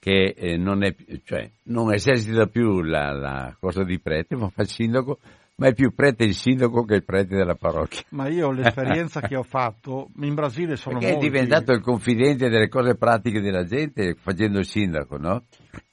che 0.00 0.34
eh, 0.36 0.56
non, 0.56 0.82
è, 0.82 0.94
cioè, 1.24 1.48
non 1.64 1.92
esercita 1.92 2.46
più 2.46 2.80
la, 2.80 3.12
la, 3.12 3.56
cosa 3.60 3.84
di 3.84 4.00
prete, 4.00 4.34
ma 4.34 4.48
fa 4.48 4.62
il 4.62 4.68
sindaco, 4.68 5.18
ma 5.56 5.68
è 5.68 5.74
più 5.74 5.94
prete 5.94 6.24
il 6.24 6.34
sindaco 6.34 6.84
che 6.84 6.94
il 6.94 7.04
prete 7.04 7.36
della 7.36 7.54
parrocchia. 7.54 8.02
Ma 8.10 8.26
io 8.28 8.50
l'esperienza 8.50 9.20
che 9.20 9.36
ho 9.36 9.42
fatto, 9.42 10.08
in 10.22 10.34
Brasile 10.34 10.76
sono 10.76 10.98
Perché 10.98 11.12
molti... 11.12 11.26
è 11.26 11.30
diventato 11.30 11.72
il 11.72 11.82
confidente 11.82 12.48
delle 12.48 12.68
cose 12.68 12.96
pratiche 12.96 13.42
della 13.42 13.64
gente 13.64 14.16
facendo 14.18 14.58
il 14.58 14.66
sindaco, 14.66 15.18
no? 15.18 15.44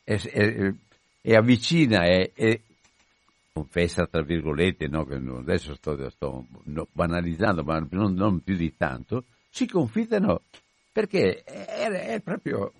E, 0.05 0.21
e, 0.31 0.73
e 1.21 1.35
avvicina 1.35 2.05
e, 2.05 2.31
e, 2.33 2.61
confessa 3.51 4.07
tra 4.07 4.21
virgolette, 4.21 4.87
no, 4.87 5.05
adesso 5.37 5.75
sto, 5.75 6.09
sto 6.11 6.45
banalizzando, 6.93 7.61
ma 7.63 7.85
non, 7.89 8.13
non, 8.13 8.39
più 8.39 8.55
di 8.55 8.73
tanto, 8.77 9.25
si 9.49 9.67
confidano 9.67 10.43
perché 10.93 11.43
è, 11.43 11.89
è 11.89 12.21
proprio 12.21 12.71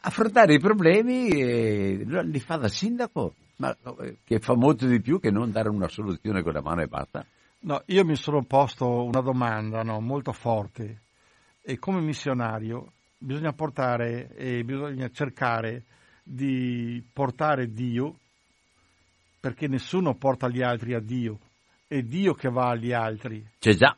affrontare 0.00 0.54
i 0.54 0.58
problemi 0.58 1.28
eh, 1.28 2.04
li 2.04 2.40
fa 2.40 2.56
da 2.56 2.68
sindaco, 2.68 3.34
ma 3.56 3.76
eh, 4.00 4.18
che 4.24 4.38
fa 4.38 4.54
molto 4.54 4.86
di 4.86 5.00
più 5.00 5.20
che 5.20 5.30
non 5.30 5.50
dare 5.50 5.68
una 5.68 5.88
soluzione 5.88 6.42
con 6.42 6.52
la 6.52 6.62
mano 6.62 6.82
e 6.82 6.86
basta. 6.86 7.24
No, 7.60 7.82
io 7.86 8.04
mi 8.04 8.14
sono 8.14 8.44
posto 8.44 9.04
una 9.04 9.20
domanda 9.20 9.82
no, 9.82 10.00
molto 10.00 10.32
forte 10.32 11.02
e 11.60 11.78
come 11.78 12.00
missionario 12.00 12.92
bisogna 13.18 13.52
portare 13.52 14.28
e 14.36 14.62
bisogna 14.62 15.10
cercare 15.10 15.82
di 16.22 17.02
portare 17.12 17.72
Dio 17.72 18.14
perché 19.40 19.66
nessuno 19.66 20.14
porta 20.14 20.48
gli 20.48 20.62
altri 20.62 20.94
a 20.94 21.00
Dio, 21.00 21.38
è 21.86 22.00
Dio 22.02 22.34
che 22.34 22.48
va 22.48 22.68
agli 22.70 22.92
altri. 22.92 23.44
C'è 23.58 23.74
già. 23.74 23.96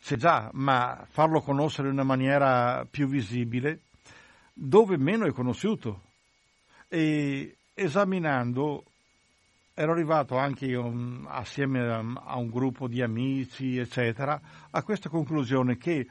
C'è 0.00 0.16
già, 0.16 0.50
ma 0.54 1.04
farlo 1.08 1.40
conoscere 1.40 1.88
in 1.88 1.94
una 1.94 2.02
maniera 2.02 2.84
più 2.90 3.06
visibile, 3.06 3.80
dove 4.52 4.96
meno 4.96 5.26
è 5.26 5.32
conosciuto. 5.32 6.02
E 6.88 7.56
esaminando, 7.74 8.84
ero 9.74 9.92
arrivato 9.92 10.36
anche 10.36 10.66
io, 10.66 11.24
assieme 11.26 11.80
a 11.88 12.36
un 12.36 12.50
gruppo 12.50 12.88
di 12.88 13.02
amici, 13.02 13.78
eccetera, 13.78 14.40
a 14.70 14.82
questa 14.82 15.08
conclusione 15.08 15.78
che 15.78 16.06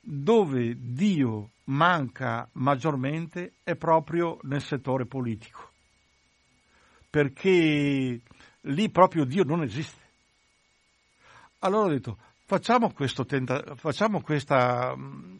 dove 0.00 0.76
Dio 0.78 1.50
manca 1.64 2.48
maggiormente 2.52 3.54
è 3.62 3.74
proprio 3.76 4.38
nel 4.42 4.62
settore 4.62 5.04
politico 5.04 5.68
perché 7.10 8.20
lì 8.60 8.90
proprio 8.90 9.24
Dio 9.24 9.44
non 9.44 9.62
esiste. 9.62 10.06
Allora 11.60 11.86
ho 11.86 11.90
detto, 11.90 12.18
facciamo 12.44 12.92
questo, 12.92 13.24
tenta- 13.24 13.74
facciamo 13.74 14.20
questa, 14.20 14.94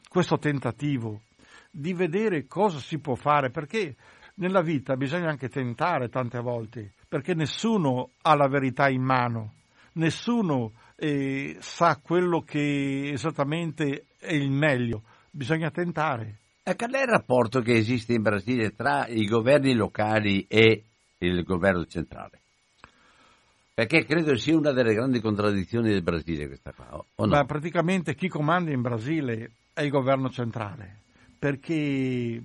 questo 0.09 0.39
tentativo 0.39 1.23
di 1.71 1.93
vedere 1.93 2.47
cosa 2.47 2.79
si 2.79 2.99
può 2.99 3.15
fare, 3.15 3.51
perché 3.51 3.97
nella 4.35 4.63
vita 4.63 4.97
bisogna 4.97 5.29
anche 5.29 5.49
tentare 5.49 6.09
tante 6.09 6.41
volte, 6.41 6.93
perché 7.09 7.35
nessuno 7.35 8.11
ha 8.23 8.35
la 8.35 8.49
verità 8.49 8.89
in 8.89 9.03
mano, 9.03 9.55
nessuno 9.95 10.73
eh, 10.97 11.57
sa 11.61 12.01
quello 12.03 12.41
che 12.41 13.11
esattamente 13.13 14.07
è 14.19 14.33
il 14.33 14.51
meglio, 14.51 15.03
bisogna 15.31 15.71
tentare. 15.71 16.39
E 16.63 16.77
qual 16.77 16.93
è 16.93 17.01
il 17.01 17.09
rapporto 17.09 17.61
che 17.61 17.77
esiste 17.77 18.13
in 18.13 18.23
Brasile 18.23 18.75
tra 18.75 19.07
i 19.07 19.27
governi 19.27 19.75
locali 19.75 20.45
e 20.49 20.85
il 21.19 21.43
governo 21.43 21.87
centrale? 21.87 22.41
Perché 23.73 24.05
credo 24.05 24.35
sia 24.35 24.57
una 24.57 24.73
delle 24.73 24.93
grandi 24.93 25.21
contraddizioni 25.21 25.91
del 25.91 26.03
Brasile 26.03 26.49
questa 26.49 26.73
qua, 26.73 26.89
no? 26.91 27.29
Beh, 27.29 27.45
praticamente 27.45 28.17
chi 28.17 28.29
comanda 28.29 28.73
in 28.73 28.83
Brasile 28.83 29.53
è 29.73 29.83
il 29.83 29.91
governo 29.91 30.29
centrale, 30.31 30.97
perché 31.39 32.43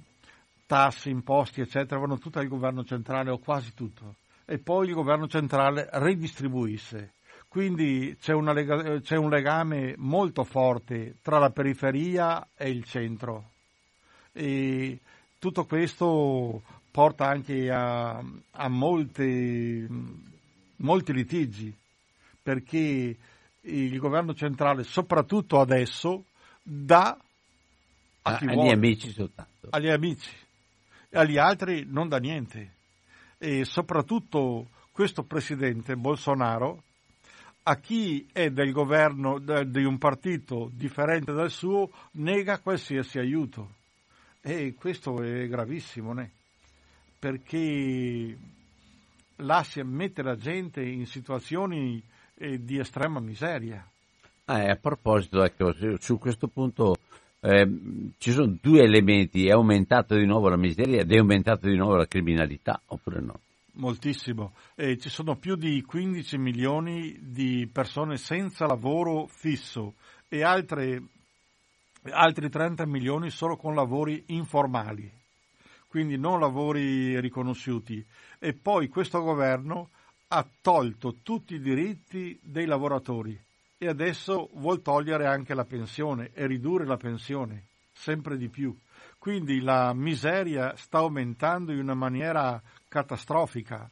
tasse, 0.66 1.10
imposti, 1.10 1.62
eccetera, 1.62 2.00
vanno 2.00 2.18
tutto 2.18 2.40
al 2.40 2.48
governo 2.48 2.84
centrale 2.84 3.32
o 3.32 3.38
quasi 3.38 3.74
tutto. 3.74 4.16
E 4.46 4.60
poi 4.60 4.88
il 4.88 4.94
governo 4.94 5.28
centrale 5.28 5.90
ridistribuisse. 5.92 7.14
Quindi 7.48 8.18
c'è, 8.20 8.34
lega- 8.34 9.00
c'è 9.00 9.16
un 9.16 9.30
legame 9.30 9.94
molto 9.98 10.44
forte 10.44 11.16
tra 11.22 11.38
la 11.38 11.52
periferia 11.52 12.48
e 12.56 12.70
il 12.70 12.84
centro. 12.84 13.52
E 14.32 15.00
tutto 15.38 15.66
questo 15.66 16.64
porta 16.90 17.28
anche 17.28 17.70
a, 17.70 18.24
a 18.52 18.68
molte 18.70 19.88
molti 20.78 21.14
litigi, 21.14 21.74
perché 22.42 23.18
il 23.62 23.98
governo 24.00 24.34
centrale, 24.34 24.84
soprattutto 24.84 25.60
adesso, 25.60 26.26
dà 26.62 27.18
a 28.24 28.38
chi 28.38 28.46
agli 28.46 28.54
vuole, 28.54 28.72
amici 28.72 29.12
soltanto. 29.12 29.68
agli 29.70 29.90
amici, 29.90 30.30
e 31.10 31.18
agli 31.18 31.38
altri 31.38 31.86
non 31.88 32.10
dà 32.10 32.18
niente. 32.18 32.72
E 33.38 33.66
soprattutto 33.66 34.68
questo 34.92 35.24
presidente 35.24 35.96
Bolsonaro, 35.96 36.84
a 37.64 37.76
chi 37.78 38.28
è 38.32 38.50
del 38.50 38.72
governo 38.72 39.40
di 39.40 39.84
un 39.84 39.98
partito 39.98 40.70
differente 40.74 41.32
dal 41.32 41.52
suo, 41.52 41.90
nega 42.14 42.60
qualsiasi 42.60 43.20
aiuto. 43.20 43.76
E 44.42 44.74
questo 44.74 45.22
è 45.22 45.48
gravissimo, 45.48 46.14
né? 46.14 46.32
perché 47.24 48.38
lascia 49.38 49.82
mettere 49.86 50.28
la 50.28 50.36
gente 50.36 50.84
in 50.84 51.06
situazioni 51.06 52.04
eh, 52.34 52.62
di 52.62 52.78
estrema 52.78 53.22
miseria. 53.22 53.88
Ah, 54.44 54.72
a 54.72 54.76
proposito, 54.76 55.42
ecco, 55.42 55.74
su 56.00 56.18
questo 56.18 56.50
punto 56.50 56.98
eh, 57.46 57.70
ci 58.20 58.32
sono 58.32 58.58
due 58.62 58.84
elementi, 58.84 59.48
è 59.48 59.52
aumentata 59.52 60.16
di 60.16 60.26
nuovo 60.26 60.48
la 60.48 60.56
miseria 60.56 61.02
ed 61.02 61.12
è 61.12 61.18
aumentata 61.18 61.68
di 61.68 61.76
nuovo 61.76 61.98
la 61.98 62.08
criminalità, 62.08 62.82
oppure 62.86 63.20
no? 63.20 63.40
Moltissimo, 63.74 64.54
eh, 64.76 64.98
ci 64.98 65.10
sono 65.10 65.36
più 65.36 65.56
di 65.56 65.82
15 65.82 66.38
milioni 66.38 67.18
di 67.20 67.68
persone 67.70 68.16
senza 68.16 68.66
lavoro 68.66 69.28
fisso 69.28 69.96
e 70.30 70.42
altre, 70.42 71.02
altri 72.12 72.50
30 72.50 72.86
milioni 72.86 73.30
solo 73.30 73.58
con 73.58 73.76
lavori 73.76 74.24
informali, 74.28 75.12
quindi 75.88 76.18
non 76.18 76.40
lavori 76.40 77.20
riconosciuti. 77.20 78.06
E 78.40 78.54
poi 78.54 78.88
questo 78.88 79.20
governo 79.22 79.90
ha 80.30 80.48
tolto 80.62 81.18
tutti 81.22 81.56
i 81.56 81.60
diritti 81.60 82.40
dei 82.42 82.66
lavoratori 82.66 83.38
e 83.84 83.90
adesso 83.90 84.50
vuol 84.54 84.82
togliere 84.82 85.28
anche 85.28 85.54
la 85.54 85.66
pensione 85.66 86.32
e 86.34 86.48
ridurre 86.48 86.86
la 86.86 86.96
pensione 86.96 87.66
sempre 87.92 88.38
di 88.38 88.48
più. 88.48 88.74
Quindi 89.20 89.60
la 89.60 89.94
miseria 89.94 90.74
sta 90.78 91.00
aumentando 91.00 91.74
in 91.74 91.80
una 91.80 91.94
maniera 91.94 92.62
catastrofica 92.88 93.90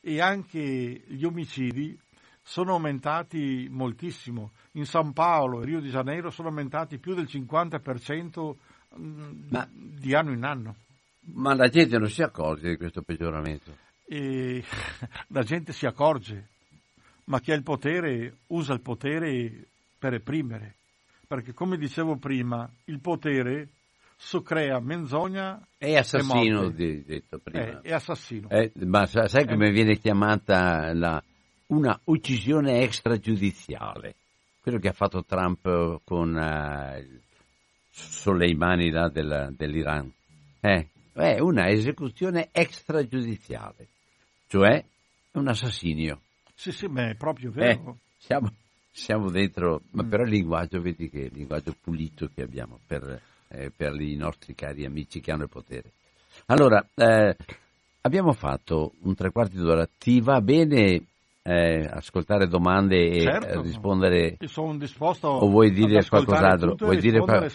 e 0.00 0.20
anche 0.20 0.58
gli 0.58 1.24
omicidi 1.24 1.98
sono 2.40 2.72
aumentati 2.72 3.66
moltissimo. 3.68 4.52
In 4.72 4.86
San 4.86 5.12
Paolo 5.12 5.62
e 5.62 5.64
Rio 5.64 5.80
de 5.80 5.88
Janeiro 5.88 6.30
sono 6.30 6.48
aumentati 6.48 6.98
più 6.98 7.14
del 7.14 7.24
50% 7.24 8.54
mm, 8.96 9.48
Ma... 9.50 9.68
di 9.72 10.14
anno 10.14 10.32
in 10.32 10.44
anno. 10.44 10.76
Ma 11.34 11.54
la 11.54 11.68
gente 11.68 11.98
non 11.98 12.08
si 12.08 12.22
accorge 12.22 12.70
di 12.70 12.76
questo 12.76 13.02
peggioramento 13.02 13.90
e 14.12 14.62
la 15.28 15.42
gente 15.42 15.72
si 15.72 15.86
accorge, 15.86 16.50
ma 17.24 17.40
chi 17.40 17.52
ha 17.52 17.54
il 17.54 17.62
potere 17.62 18.38
usa 18.48 18.72
il 18.72 18.80
potere 18.80 19.66
per 19.98 20.12
reprimere, 20.12 20.74
perché 21.26 21.52
come 21.52 21.76
dicevo 21.76 22.16
prima, 22.16 22.68
il 22.86 23.00
potere 23.00 23.68
crea 24.44 24.78
menzogna 24.78 25.60
e 25.78 25.96
assassino, 25.96 26.72
e 26.76 27.02
detto 27.04 27.38
prima. 27.38 27.80
Eh, 27.80 27.80
è 27.80 27.92
assassino. 27.92 28.48
Eh, 28.48 28.70
ma 28.84 29.06
sai 29.06 29.46
come 29.46 29.68
eh. 29.68 29.72
viene 29.72 29.98
chiamata 29.98 30.92
la, 30.94 31.22
una 31.66 31.98
uccisione 32.04 32.82
extragiudiziale? 32.82 34.14
Quello 34.60 34.78
che 34.78 34.88
ha 34.88 34.92
fatto 34.92 35.24
Trump 35.24 36.02
con 36.04 36.34
uh, 36.34 37.20
Soleimani 37.90 38.90
là 38.90 39.08
del, 39.08 39.54
dell'Iran. 39.56 40.08
Eh, 40.60 40.86
è 41.12 41.40
una 41.40 41.68
esecuzione 41.68 42.48
extragiudiziale 42.52 43.88
cioè 44.52 44.84
un 45.32 45.48
assassinio. 45.48 46.20
Sì, 46.62 46.70
sì, 46.70 46.86
ma 46.86 47.08
è 47.08 47.16
proprio 47.16 47.50
vero. 47.50 47.70
Eh, 47.88 47.94
siamo, 48.18 48.52
siamo, 48.92 49.30
dentro, 49.30 49.80
ma 49.90 50.04
mm. 50.04 50.08
però 50.08 50.22
il 50.22 50.30
linguaggio, 50.30 50.80
vedi 50.80 51.10
che 51.10 51.22
il 51.22 51.32
linguaggio 51.34 51.74
pulito 51.82 52.30
che 52.32 52.42
abbiamo 52.42 52.78
per, 52.86 53.20
eh, 53.48 53.72
per 53.76 54.00
i 54.00 54.14
nostri 54.14 54.54
cari 54.54 54.84
amici 54.84 55.20
che 55.20 55.32
hanno 55.32 55.42
il 55.42 55.48
potere. 55.48 55.90
Allora, 56.46 56.86
eh, 56.94 57.36
abbiamo 58.02 58.32
fatto 58.32 58.92
un 59.00 59.12
tre 59.16 59.32
quarti 59.32 59.56
d'ora, 59.56 59.88
ti 59.98 60.20
va 60.20 60.40
bene 60.40 61.02
eh, 61.42 61.84
ascoltare 61.90 62.46
domande 62.46 63.10
e 63.10 63.22
certo, 63.22 63.60
rispondere? 63.60 64.36
Sono 64.46 64.76
disposto 64.76 65.26
o 65.26 65.48
vuoi 65.48 65.72
dire 65.72 66.06
qualcos'altro? 66.06 66.76
Vuoi 66.78 67.00
dire, 67.00 67.18
qual... 67.18 67.50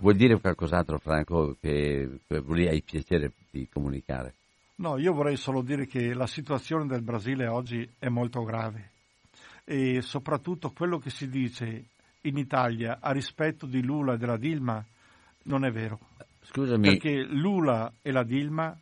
vuoi 0.00 0.14
dire 0.16 0.38
qualcos'altro, 0.38 0.98
Franco, 0.98 1.56
che, 1.58 2.18
che 2.28 2.42
hai 2.68 2.82
piacere 2.82 3.32
di 3.50 3.66
comunicare? 3.72 4.34
No, 4.76 4.98
io 4.98 5.12
vorrei 5.12 5.36
solo 5.36 5.62
dire 5.62 5.86
che 5.86 6.14
la 6.14 6.26
situazione 6.26 6.86
del 6.86 7.02
Brasile 7.02 7.46
oggi 7.46 7.88
è 7.98 8.08
molto 8.08 8.42
grave 8.42 8.90
e 9.64 10.02
soprattutto 10.02 10.70
quello 10.70 10.98
che 10.98 11.10
si 11.10 11.28
dice 11.28 11.84
in 12.22 12.36
Italia 12.36 12.98
a 13.00 13.12
rispetto 13.12 13.66
di 13.66 13.82
Lula 13.82 14.14
e 14.14 14.18
della 14.18 14.36
Dilma 14.36 14.84
non 15.44 15.64
è 15.64 15.70
vero. 15.70 15.98
Scusami. 16.40 16.88
Perché 16.88 17.24
Lula 17.24 17.92
e 18.02 18.10
la 18.10 18.24
Dilma 18.24 18.76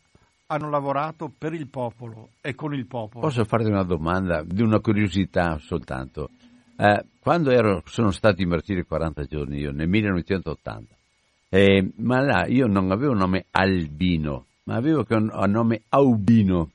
hanno 0.47 0.69
lavorato 0.69 1.33
per 1.37 1.55
il 1.55 1.69
popolo 1.69 2.31
e 2.41 2.55
con 2.55 2.75
il 2.75 2.87
popolo. 2.87 3.25
Posso 3.25 3.45
farti 3.45 3.69
una 3.69 3.85
domanda 3.85 4.43
di 4.43 4.63
una 4.63 4.81
curiosità 4.81 5.59
soltanto? 5.59 6.31
Eh, 6.77 7.05
quando 7.21 7.51
ero, 7.51 7.83
sono 7.85 8.11
stato 8.11 8.41
in 8.43 8.49
Brasile 8.49 8.85
40 8.85 9.25
giorni 9.25 9.59
io, 9.59 9.71
nel 9.71 9.89
1980, 9.89 10.95
eh, 11.51 11.93
ma 11.97 12.21
là 12.21 12.47
io 12.47 12.67
non 12.67 12.91
avevo 12.91 13.13
un 13.13 13.19
nome 13.19 13.47
Albino, 13.51 14.47
ma 14.65 14.75
avevo 14.77 15.05
che 15.05 15.15
un, 15.15 15.31
un 15.33 15.51
nome 15.51 15.83
Aubino. 15.89 16.71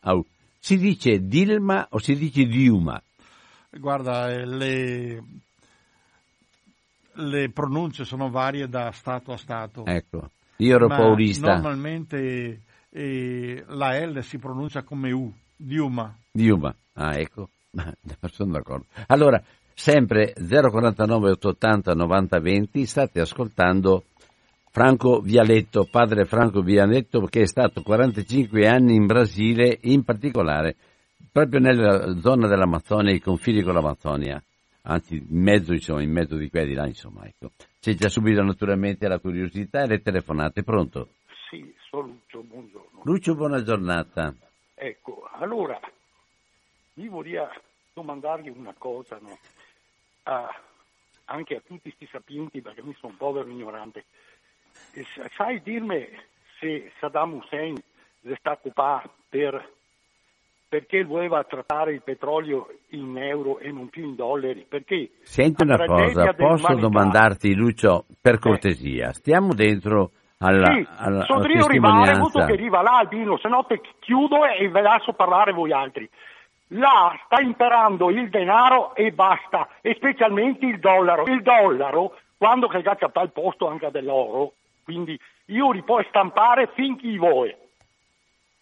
Au. 0.00 0.24
Si 0.58 0.78
dice 0.78 1.26
Dilma 1.26 1.86
o 1.90 1.98
si 1.98 2.14
dice 2.16 2.44
Diuma? 2.44 3.00
Guarda, 3.70 4.30
eh, 4.30 4.46
le, 4.46 5.22
le 7.14 7.50
pronunce 7.50 8.04
sono 8.04 8.30
varie 8.30 8.68
da 8.68 8.92
Stato 8.92 9.32
a 9.32 9.36
Stato. 9.36 9.84
Ecco, 9.86 10.30
io 10.56 10.74
ero 10.74 10.88
paurista. 10.88 11.54
Normalmente 11.54 12.60
eh, 12.90 13.64
la 13.68 13.98
L 13.98 14.22
si 14.22 14.38
pronuncia 14.38 14.82
come 14.82 15.10
U, 15.12 15.32
Diuma. 15.56 16.14
Diuma, 16.30 16.74
ah 16.94 17.18
ecco, 17.18 17.48
sono 18.30 18.52
d'accordo. 18.52 18.86
Allora, 19.06 19.42
sempre 19.74 20.34
049 20.34 21.30
880 21.30 21.94
90 21.94 22.38
20, 22.38 22.86
state 22.86 23.20
ascoltando 23.20 24.04
Franco 24.72 25.20
Vialetto, 25.20 25.84
padre 25.84 26.24
Franco 26.24 26.62
Vialetto, 26.62 27.20
che 27.26 27.42
è 27.42 27.46
stato 27.46 27.82
45 27.82 28.66
anni 28.66 28.94
in 28.94 29.04
Brasile, 29.04 29.76
in 29.82 30.02
particolare 30.02 30.76
proprio 31.30 31.60
nella 31.60 32.18
zona 32.20 32.48
dell'Amazzonia, 32.48 33.12
i 33.12 33.20
confini 33.20 33.60
con 33.60 33.74
l'Amazzonia, 33.74 34.42
anzi 34.84 35.16
in 35.16 35.42
mezzo, 35.42 35.74
insomma, 35.74 36.00
in 36.00 36.10
mezzo 36.10 36.36
di 36.36 36.48
qua 36.48 36.60
e 36.60 36.64
di 36.64 36.72
là, 36.72 36.86
insomma, 36.86 37.26
ecco. 37.26 37.50
C'è 37.80 37.92
già 37.92 38.08
subito 38.08 38.42
naturalmente 38.42 39.06
la 39.08 39.18
curiosità 39.18 39.82
e 39.82 39.88
le 39.88 40.00
telefonate, 40.00 40.62
pronto? 40.62 41.08
Sì, 41.50 41.74
sono 41.90 42.06
Lucio, 42.06 42.40
buongiorno. 42.40 43.00
Lucio, 43.04 43.34
buona 43.34 43.62
giornata. 43.62 44.34
Ecco, 44.72 45.28
allora, 45.34 45.78
io 46.94 47.10
vorrei 47.10 47.46
domandargli 47.92 48.48
una 48.48 48.74
cosa, 48.78 49.18
no? 49.20 49.36
ah, 50.22 50.48
anche 51.26 51.56
a 51.56 51.60
tutti 51.60 51.94
questi 51.94 52.08
sapienti, 52.10 52.62
perché 52.62 52.82
mi 52.82 52.94
sono 52.98 53.12
un 53.12 53.18
povero 53.18 53.50
ignorante 53.50 54.06
sai 55.36 55.60
dirmi 55.62 56.06
se 56.58 56.92
Saddam 56.98 57.34
Hussein 57.34 57.76
stato 58.36 58.70
qua 58.72 59.02
per, 59.28 59.68
perché 60.68 61.04
voleva 61.04 61.42
trattare 61.44 61.92
il 61.92 62.02
petrolio 62.02 62.68
in 62.90 63.16
euro 63.18 63.58
e 63.58 63.70
non 63.72 63.88
più 63.88 64.04
in 64.04 64.14
dollari? 64.14 64.64
Perché 64.68 65.10
Senti 65.22 65.64
una 65.64 65.84
cosa, 65.84 66.32
posso 66.34 66.74
domandarti 66.74 67.54
Lucio 67.54 68.04
per 68.20 68.34
eh. 68.34 68.38
cortesia, 68.38 69.08
eh. 69.08 69.12
stiamo 69.14 69.54
dentro 69.54 70.10
alla, 70.38 70.72
sì, 70.72 70.86
alla, 70.96 71.24
sono 71.24 71.44
alla 71.44 71.64
arrivare, 71.64 72.12
avuto 72.12 72.44
che 72.44 72.52
arriva 72.52 72.82
là 72.82 72.98
Albino, 72.98 73.38
se 73.38 73.48
no 73.48 73.64
te 73.64 73.80
chiudo 74.00 74.44
e 74.44 74.68
ve 74.68 74.80
lascio 74.80 75.12
parlare 75.12 75.52
voi 75.52 75.72
altri. 75.72 76.08
là 76.68 77.14
sta 77.26 77.40
imperando 77.40 78.10
il 78.10 78.28
denaro 78.28 78.94
e 78.94 79.12
basta, 79.12 79.68
e 79.80 79.94
specialmente 79.94 80.66
il 80.66 80.78
dollaro. 80.78 81.24
Il 81.26 81.42
dollaro, 81.42 82.16
quando 82.36 82.66
che 82.66 82.82
c'è 82.82 82.96
al 83.12 83.32
posto 83.32 83.68
anche 83.68 83.90
dell'oro, 83.90 84.54
quindi 84.84 85.18
io 85.46 85.70
li 85.70 85.82
puoi 85.82 86.04
stampare 86.08 86.68
finché 86.74 87.16
vuoi. 87.16 87.54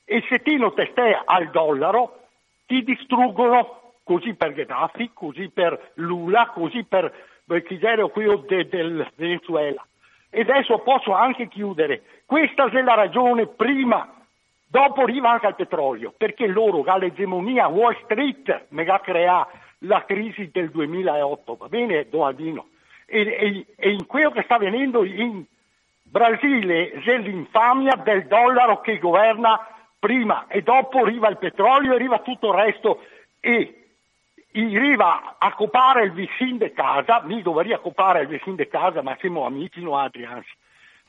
E 0.04 0.24
se 0.28 0.40
ti 0.42 0.56
non 0.56 0.74
te 0.74 0.88
stai 0.90 1.16
al 1.24 1.50
dollaro, 1.50 2.18
ti 2.66 2.82
distruggono 2.82 3.94
così 4.02 4.34
per 4.34 4.52
Gheddafi, 4.52 5.10
così 5.14 5.48
per 5.48 5.92
Lula, 5.94 6.48
così 6.48 6.84
per 6.84 7.28
Chigerio 7.66 8.08
qui 8.08 8.26
de, 8.46 8.68
del 8.68 9.08
Venezuela. 9.14 9.84
E 10.30 10.40
adesso 10.40 10.78
posso 10.78 11.12
anche 11.12 11.48
chiudere. 11.48 12.02
Questa 12.26 12.70
è 12.70 12.82
la 12.82 12.94
ragione 12.94 13.46
prima 13.46 14.20
Dopo 14.70 15.02
arriva 15.02 15.32
anche 15.32 15.48
il 15.48 15.56
petrolio, 15.56 16.14
perché 16.16 16.46
loro, 16.46 16.84
l'egemonia 16.96 17.66
Wall 17.66 17.96
Street, 18.04 18.66
me 18.68 18.84
ha 18.84 19.00
creato 19.00 19.50
la 19.78 20.04
crisi 20.04 20.48
del 20.52 20.70
2008, 20.70 21.56
va 21.56 21.66
bene 21.66 22.08
Donaldino? 22.08 22.68
E, 23.04 23.20
e, 23.20 23.66
e, 23.74 23.90
in 23.90 24.06
quello 24.06 24.30
che 24.30 24.42
sta 24.44 24.54
avvenendo 24.54 25.04
in 25.04 25.42
Brasile 26.10 26.90
c'è 27.02 27.18
l'infamia 27.18 27.94
del 27.94 28.26
dollaro 28.26 28.80
che 28.80 28.98
governa 28.98 29.64
prima 29.98 30.46
e 30.48 30.62
dopo 30.62 30.98
arriva 30.98 31.28
il 31.28 31.38
petrolio 31.38 31.92
e 31.92 31.94
arriva 31.94 32.18
tutto 32.18 32.48
il 32.48 32.58
resto 32.58 33.04
e 33.38 33.76
arriva 34.54 35.36
a 35.38 35.52
copare 35.52 36.04
il 36.04 36.12
vicino 36.12 36.58
di 36.58 36.72
casa, 36.72 37.22
mi 37.22 37.40
dovrei 37.42 37.78
copare 37.80 38.22
il 38.22 38.26
vicino 38.26 38.56
di 38.56 38.66
casa, 38.66 39.02
ma 39.02 39.16
siamo 39.20 39.46
amici 39.46 39.80
noi 39.80 40.00
altri 40.00 40.26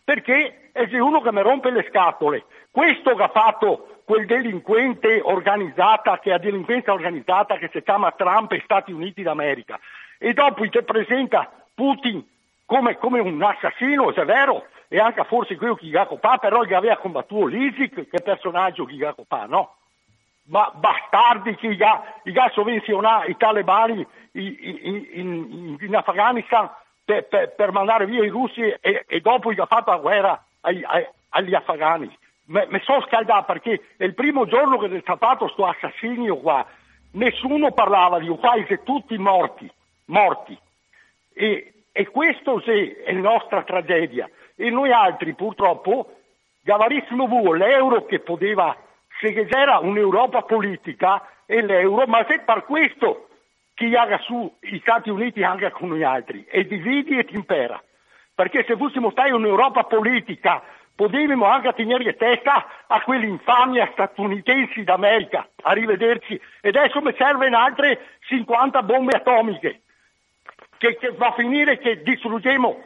perché 0.04 0.72
è 0.72 1.00
uno 1.00 1.22
che 1.22 1.32
mi 1.32 1.42
rompe 1.42 1.72
le 1.72 1.86
scatole. 1.90 2.46
Questo 2.70 3.16
che 3.16 3.24
ha 3.24 3.30
fatto 3.30 4.02
quel 4.04 4.26
delinquente 4.26 5.22
organizzata, 5.24 6.20
che 6.20 6.34
ha 6.34 6.38
delinquenza 6.38 6.92
organizzata 6.92 7.58
che 7.58 7.70
si 7.72 7.82
chiama 7.82 8.12
Trump 8.12 8.52
e 8.52 8.62
Stati 8.64 8.92
Uniti 8.92 9.22
d'America. 9.22 9.80
E 10.18 10.34
dopo 10.34 10.68
ti 10.68 10.84
presenta 10.84 11.50
Putin 11.74 12.24
come, 12.66 12.98
come 12.98 13.20
un 13.20 13.42
assassino, 13.42 14.12
se 14.12 14.22
è 14.22 14.26
vero, 14.26 14.66
e 14.94 15.00
anche 15.00 15.24
forse 15.24 15.56
quello 15.56 15.76
che 15.76 15.90
copato, 16.06 16.40
però 16.40 16.64
che 16.64 16.76
aveva 16.76 16.98
combattuto 16.98 17.46
l'ISIC, 17.46 18.10
che 18.10 18.22
personaggio 18.22 18.86
copato, 19.16 19.48
no? 19.48 19.76
Ma 20.48 20.70
bastardi 20.76 21.56
che 21.56 21.82
ha 21.86 22.50
sovvenzionato 22.52 23.30
i 23.30 23.38
talebani 23.38 24.06
in, 24.34 24.58
in, 24.60 25.08
in, 25.14 25.78
in 25.80 25.96
Afghanistan 25.96 26.70
per, 27.06 27.26
per, 27.30 27.56
per, 27.56 27.72
mandare 27.72 28.06
via 28.06 28.26
i 28.26 28.28
russi 28.28 28.62
e, 28.62 29.06
e 29.08 29.22
dopo 29.22 29.54
gli 29.54 29.62
ha 29.62 29.66
fatto 29.66 29.92
la 29.92 29.98
guerra 29.98 30.44
ai, 30.60 30.84
agli 31.30 31.56
afghani 31.56 32.14
mi 32.52 32.82
sono 32.84 33.02
scaldato 33.08 33.46
perché 33.46 33.82
è 33.96 34.04
il 34.04 34.14
primo 34.14 34.46
giorno 34.46 34.78
che 34.78 34.94
è 34.94 35.00
stato 35.00 35.48
sto 35.48 35.68
assassinio 35.68 36.36
qua, 36.38 36.66
nessuno 37.12 37.72
parlava 37.72 38.20
di 38.20 38.28
quasi 38.28 38.78
tutti 38.84 39.18
morti, 39.18 39.72
morti. 40.08 40.58
E, 41.34 41.74
e 41.94 42.08
questo 42.08 42.62
è 42.66 43.14
la 43.14 43.20
nostra 43.20 43.64
tragedia. 43.64 44.30
E 44.62 44.70
noi 44.70 44.92
altri 44.92 45.34
purtroppo, 45.34 46.18
gavarissimo 46.62 47.26
vu, 47.26 47.54
l'euro 47.54 48.06
che 48.06 48.20
poteva, 48.20 48.78
se 49.20 49.34
c'era 49.48 49.80
un'Europa 49.80 50.44
politica 50.44 51.28
e 51.48 51.64
l'euro, 51.64 52.06
ma 52.06 52.24
se 52.30 52.42
per 52.42 52.66
questo 52.66 53.30
chi 53.74 53.96
haga 53.96 54.20
su 54.20 54.56
gli 54.60 54.78
Stati 54.78 55.10
Uniti 55.10 55.42
anche 55.42 55.72
con 55.72 55.90
noi 55.90 56.04
altri, 56.04 56.46
e 56.48 56.68
dividi 56.68 57.18
e 57.18 57.26
ti 57.26 57.34
impera. 57.34 57.82
Perché 58.36 58.64
se 58.68 58.78
fossimo 58.78 59.10
stati 59.10 59.32
un'Europa 59.32 59.84
politica 59.86 60.62
Potevamo 60.94 61.46
anche 61.46 61.74
tenere 61.74 62.16
testa 62.16 62.86
a 62.86 63.02
quell'infamia 63.02 63.90
statunitensi 63.94 64.84
d'America. 64.84 65.48
Arrivederci. 65.64 66.40
E 66.62 66.68
adesso 66.68 67.02
mi 67.02 67.12
servono 67.18 67.58
altre 67.58 68.20
50 68.28 68.84
bombe 68.84 69.16
atomiche. 69.16 69.82
Che, 70.78 70.98
che 70.98 71.12
va 71.14 71.30
a 71.30 71.34
finire 71.34 71.80
che 71.80 72.04
distruggiamo 72.04 72.84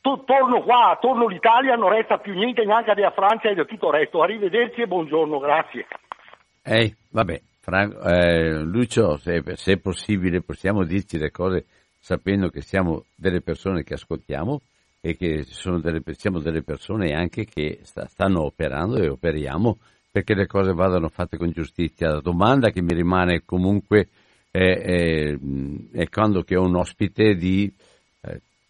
torno 0.00 0.62
qua, 0.62 0.98
torno 1.00 1.26
l'Italia, 1.28 1.76
non 1.76 1.90
resta 1.90 2.18
più 2.18 2.32
niente 2.34 2.64
neanche 2.64 2.94
della 2.94 3.12
Francia 3.12 3.48
e 3.48 3.54
di 3.54 3.64
tutto 3.64 3.88
il 3.88 3.98
resto. 3.98 4.22
Arrivederci 4.22 4.82
e 4.82 4.86
buongiorno, 4.86 5.38
grazie. 5.38 5.86
Ehi, 6.62 6.94
vabbè, 7.10 7.40
Franco, 7.60 8.00
eh, 8.02 8.62
Lucio, 8.62 9.16
se, 9.16 9.42
se, 9.54 9.74
è 9.74 9.78
possibile 9.78 10.42
possiamo 10.42 10.84
dirci 10.84 11.18
le 11.18 11.30
cose 11.30 11.66
sapendo 11.98 12.48
che 12.48 12.60
siamo 12.60 13.04
delle 13.14 13.40
persone 13.40 13.82
che 13.84 13.94
ascoltiamo 13.94 14.60
e 15.00 15.16
che 15.16 15.44
delle, 15.80 16.02
siamo 16.12 16.40
delle 16.40 16.62
persone 16.62 17.12
anche 17.12 17.44
che 17.44 17.80
sta, 17.82 18.06
stanno 18.06 18.42
operando 18.42 18.96
e 18.96 19.08
operiamo 19.08 19.78
perché 20.10 20.34
le 20.34 20.46
cose 20.46 20.72
vadano 20.72 21.08
fatte 21.08 21.36
con 21.36 21.50
giustizia. 21.50 22.10
La 22.10 22.20
domanda 22.20 22.70
che 22.70 22.82
mi 22.82 22.94
rimane 22.94 23.42
comunque 23.44 24.08
è, 24.50 24.58
è, 24.58 25.38
è 25.92 26.08
quando 26.08 26.42
che 26.42 26.56
ho 26.56 26.64
un 26.64 26.76
ospite 26.76 27.34
di 27.34 27.72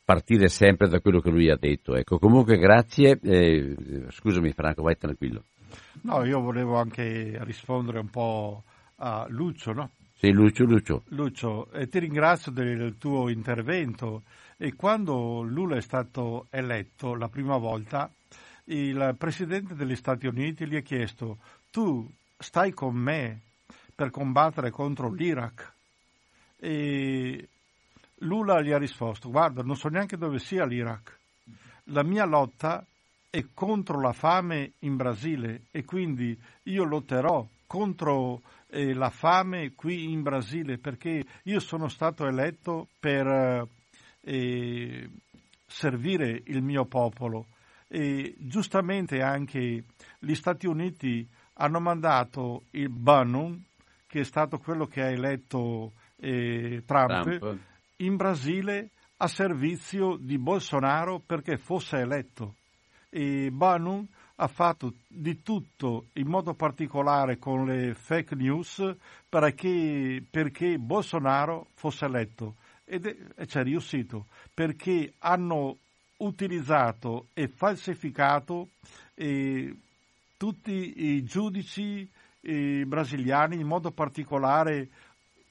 partire 0.06 0.48
sempre 0.48 0.88
da 0.88 1.00
quello 1.00 1.20
che 1.20 1.30
lui 1.30 1.50
ha 1.50 1.56
detto. 1.56 1.96
Ecco, 1.96 2.20
comunque 2.20 2.56
grazie. 2.58 3.18
Eh, 3.20 3.74
scusami 4.08 4.52
Franco, 4.52 4.82
vai 4.82 4.96
tranquillo. 4.96 5.42
No, 6.02 6.24
io 6.24 6.40
volevo 6.40 6.76
anche 6.76 7.36
rispondere 7.42 7.98
un 7.98 8.08
po' 8.08 8.62
a 8.98 9.26
Lucio, 9.28 9.72
no? 9.72 9.90
Sì, 10.14 10.30
Lucio, 10.30 10.64
Lucio. 10.64 11.02
Lucio, 11.08 11.70
eh, 11.72 11.88
ti 11.88 11.98
ringrazio 11.98 12.52
del 12.52 12.94
tuo 12.98 13.28
intervento 13.28 14.22
e 14.56 14.74
quando 14.74 15.42
Lula 15.42 15.76
è 15.76 15.82
stato 15.82 16.46
eletto 16.50 17.16
la 17.16 17.28
prima 17.28 17.56
volta, 17.56 18.08
il 18.66 19.14
Presidente 19.18 19.74
degli 19.74 19.96
Stati 19.96 20.26
Uniti 20.26 20.66
gli 20.66 20.76
ha 20.76 20.80
chiesto 20.80 21.38
tu 21.70 22.08
stai 22.38 22.72
con 22.72 22.94
me 22.94 23.40
per 23.94 24.10
combattere 24.10 24.70
contro 24.70 25.12
l'Iraq? 25.12 25.72
E 26.58 27.48
Lula 28.20 28.62
gli 28.62 28.72
ha 28.72 28.78
risposto 28.78 29.30
guarda 29.30 29.62
non 29.62 29.76
so 29.76 29.88
neanche 29.88 30.16
dove 30.16 30.38
sia 30.38 30.64
l'Iraq, 30.64 31.18
la 31.84 32.02
mia 32.02 32.24
lotta 32.24 32.84
è 33.28 33.44
contro 33.52 34.00
la 34.00 34.12
fame 34.12 34.72
in 34.80 34.96
Brasile 34.96 35.64
e 35.70 35.84
quindi 35.84 36.38
io 36.64 36.84
lotterò 36.84 37.46
contro 37.66 38.40
eh, 38.68 38.94
la 38.94 39.10
fame 39.10 39.72
qui 39.74 40.10
in 40.10 40.22
Brasile 40.22 40.78
perché 40.78 41.24
io 41.42 41.60
sono 41.60 41.88
stato 41.88 42.26
eletto 42.26 42.88
per 42.98 43.68
eh, 44.22 45.10
servire 45.66 46.42
il 46.46 46.62
mio 46.62 46.84
popolo. 46.84 47.46
E 47.88 48.34
giustamente 48.38 49.22
anche 49.22 49.84
gli 50.18 50.34
Stati 50.34 50.66
Uniti 50.66 51.26
hanno 51.54 51.80
mandato 51.80 52.64
il 52.70 52.88
Bannon, 52.88 53.62
che 54.06 54.20
è 54.20 54.24
stato 54.24 54.58
quello 54.58 54.86
che 54.86 55.02
ha 55.02 55.10
eletto 55.10 55.92
eh, 56.16 56.82
Trump, 56.84 57.38
Trump, 57.38 57.58
in 57.96 58.16
Brasile 58.16 58.90
a 59.18 59.28
servizio 59.28 60.16
di 60.16 60.38
Bolsonaro 60.38 61.20
perché 61.24 61.56
fosse 61.56 61.98
eletto. 61.98 62.56
E 63.08 63.50
Bannon 63.50 64.06
ha 64.36 64.48
fatto 64.48 64.92
di 65.06 65.42
tutto, 65.42 66.06
in 66.14 66.26
modo 66.28 66.52
particolare 66.54 67.38
con 67.38 67.64
le 67.64 67.94
fake 67.94 68.34
news, 68.34 68.94
perché, 69.28 70.22
perché 70.28 70.78
Bolsonaro 70.78 71.68
fosse 71.74 72.04
eletto 72.04 72.56
ed 72.84 73.06
è, 73.06 73.46
ci 73.46 73.58
è 73.58 73.62
riuscito 73.64 74.26
perché 74.54 75.14
hanno 75.18 75.76
utilizzato 76.18 77.26
e 77.34 77.48
falsificato 77.48 78.68
eh, 79.14 79.74
tutti 80.36 80.92
i 81.14 81.24
giudici 81.24 82.08
eh, 82.40 82.84
brasiliani, 82.86 83.56
in 83.56 83.66
modo 83.66 83.90
particolare 83.90 84.88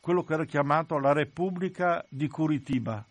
quello 0.05 0.21
che 0.21 0.33
era 0.33 0.45
chiamato 0.45 0.99
la 0.99 1.13
Repubblica 1.13 2.05
di 2.07 2.27
Curitiba, 2.27 3.03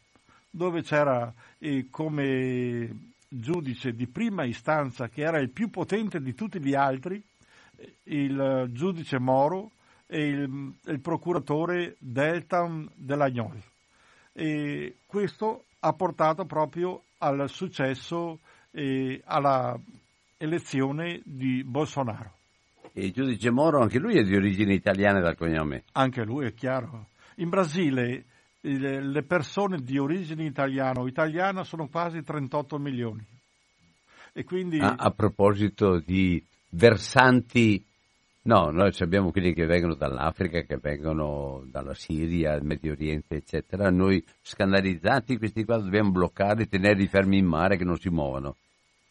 dove 0.48 0.82
c'era 0.82 1.34
eh, 1.58 1.88
come 1.90 3.10
giudice 3.26 3.96
di 3.96 4.06
prima 4.06 4.44
istanza, 4.44 5.08
che 5.08 5.22
era 5.22 5.40
il 5.40 5.50
più 5.50 5.70
potente 5.70 6.20
di 6.20 6.34
tutti 6.34 6.60
gli 6.60 6.72
altri, 6.72 7.20
il 8.04 8.68
giudice 8.70 9.18
Moro 9.18 9.72
e 10.06 10.24
il, 10.24 10.72
il 10.84 11.00
procuratore 11.00 11.96
Deltan 11.98 12.88
Delagnol 12.94 13.60
e 14.32 14.98
questo 15.04 15.64
ha 15.80 15.92
portato 15.94 16.44
proprio 16.44 17.02
al 17.18 17.48
successo 17.48 18.38
e 18.70 19.20
alla 19.24 19.76
elezione 20.36 21.20
di 21.24 21.64
Bolsonaro. 21.64 22.43
E 22.96 23.06
il 23.06 23.12
giudice 23.12 23.50
Moro, 23.50 23.80
anche 23.80 23.98
lui 23.98 24.16
è 24.16 24.22
di 24.22 24.36
origine 24.36 24.72
italiana 24.72 25.20
dal 25.20 25.36
cognome? 25.36 25.82
Anche 25.92 26.22
lui, 26.22 26.46
è 26.46 26.54
chiaro. 26.54 27.08
In 27.36 27.48
Brasile 27.48 28.24
le 28.60 29.22
persone 29.24 29.82
di 29.82 29.98
origine 29.98 30.44
italiana 30.44 31.00
o 31.00 31.08
italiana 31.08 31.64
sono 31.64 31.88
quasi 31.88 32.22
38 32.22 32.78
milioni. 32.78 33.26
E 34.32 34.44
quindi... 34.44 34.78
a, 34.78 34.94
a 34.96 35.10
proposito 35.10 35.98
di 35.98 36.42
versanti 36.70 37.84
No, 38.46 38.70
noi 38.70 38.92
abbiamo 38.98 39.30
quelli 39.30 39.54
che 39.54 39.64
vengono 39.64 39.94
dall'Africa, 39.94 40.60
che 40.60 40.76
vengono 40.76 41.64
dalla 41.64 41.94
Siria, 41.94 42.50
dal 42.50 42.62
Medio 42.62 42.92
Oriente, 42.92 43.36
eccetera. 43.36 43.88
Noi 43.88 44.22
scandalizzati, 44.42 45.38
questi 45.38 45.64
qua 45.64 45.78
dobbiamo 45.78 46.10
bloccarli, 46.10 46.68
tenerli 46.68 47.06
fermi 47.06 47.38
in 47.38 47.46
mare 47.46 47.78
che 47.78 47.84
non 47.84 47.96
si 47.96 48.10
muovono. 48.10 48.56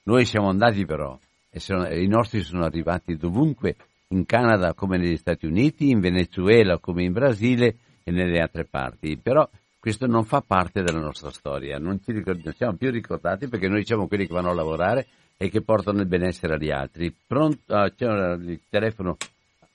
Noi 0.04 0.26
siamo 0.26 0.50
andati 0.50 0.86
però, 0.86 1.18
e 1.56 1.60
sono, 1.60 1.88
i 1.88 2.08
nostri 2.08 2.42
sono 2.42 2.66
arrivati 2.66 3.16
dovunque 3.16 3.76
in 4.08 4.26
Canada 4.26 4.74
come 4.74 4.98
negli 4.98 5.18
Stati 5.18 5.46
Uniti, 5.46 5.92
in 5.92 6.00
Venezuela 6.00 6.80
come 6.80 7.04
in 7.04 7.14
Brasile 7.14 7.76
e 8.04 8.12
nelle 8.12 8.40
altre 8.40 8.66
parti. 8.66 9.20
Però 9.20 9.48
questo 9.80 10.08
non 10.08 10.24
fa 10.24 10.42
parte 10.42 10.82
della 10.82 11.00
nostra 11.00 11.30
storia, 11.30 11.78
non 11.78 12.02
ci 12.02 12.12
ricordiamo, 12.12 12.56
siamo 12.56 12.76
più 12.76 12.90
ricordati 12.90 13.48
perché 13.48 13.68
noi 13.68 13.86
siamo 13.86 14.08
quelli 14.08 14.26
che 14.26 14.34
vanno 14.34 14.50
a 14.50 14.56
lavorare 14.56 15.06
e 15.38 15.50
che 15.50 15.62
portano 15.62 16.00
il 16.00 16.08
benessere 16.08 16.56
agli 16.56 16.72
altri. 16.72 17.14
Pronto? 17.14 17.72
Ah, 17.72 17.92
c'è 17.92 18.08
il 18.08 18.60
telefono. 18.68 19.18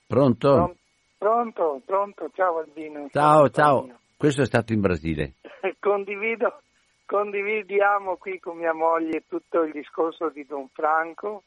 Pronto? 0.05 0.75
Pronto, 1.17 1.81
pronto, 1.85 2.29
ciao 2.33 2.59
Albino. 2.59 3.07
Ciao, 3.09 3.49
ciao. 3.49 3.87
Questo 4.17 4.41
è 4.41 4.45
stato 4.45 4.73
in 4.73 4.81
Brasile. 4.81 5.35
Condivido, 5.79 6.61
condividiamo 7.05 8.17
qui 8.17 8.37
con 8.39 8.57
mia 8.57 8.73
moglie 8.73 9.23
tutto 9.29 9.63
il 9.63 9.71
discorso 9.71 10.29
di 10.29 10.45
Don 10.45 10.67
Franco 10.73 11.43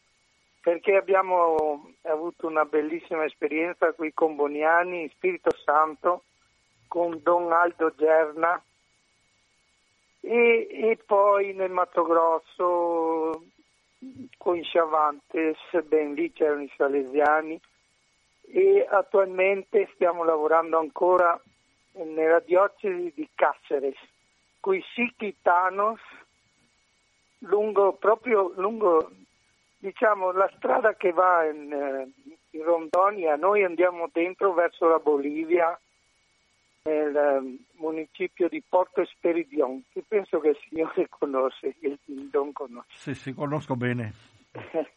perché 0.62 0.94
abbiamo 0.94 1.92
avuto 2.02 2.46
una 2.46 2.64
bellissima 2.64 3.24
esperienza 3.24 3.92
qui 3.92 4.12
con 4.14 4.36
Boniani, 4.36 5.08
Spirito 5.08 5.50
Santo, 5.64 6.22
con 6.86 7.18
Don 7.20 7.52
Aldo 7.52 7.92
Gerna 7.96 8.62
e, 10.20 10.68
e 10.70 10.98
poi 11.04 11.52
nel 11.52 11.72
Mato 11.72 12.04
Grosso 12.04 13.44
con 14.38 14.56
i 14.56 14.62
Chavantes, 14.62 15.58
ben 15.84 16.14
lì 16.14 16.32
c'erano 16.32 16.62
i 16.62 16.72
salesiani. 16.76 17.60
E 18.54 18.86
attualmente 18.88 19.88
stiamo 19.94 20.22
lavorando 20.22 20.78
ancora 20.78 21.40
nella 21.92 22.40
diocesi 22.40 23.12
di 23.14 23.28
Cáceres, 23.34 23.96
con 24.60 24.74
i 24.74 24.84
Siquitanos, 24.94 26.00
lungo, 27.38 27.94
proprio 27.94 28.52
lungo 28.56 29.10
diciamo, 29.82 30.30
la 30.30 30.48
strada 30.56 30.94
che 30.94 31.12
va 31.12 31.44
in, 31.44 31.72
eh, 31.72 32.08
in 32.50 32.62
Rondonia, 32.62 33.34
noi 33.34 33.64
andiamo 33.64 34.08
dentro 34.12 34.52
verso 34.52 34.86
la 34.86 35.00
Bolivia, 35.00 35.76
nel 36.84 37.14
um, 37.14 37.58
municipio 37.78 38.48
di 38.48 38.62
Porto 38.66 39.00
Esperidion, 39.00 39.82
che 39.92 40.02
penso 40.06 40.38
che 40.38 40.50
il 40.50 40.58
signore 40.68 41.08
conosce, 41.18 41.74
il 41.80 41.98
Don 42.30 42.52
conosce. 42.52 42.90
Sì, 42.94 43.14
sì, 43.14 43.34
conosco 43.34 43.74
bene. 43.74 44.12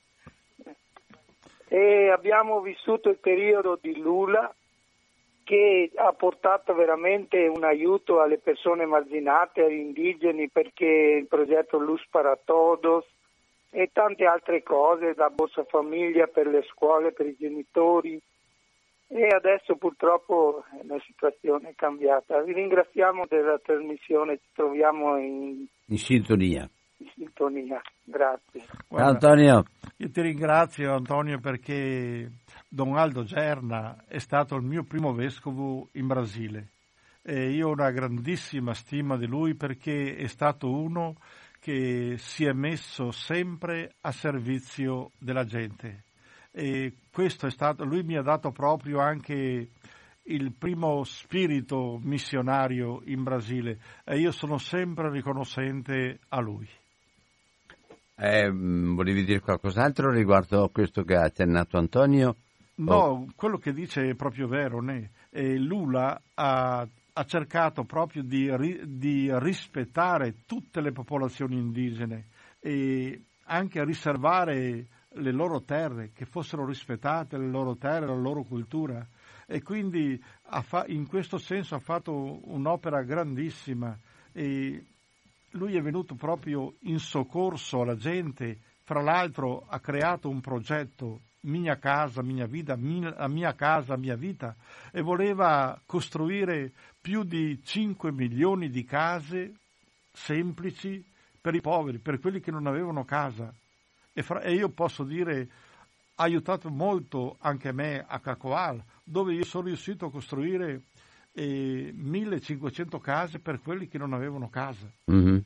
e 1.67 2.09
abbiamo 2.09 2.61
vissuto 2.61 3.09
il 3.09 3.17
periodo 3.17 3.79
di 3.81 3.99
Lula 3.99 4.53
che 5.43 5.91
ha 5.95 6.11
portato 6.13 6.73
veramente 6.73 7.47
un 7.47 7.63
aiuto 7.63 8.19
alle 8.21 8.37
persone 8.39 8.85
marginate, 8.85 9.63
agli 9.63 9.79
indigeni, 9.79 10.49
perché 10.49 10.85
il 10.85 11.27
progetto 11.27 11.77
Luz 11.77 12.03
para 12.09 12.35
Todos 12.35 13.05
e 13.69 13.89
tante 13.91 14.25
altre 14.25 14.63
cose, 14.63 15.13
la 15.15 15.29
Borsa 15.29 15.63
Famiglia 15.65 16.27
per 16.27 16.47
le 16.47 16.63
scuole, 16.63 17.11
per 17.11 17.25
i 17.25 17.35
genitori, 17.37 18.21
e 19.07 19.27
adesso 19.27 19.75
purtroppo 19.75 20.63
la 20.83 20.99
situazione 21.05 21.69
è 21.69 21.75
cambiata. 21.75 22.41
Vi 22.41 22.53
ringraziamo 22.53 23.25
della 23.27 23.59
trasmissione, 23.59 24.37
ci 24.37 24.49
troviamo 24.53 25.17
in, 25.17 25.65
in 25.85 25.97
sintonia. 25.97 26.67
In 26.97 27.07
sintonia, 27.13 27.81
grazie. 28.03 28.63
Guarda, 28.87 29.09
Antonio. 29.09 29.63
Io 29.97 30.09
ti 30.09 30.21
ringrazio 30.21 30.93
Antonio 30.93 31.39
perché 31.39 32.29
Don 32.67 32.95
Aldo 32.97 33.23
Gerna 33.23 34.05
è 34.07 34.17
stato 34.17 34.55
il 34.55 34.63
mio 34.63 34.83
primo 34.83 35.13
vescovo 35.13 35.89
in 35.93 36.07
Brasile 36.07 36.69
e 37.27 37.49
io 37.49 37.69
ho 37.69 37.71
una 37.71 37.89
grandissima 37.89 38.75
stima 38.75 39.17
di 39.17 39.25
lui 39.25 39.55
perché 39.55 40.15
è 40.15 40.27
stato 40.27 40.69
uno 40.69 41.15
che 41.65 42.17
si 42.19 42.45
è 42.45 42.53
messo 42.53 43.09
sempre 43.09 43.95
a 44.01 44.11
servizio 44.11 45.09
della 45.17 45.45
gente 45.45 46.03
e 46.51 46.93
questo 47.11 47.47
è 47.47 47.49
stato, 47.49 47.83
lui 47.83 48.03
mi 48.03 48.15
ha 48.15 48.21
dato 48.21 48.51
proprio 48.51 48.99
anche 48.99 49.69
il 50.21 50.53
primo 50.53 51.03
spirito 51.03 51.99
missionario 52.03 53.01
in 53.05 53.23
Brasile 53.23 53.79
e 54.03 54.19
io 54.19 54.31
sono 54.31 54.59
sempre 54.59 55.09
riconoscente 55.09 56.19
a 56.29 56.39
lui. 56.39 56.69
Eh, 58.15 58.47
volevi 58.51 59.25
dire 59.25 59.39
qualcos'altro 59.39 60.11
riguardo 60.11 60.65
a 60.65 60.69
questo 60.69 61.03
che 61.03 61.15
ha 61.15 61.23
accennato 61.23 61.79
Antonio? 61.79 62.35
No, 62.75 62.93
oh. 62.93 63.25
quello 63.35 63.57
che 63.57 63.73
dice 63.73 64.07
è 64.07 64.13
proprio 64.13 64.47
vero. 64.47 64.83
Né? 64.83 65.09
E 65.31 65.57
Lula 65.57 66.21
ha, 66.35 66.87
ha, 67.17 67.23
cercato 67.23 67.83
proprio 67.85 68.23
di, 68.23 68.49
di 68.85 69.29
rispettare 69.39 70.43
tutte 70.45 70.81
le 70.81 70.91
popolazioni 70.91 71.57
indigene 71.57 72.27
e 72.59 73.23
anche 73.45 73.83
riservare 73.83 74.87
le 75.17 75.31
loro 75.31 75.63
terre, 75.63 76.11
che 76.13 76.25
fossero 76.25 76.65
rispettate 76.65 77.37
le 77.37 77.47
loro 77.47 77.75
terre, 77.77 78.07
la 78.07 78.15
loro 78.15 78.43
cultura. 78.43 79.05
E 79.47 79.61
quindi 79.61 80.21
in 80.87 81.07
questo 81.07 81.37
senso 81.37 81.75
ha 81.75 81.79
fatto 81.79 82.39
un'opera 82.51 83.03
grandissima. 83.03 83.97
E 84.31 84.83
lui 85.51 85.77
è 85.77 85.81
venuto 85.81 86.15
proprio 86.15 86.75
in 86.81 86.99
soccorso 86.99 87.81
alla 87.81 87.95
gente, 87.95 88.59
fra 88.83 89.01
l'altro 89.01 89.65
ha 89.67 89.79
creato 89.79 90.29
un 90.29 90.41
progetto 90.41 91.21
mia 91.45 91.77
casa, 91.77 92.21
mia 92.21 92.45
vita, 92.45 92.75
mia, 92.75 93.27
mia 93.27 93.53
casa, 93.55 93.97
mia 93.97 94.15
vita 94.15 94.55
e 94.91 95.01
voleva 95.01 95.79
costruire 95.85 96.71
più 96.99 97.23
di 97.23 97.59
5 97.63 98.11
milioni 98.11 98.69
di 98.69 98.83
case 98.83 99.53
semplici 100.11 101.03
per 101.39 101.55
i 101.55 101.61
poveri, 101.61 101.99
per 101.99 102.19
quelli 102.19 102.39
che 102.39 102.51
non 102.51 102.67
avevano 102.67 103.05
casa 103.05 103.53
e, 104.13 104.23
fra, 104.23 104.41
e 104.41 104.53
io 104.53 104.69
posso 104.69 105.03
dire 105.03 105.49
ha 106.15 106.23
aiutato 106.23 106.69
molto 106.69 107.35
anche 107.39 107.73
me 107.73 108.03
a 108.07 108.19
Cacoal, 108.19 108.81
dove 109.03 109.33
io 109.33 109.43
sono 109.43 109.65
riuscito 109.65 110.05
a 110.05 110.11
costruire 110.11 110.83
eh, 111.33 111.91
1500 111.93 112.99
case 112.99 113.39
per 113.39 113.59
quelli 113.59 113.89
che 113.89 113.97
non 113.97 114.13
avevano 114.13 114.49
casa. 114.49 114.89
Mm-hmm. 115.11 115.37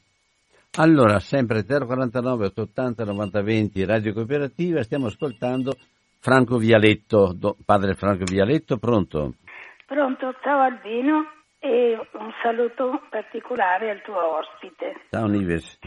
Allora, 0.77 1.19
sempre 1.19 1.63
049 1.65 2.45
880 2.45 3.03
90 3.03 3.41
20 3.41 3.85
Radio 3.85 4.13
Cooperativa, 4.13 4.83
stiamo 4.83 5.07
ascoltando 5.07 5.73
Franco 6.19 6.57
Vialetto, 6.57 7.33
do, 7.33 7.57
padre 7.65 7.95
Franco 7.95 8.23
Vialetto, 8.25 8.77
pronto? 8.77 9.33
Pronto, 9.85 10.35
ciao 10.43 10.59
Albino 10.59 11.25
e 11.59 11.97
un 12.13 12.31
saluto 12.41 13.01
particolare 13.09 13.89
al 13.89 14.01
tuo 14.03 14.37
ospite. 14.37 15.01
Ciao 15.09 15.25
Nives. 15.25 15.79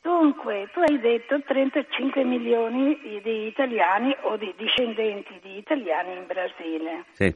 Dunque, 0.00 0.70
tu 0.72 0.80
hai 0.80 0.98
detto 1.00 1.40
35 1.42 2.24
milioni 2.24 2.98
di 3.22 3.46
italiani 3.46 4.16
o 4.22 4.36
di 4.36 4.54
discendenti 4.56 5.38
di 5.42 5.58
italiani 5.58 6.16
in 6.16 6.26
Brasile. 6.26 7.04
Sì. 7.12 7.34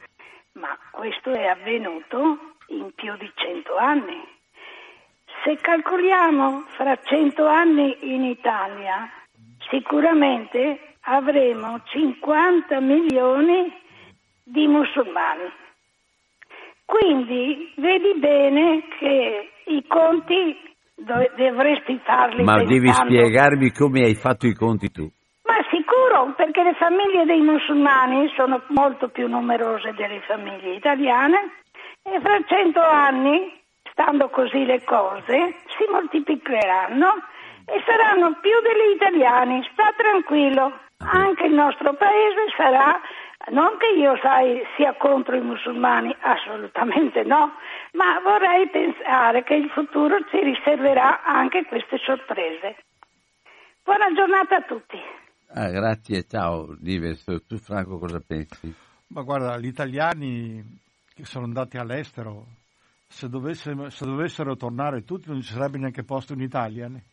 Ma 0.52 0.76
questo 0.90 1.30
è 1.32 1.46
avvenuto 1.46 2.56
in 2.68 2.90
più 2.94 3.14
di 3.18 3.30
100 3.34 3.76
anni. 3.76 4.40
Se 5.44 5.56
calcoliamo 5.60 6.64
fra 6.76 6.96
100 7.02 7.46
anni 7.46 7.96
in 8.14 8.24
Italia, 8.24 9.10
sicuramente 9.70 10.96
avremo 11.02 11.80
50 11.84 12.80
milioni 12.80 13.72
di 14.44 14.66
musulmani. 14.66 15.50
Quindi 16.84 17.72
vedi 17.76 18.14
bene 18.18 18.84
che 18.98 19.50
i 19.66 19.84
conti 19.86 20.56
dovresti 20.94 22.00
farli 22.04 22.44
Ma 22.44 22.62
devi 22.62 22.92
spiegarmi 22.92 23.72
come 23.72 24.04
hai 24.04 24.14
fatto 24.14 24.46
i 24.46 24.54
conti 24.54 24.90
tu. 24.90 25.10
Ma 25.44 25.56
sicuro, 25.70 26.34
perché 26.36 26.62
le 26.62 26.74
famiglie 26.74 27.24
dei 27.24 27.40
musulmani 27.40 28.30
sono 28.36 28.62
molto 28.68 29.08
più 29.08 29.26
numerose 29.26 29.92
delle 29.94 30.20
famiglie 30.20 30.74
italiane 30.74 31.50
e 32.02 32.20
fra 32.20 32.38
cento 32.46 32.80
anni, 32.80 33.61
stando 33.92 34.28
così 34.28 34.64
le 34.64 34.82
cose, 34.84 35.62
si 35.76 35.84
moltiplicheranno 35.90 37.14
e 37.64 37.82
saranno 37.86 38.36
più 38.40 38.58
degli 38.60 38.96
italiani. 38.96 39.62
Sta 39.72 39.92
tranquillo, 39.96 40.72
anche 40.98 41.44
il 41.44 41.54
nostro 41.54 41.94
paese 41.94 42.52
sarà 42.56 43.00
non 43.50 43.76
che 43.76 43.98
io 43.98 44.16
sai, 44.22 44.62
sia 44.76 44.94
contro 44.94 45.36
i 45.36 45.40
musulmani, 45.40 46.14
assolutamente 46.20 47.24
no, 47.24 47.54
ma 47.92 48.20
vorrei 48.22 48.68
pensare 48.68 49.42
che 49.42 49.54
il 49.54 49.68
futuro 49.70 50.16
ci 50.30 50.38
riserverà 50.42 51.24
anche 51.24 51.64
queste 51.64 51.98
sorprese. 51.98 52.76
Buona 53.82 54.12
giornata 54.14 54.56
a 54.56 54.62
tutti. 54.62 54.96
Ah, 55.54 55.68
grazie, 55.70 56.24
ciao 56.28 56.76
Lives. 56.80 57.24
Tu 57.48 57.56
Franco 57.58 57.98
cosa 57.98 58.22
pensi? 58.24 58.72
Ma 59.08 59.22
guarda, 59.22 59.58
gli 59.58 59.66
italiani 59.66 60.62
che 61.12 61.24
sono 61.24 61.44
andati 61.44 61.76
all'estero, 61.76 62.46
se 63.12 63.28
dovessero, 63.28 63.90
se 63.90 64.06
dovessero 64.06 64.56
tornare 64.56 65.04
tutti 65.04 65.28
non 65.28 65.42
ci 65.42 65.52
sarebbe 65.52 65.76
neanche 65.76 66.02
posto 66.02 66.32
in 66.32 66.40
Italia, 66.40 66.88
né? 66.88 67.04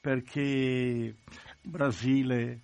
perché 0.00 1.14
Brasile, 1.60 2.60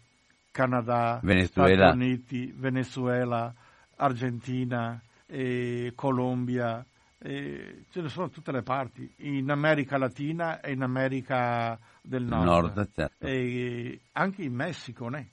Canada, 0.50 1.20
Venezuela. 1.22 1.88
Stati 1.90 1.96
Uniti, 1.96 2.52
Venezuela, 2.56 3.54
Argentina, 3.96 4.98
eh, 5.26 5.92
Colombia, 5.94 6.84
eh, 7.18 7.84
ce 7.90 8.00
ne 8.00 8.08
sono 8.08 8.30
tutte 8.30 8.52
le 8.52 8.62
parti, 8.62 9.12
in 9.18 9.50
America 9.50 9.98
Latina 9.98 10.60
e 10.60 10.72
in 10.72 10.82
America 10.82 11.78
del 12.00 12.24
Nord, 12.24 12.46
Nord 12.46 12.90
certo. 12.94 13.26
e 13.26 14.00
anche 14.12 14.42
in 14.42 14.54
Messico, 14.54 15.08
né? 15.08 15.28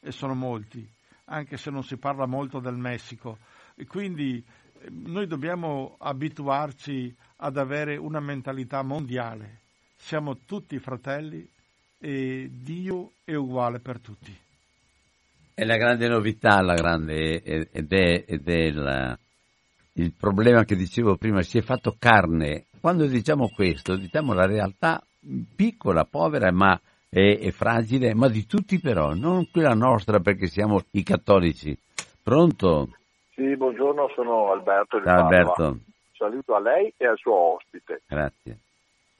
e 0.00 0.10
sono 0.10 0.34
molti. 0.34 0.88
anche 1.26 1.56
se 1.58 1.70
non 1.70 1.82
si 1.82 1.98
parla 1.98 2.26
molto 2.26 2.60
del 2.60 2.76
Messico. 2.76 3.38
E 3.74 3.86
quindi 3.86 4.44
noi 4.90 5.26
dobbiamo 5.26 5.96
abituarci 5.98 7.14
ad 7.36 7.56
avere 7.56 7.96
una 7.96 8.20
mentalità 8.20 8.82
mondiale. 8.82 9.60
Siamo 9.96 10.38
tutti 10.44 10.78
fratelli 10.78 11.46
e 11.98 12.50
Dio 12.50 13.12
è 13.24 13.34
uguale 13.34 13.78
per 13.78 14.00
tutti. 14.00 14.36
È 15.54 15.64
la 15.64 15.76
grande 15.76 16.08
novità, 16.08 16.60
la 16.62 16.74
grande, 16.74 17.42
ed 17.42 17.92
è, 17.92 18.24
ed 18.26 18.48
è 18.48 18.70
la, 18.70 19.16
il 19.94 20.12
problema 20.12 20.64
che 20.64 20.74
dicevo 20.74 21.16
prima, 21.16 21.42
si 21.42 21.58
è 21.58 21.62
fatto 21.62 21.94
carne. 21.98 22.66
Quando 22.80 23.06
diciamo 23.06 23.48
questo, 23.48 23.96
diciamo 23.96 24.32
la 24.32 24.46
realtà 24.46 25.04
piccola, 25.54 26.04
povera, 26.04 26.50
ma 26.50 26.80
è, 27.08 27.38
è 27.38 27.50
fragile, 27.50 28.14
ma 28.14 28.28
di 28.28 28.46
tutti 28.46 28.80
però, 28.80 29.14
non 29.14 29.48
quella 29.50 29.74
nostra 29.74 30.20
perché 30.20 30.48
siamo 30.48 30.82
i 30.92 31.02
cattolici. 31.02 31.76
Pronto? 32.22 32.96
Sì, 33.42 33.56
buongiorno, 33.56 34.08
sono 34.14 34.52
Alberto. 34.52 35.02
Ciao 35.02 35.24
Alberto. 35.24 35.78
Saluto 36.12 36.54
a 36.54 36.60
lei 36.60 36.94
e 36.96 37.08
al 37.08 37.18
suo 37.18 37.34
ospite. 37.56 38.02
Grazie. 38.06 38.58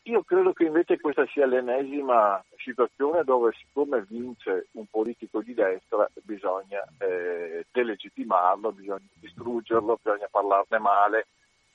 Io 0.03 0.23
credo 0.23 0.53
che 0.53 0.63
invece 0.63 1.01
questa 1.01 1.27
sia 1.27 1.45
l'ennesima 1.45 2.41
situazione 2.57 3.25
dove 3.25 3.51
siccome 3.59 4.07
vince 4.09 4.69
un 4.73 4.87
politico 4.89 5.43
di 5.43 5.55
destra 5.55 6.09
bisogna 6.23 6.85
eh, 6.99 7.67
delegittimarlo, 7.73 8.71
bisogna 8.71 9.01
distruggerlo, 9.15 9.99
bisogna 10.01 10.29
parlarne 10.31 10.79
male 10.79 11.27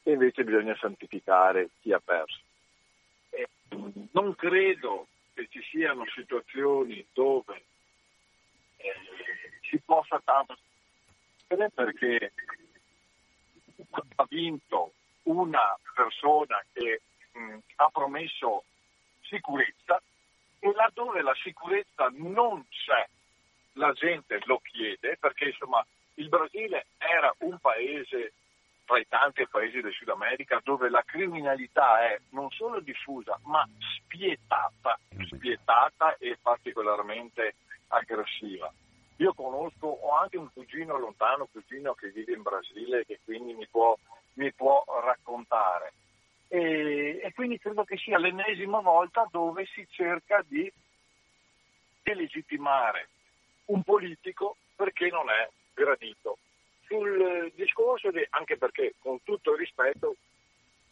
e 0.04 0.14
invece 0.14 0.45
bisogna 0.45 0.76
santificare 0.80 1.72
chi 1.82 1.91
ha 1.91 2.00
perso. 2.00 2.39
Eh, 3.32 3.50
non 4.12 4.34
credo 4.36 5.08
che 5.34 5.48
ci 5.50 5.62
siano 5.64 6.06
situazioni 6.16 7.06
dove 7.12 7.62
eh, 8.78 8.93
si 9.70 9.82
possa 9.84 10.22
tanto 10.24 10.56
perché 11.74 12.34
ha 14.16 14.26
vinto 14.30 14.91
una 15.24 15.78
persona 15.95 16.62
che 16.74 17.02
mh, 17.32 17.58
ha 17.76 17.89
promesso 17.89 18.64
sicurezza 19.22 20.02
e 20.60 20.72
laddove 20.74 21.22
la 21.22 21.36
sicurezza 21.41 22.10
non 22.16 22.66
c'è, 22.70 23.08
la 23.74 23.91
gente 23.93 24.41
lo 24.45 24.60
chiede 24.60 25.18
perché 25.18 25.45
insomma 25.45 25.86
il 26.16 26.30
Brasile 26.30 26.88
era 26.98 27.34
un 27.39 27.58
paese 27.60 28.34
tra 28.86 28.98
i 28.98 29.08
tanti 29.08 29.45
paesi 29.48 29.82
del 29.82 29.93
Sud 29.93 30.10
America 30.10 30.60
dove 30.64 30.89
la 30.89 31.04
criminalità 31.06 32.04
è 32.10 32.20
non 32.30 32.50
solo 32.52 32.80
diffusa 32.80 33.38
ma 33.43 33.68
spietata, 33.98 34.98
spietata 35.30 36.16
e 36.18 36.38
particolarmente 36.41 37.56
aggressiva. 37.89 38.72
Io 39.18 39.34
conosco, 39.34 39.88
ho 39.88 40.15
anche 40.15 40.38
un 40.38 40.51
cugino 40.53 40.97
lontano, 40.97 41.47
cugino 41.51 41.93
che 41.93 42.09
vive 42.09 42.34
in 42.34 42.43
Brasile 42.43 43.05
che 43.05 43.20
quindi 43.24 43.53
mi 43.53 43.68
può, 43.68 43.97
mi 44.34 44.51
può 44.53 44.84
raccontare. 45.03 45.93
E, 46.47 47.20
e, 47.24 47.34
quindi 47.34 47.57
credo 47.59 47.84
che 47.84 47.97
sia 47.97 48.18
l'ennesima 48.18 48.80
volta 48.80 49.28
dove 49.32 49.65
si 49.65 49.86
cerca 49.89 50.43
di 50.47 50.72
delegittimare 52.03 53.09
un 53.65 53.84
politico 53.84 54.55
perché 54.76 55.09
non 55.09 55.30
è 55.30 55.49
gradito 55.74 56.38
sul 56.86 57.51
discorso, 57.55 58.11
di, 58.11 58.26
anche 58.30 58.57
perché 58.57 58.93
con 58.99 59.22
tutto 59.24 59.51
il 59.51 59.59
rispetto, 59.59 60.15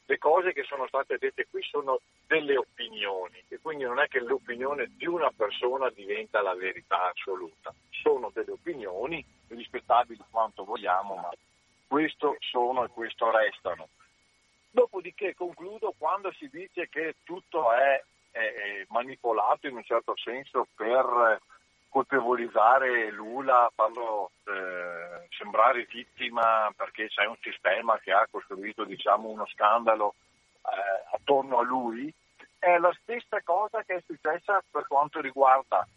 le 0.07 0.17
cose 0.17 0.53
che 0.53 0.63
sono 0.63 0.87
state 0.87 1.17
dette 1.17 1.47
qui 1.49 1.61
sono 1.63 1.99
delle 2.27 2.57
opinioni 2.57 3.43
e 3.47 3.59
quindi 3.59 3.83
non 3.85 3.99
è 3.99 4.07
che 4.07 4.19
l'opinione 4.19 4.91
di 4.95 5.07
una 5.07 5.31
persona 5.35 5.89
diventa 5.89 6.41
la 6.41 6.53
verità 6.53 7.09
assoluta, 7.09 7.73
sono 7.89 8.29
delle 8.33 8.51
opinioni 8.51 9.23
rispettabili 9.47 10.21
quanto 10.29 10.63
vogliamo, 10.63 11.15
ma 11.15 11.29
questo 11.87 12.35
sono 12.39 12.83
e 12.83 12.89
questo 12.89 13.31
restano. 13.31 13.89
Dopodiché 14.69 15.33
concludo 15.33 15.93
quando 15.97 16.31
si 16.33 16.49
dice 16.49 16.87
che 16.89 17.15
tutto 17.23 17.71
è, 17.71 18.03
è 18.31 18.85
manipolato 18.89 19.67
in 19.67 19.77
un 19.77 19.83
certo 19.83 20.15
senso 20.17 20.67
per 20.75 21.39
colpevolizzare 21.95 23.09
Lula, 23.09 23.71
farlo 23.73 24.31
eh, 24.43 25.27
sembrare 25.29 25.87
vittima 25.89 26.69
perché 26.75 27.07
c'è 27.07 27.25
un 27.25 27.37
sistema 27.39 27.97
che 27.99 28.11
ha 28.11 28.27
costruito 28.29 28.83
diciamo, 28.83 29.29
uno 29.29 29.45
scandalo 29.45 30.15
eh, 30.57 31.15
attorno 31.15 31.59
a 31.59 31.63
lui, 31.63 32.13
è 32.59 32.77
la 32.79 32.93
stessa 33.01 33.41
cosa 33.45 33.81
che 33.83 33.95
è 33.95 34.03
successa 34.05 34.61
per 34.69 34.87
quanto 34.87 35.21
riguarda, 35.21 35.87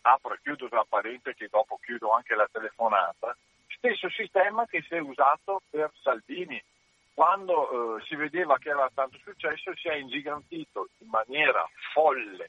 apro 0.00 0.32
e 0.32 0.38
chiudo 0.42 0.66
la 0.70 0.86
parentesi, 0.88 1.46
dopo 1.50 1.78
chiudo 1.82 2.12
anche 2.12 2.34
la 2.34 2.48
telefonata, 2.50 3.36
stesso 3.76 4.08
sistema 4.08 4.64
che 4.64 4.80
si 4.80 4.94
è 4.94 4.98
usato 4.98 5.60
per 5.68 5.90
Salvini. 6.00 6.58
Quando 7.12 7.98
eh, 7.98 8.04
si 8.06 8.16
vedeva 8.16 8.56
che 8.56 8.70
aveva 8.70 8.90
tanto 8.94 9.18
successo 9.18 9.76
si 9.76 9.88
è 9.88 9.94
ingigantito 9.96 10.88
in 11.00 11.08
maniera 11.10 11.68
folle 11.92 12.48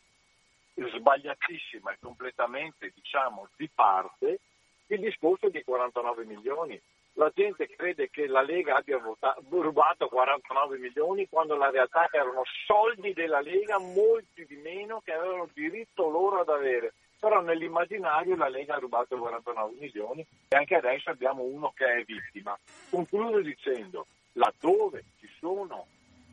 sbagliatissima 0.76 1.92
e 1.92 1.98
completamente 2.00 2.92
diciamo 2.94 3.48
di 3.56 3.70
parte 3.74 4.40
il 4.88 5.00
discorso 5.00 5.50
di 5.50 5.64
49 5.64 6.26
milioni. 6.26 6.80
La 7.14 7.32
gente 7.34 7.68
crede 7.68 8.10
che 8.10 8.28
la 8.28 8.42
Lega 8.42 8.76
abbia 8.76 8.98
votato, 8.98 9.42
rubato 9.50 10.08
49 10.10 10.78
milioni 10.78 11.30
quando 11.30 11.56
la 11.56 11.70
realtà 11.70 12.10
erano 12.12 12.44
soldi 12.66 13.14
della 13.14 13.40
Lega, 13.40 13.80
molti 13.80 14.46
di 14.46 14.58
meno 14.58 15.02
che 15.04 15.14
avevano 15.14 15.48
diritto 15.54 16.10
loro 16.10 16.42
ad 16.42 16.50
avere. 16.50 16.94
Però 17.18 17.40
nell'immaginario 17.40 18.36
la 18.36 18.50
Lega 18.50 18.76
ha 18.76 18.80
rubato 18.80 19.18
49 19.18 19.76
milioni 19.80 20.28
e 20.50 20.58
anche 20.58 20.76
adesso 20.76 21.10
abbiamo 21.10 21.44
uno 21.44 21.72
che 21.74 21.86
è 21.86 22.04
vittima. 22.04 22.58
Concludo 22.90 23.40
dicendo, 23.40 24.08
laddove 24.34 25.06
ci 25.20 25.30
sono 25.40 25.88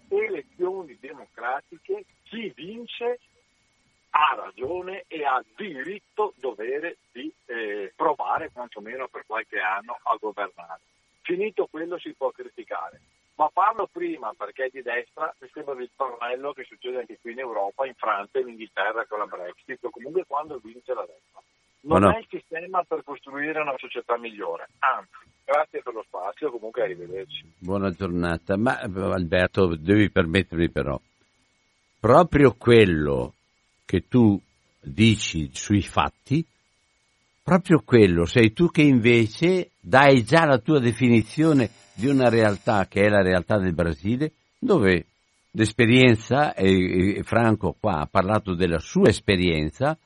elezioni 0.09 0.99
democratiche, 1.01 2.05
chi 2.25 2.53
vince 2.57 3.21
ha 4.15 4.35
ragione 4.35 5.05
e 5.09 5.25
ha 5.25 5.43
diritto, 5.57 6.35
dovere 6.37 6.99
di 7.13 7.33
eh, 7.47 7.93
provare 7.97 8.51
quantomeno 8.53 9.09
per 9.09 9.25
qualche 9.27 9.59
anno 9.59 9.99
a 10.03 10.17
governare. 10.21 10.81
Finito 11.23 11.67
quello 11.71 11.99
si 11.99 12.13
può 12.13 12.31
criticare, 12.31 13.01
ma 13.37 13.49
farlo 13.49 13.89
prima 13.91 14.35
perché 14.37 14.65
è 14.65 14.71
di 14.71 14.83
destra 14.83 15.35
mi 15.39 15.49
sembra 15.53 15.81
il 15.81 15.91
tornello 15.97 16.53
che 16.53 16.65
succede 16.65 16.99
anche 16.99 17.19
qui 17.21 17.33
in 17.33 17.39
Europa, 17.39 17.87
in 17.87 17.95
Francia, 17.95 18.39
in 18.39 18.49
Inghilterra 18.49 19.07
con 19.07 19.19
la 19.19 19.27
Brexit, 19.27 19.83
o 19.85 19.91
comunque 19.91 20.25
quando 20.27 20.61
vince 20.63 20.93
la 20.93 21.07
destra. 21.07 21.41
Non 21.85 22.03
no. 22.03 22.13
è 22.15 22.19
il 22.19 22.27
sistema 22.29 22.85
per 22.85 23.03
costruire 23.03 23.61
una 23.61 23.77
società 23.79 24.19
migliore, 24.19 24.69
anzi, 24.81 25.27
grazie 25.45 25.83
per 25.83 25.95
lo 25.95 26.05
spazio, 26.07 26.51
comunque 26.51 26.83
arrivederci. 26.83 27.45
Buona 27.59 27.91
giornata, 27.91 28.57
ma 28.57 28.79
Alberto 28.79 29.75
devi 29.75 30.11
permettermi 30.11 30.71
però, 30.71 31.01
proprio 31.99 32.55
quello 32.57 33.35
che 33.93 34.09
tu 34.09 34.41
dici 34.81 35.51
sui 35.53 35.83
fatti, 35.83 36.43
proprio 37.43 37.83
quello 37.85 38.25
sei 38.25 38.55
tu 38.55 38.71
che 38.71 38.81
invece 38.81 39.73
dai 39.79 40.25
già 40.25 40.47
la 40.47 40.57
tua 40.57 40.79
definizione 40.79 41.69
di 41.93 42.07
una 42.07 42.31
realtà 42.31 42.87
che 42.87 43.03
è 43.03 43.11
la 43.11 43.21
realtà 43.21 43.59
del 43.59 43.75
Brasile, 43.75 44.33
dove 44.59 45.05
l'esperienza, 45.51 46.55
e, 46.55 47.21
Franco 47.23 47.77
qua 47.79 47.99
ha 47.99 48.09
parlato 48.11 48.55
della 48.55 48.79
sua 48.79 49.11
esperienza, 49.11 49.99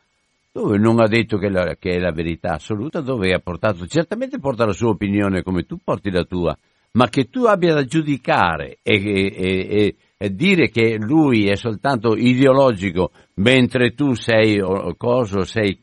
dove 0.50 0.78
non 0.78 0.98
ha 0.98 1.06
detto 1.06 1.38
che, 1.38 1.48
la, 1.48 1.76
che, 1.78 1.92
è 1.92 1.98
la 2.00 2.10
verità 2.10 2.54
assoluta, 2.54 3.00
dove 3.00 3.32
ha 3.32 3.38
portato, 3.38 3.86
certamente 3.86 4.40
porta 4.40 4.66
la 4.66 4.72
sua 4.72 4.88
opinione 4.88 5.44
come 5.44 5.62
tu 5.62 5.78
porti 5.78 6.10
la 6.10 6.24
tua, 6.24 6.58
ma 6.94 7.08
che 7.08 7.30
tu 7.30 7.44
abbia 7.44 7.72
da 7.72 7.84
giudicare 7.84 8.78
e, 8.82 8.96
e, 8.96 9.34
e, 9.36 9.96
dire 10.18 10.70
che 10.70 10.96
lui 10.98 11.48
è 11.48 11.56
soltanto 11.56 12.16
ideologico 12.16 13.12
mentre 13.34 13.94
tu 13.94 14.14
sei 14.14 14.60
coso, 14.96 15.44
sei 15.44 15.78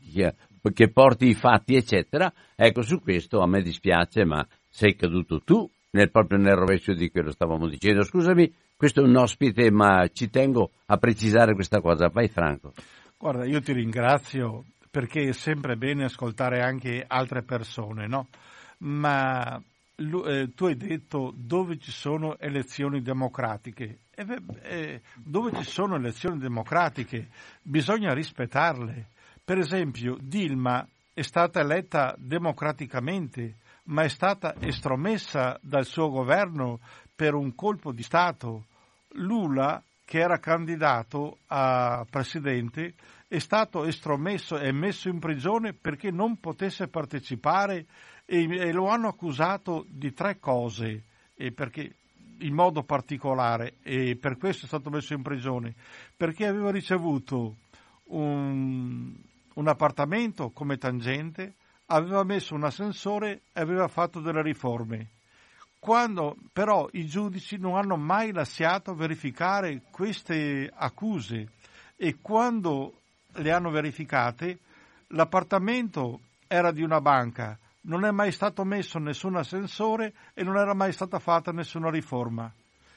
che 0.72 0.90
porti 0.90 1.28
i 1.28 1.34
fatti, 1.34 1.76
eccetera, 1.76 2.32
ecco 2.56 2.82
su 2.82 3.00
questo 3.00 3.40
a 3.40 3.46
me 3.46 3.62
dispiace, 3.62 4.24
ma 4.24 4.46
sei 4.68 4.96
caduto 4.96 5.40
tu 5.40 5.68
nel, 5.90 6.10
proprio 6.10 6.38
nel 6.38 6.56
rovescio 6.56 6.94
di 6.94 7.10
quello 7.10 7.30
stavamo 7.30 7.68
dicendo. 7.68 8.02
Scusami, 8.02 8.52
questo 8.76 9.00
è 9.00 9.04
un 9.04 9.16
ospite, 9.16 9.70
ma 9.70 10.08
ci 10.12 10.30
tengo 10.30 10.70
a 10.86 10.96
precisare 10.96 11.54
questa 11.54 11.80
cosa. 11.80 12.08
Vai 12.08 12.28
Franco. 12.28 12.72
Guarda, 13.16 13.44
io 13.44 13.60
ti 13.60 13.72
ringrazio 13.72 14.64
perché 14.90 15.28
è 15.28 15.32
sempre 15.32 15.76
bene 15.76 16.04
ascoltare 16.04 16.60
anche 16.60 17.04
altre 17.06 17.42
persone, 17.42 18.06
no? 18.06 18.28
Ma 18.78 19.60
eh, 19.96 20.50
tu 20.54 20.64
hai 20.66 20.76
detto 20.76 21.32
dove 21.36 21.78
ci 21.78 21.92
sono 21.92 22.36
elezioni 22.38 23.00
democratiche. 23.00 23.98
E, 24.14 24.42
eh, 24.62 25.00
dove 25.16 25.52
ci 25.56 25.64
sono 25.64 25.96
elezioni 25.96 26.38
democratiche 26.38 27.28
bisogna 27.62 28.14
rispettarle. 28.14 29.08
Per 29.44 29.58
esempio, 29.58 30.16
Dilma 30.20 30.86
è 31.12 31.22
stata 31.22 31.60
eletta 31.60 32.14
democraticamente, 32.18 33.56
ma 33.84 34.02
è 34.02 34.08
stata 34.08 34.54
estromessa 34.60 35.58
dal 35.60 35.84
suo 35.84 36.08
governo 36.08 36.80
per 37.14 37.34
un 37.34 37.54
colpo 37.54 37.92
di 37.92 38.02
Stato. 38.02 38.66
Lula, 39.16 39.82
che 40.04 40.18
era 40.18 40.38
candidato 40.38 41.38
a 41.46 42.04
presidente, 42.08 42.94
è 43.28 43.38
stato 43.38 43.84
estromesso 43.84 44.58
e 44.58 44.72
messo 44.72 45.08
in 45.08 45.18
prigione 45.18 45.72
perché 45.72 46.10
non 46.10 46.38
potesse 46.38 46.88
partecipare 46.88 47.86
e, 48.24 48.44
e 48.44 48.72
lo 48.72 48.88
hanno 48.88 49.08
accusato 49.08 49.84
di 49.88 50.12
tre 50.12 50.38
cose, 50.38 51.04
perché, 51.54 51.96
in 52.38 52.54
modo 52.54 52.82
particolare, 52.82 53.74
e 53.82 54.16
per 54.16 54.36
questo 54.36 54.64
è 54.64 54.68
stato 54.68 54.90
messo 54.90 55.14
in 55.14 55.22
prigione, 55.22 55.74
perché 56.16 56.46
aveva 56.46 56.70
ricevuto 56.70 57.56
un, 58.04 59.14
un 59.54 59.68
appartamento 59.68 60.50
come 60.50 60.76
tangente, 60.76 61.54
aveva 61.86 62.24
messo 62.24 62.54
un 62.54 62.64
ascensore 62.64 63.42
e 63.52 63.60
aveva 63.60 63.88
fatto 63.88 64.20
delle 64.20 64.42
riforme. 64.42 65.08
Quando 65.78 66.36
però 66.52 66.88
i 66.92 67.06
giudici 67.06 67.58
non 67.58 67.76
hanno 67.76 67.96
mai 67.96 68.32
lasciato 68.32 68.94
verificare 68.94 69.82
queste 69.90 70.70
accuse 70.74 71.48
e 71.96 72.16
quando 72.22 73.00
le 73.34 73.52
hanno 73.52 73.70
verificate 73.70 74.58
l'appartamento 75.08 76.20
era 76.46 76.72
di 76.72 76.82
una 76.82 77.00
banca, 77.00 77.58
non 77.84 78.04
è 78.04 78.10
mai 78.10 78.32
stato 78.32 78.64
messo 78.64 78.98
nessun 78.98 79.36
ascensore 79.36 80.12
e 80.34 80.42
non 80.42 80.56
era 80.56 80.74
mai 80.74 80.92
stata 80.92 81.18
fatta 81.18 81.52
nessuna 81.52 81.90
riforma. 81.90 82.52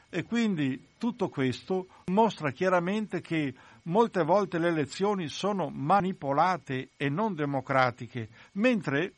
E 0.10 0.24
quindi 0.24 0.88
tutto 0.98 1.28
questo 1.28 1.88
mostra 2.06 2.52
chiaramente 2.52 3.20
che 3.20 3.54
molte 3.84 4.24
volte 4.24 4.58
le 4.58 4.70
elezioni 4.70 5.28
sono 5.28 5.70
manipolate 5.70 6.90
e 6.96 7.10
non 7.10 7.36
democratiche, 7.36 8.30
mentre, 8.54 9.14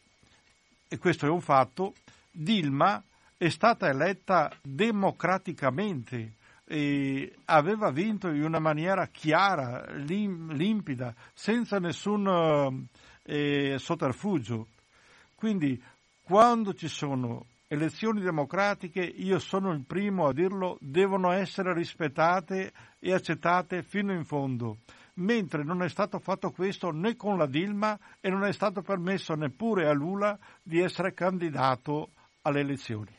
e 0.88 0.98
questo 0.98 1.28
è 1.28 1.30
un 1.30 1.42
fatto, 1.42 1.94
Dilma 2.32 3.04
è 3.38 3.50
stata 3.50 3.88
eletta 3.88 4.52
democraticamente 4.62 6.34
e 6.66 7.36
aveva 7.46 7.90
vinto 7.90 8.28
in 8.30 8.44
una 8.44 8.60
maniera 8.60 9.08
chiara, 9.08 9.86
lim, 9.94 10.54
limpida, 10.54 11.14
senza 11.34 11.80
nessun 11.80 12.88
eh, 13.24 13.76
sotterfugio. 13.78 14.68
Quindi 15.40 15.82
quando 16.22 16.74
ci 16.74 16.90
sono 16.90 17.46
elezioni 17.68 18.20
democratiche, 18.20 19.00
io 19.00 19.40
sono 19.40 19.72
il 19.72 19.86
primo 19.88 20.28
a 20.28 20.34
dirlo, 20.34 20.78
devono 20.82 21.32
essere 21.32 21.74
rispettate 21.74 22.74
e 23.00 23.14
accettate 23.14 23.82
fino 23.82 24.12
in 24.12 24.26
fondo, 24.26 24.80
mentre 25.14 25.64
non 25.64 25.82
è 25.82 25.88
stato 25.88 26.20
fatto 26.20 26.52
questo 26.52 26.92
né 26.92 27.16
con 27.16 27.38
la 27.38 27.46
Dilma 27.46 27.98
e 28.20 28.30
non 28.30 28.44
è 28.44 28.52
stato 28.52 28.82
permesso 28.82 29.34
neppure 29.36 29.88
a 29.88 29.94
Lula 29.94 30.38
di 30.62 30.82
essere 30.82 31.14
candidato 31.14 32.10
alle 32.42 32.60
elezioni. 32.60 33.12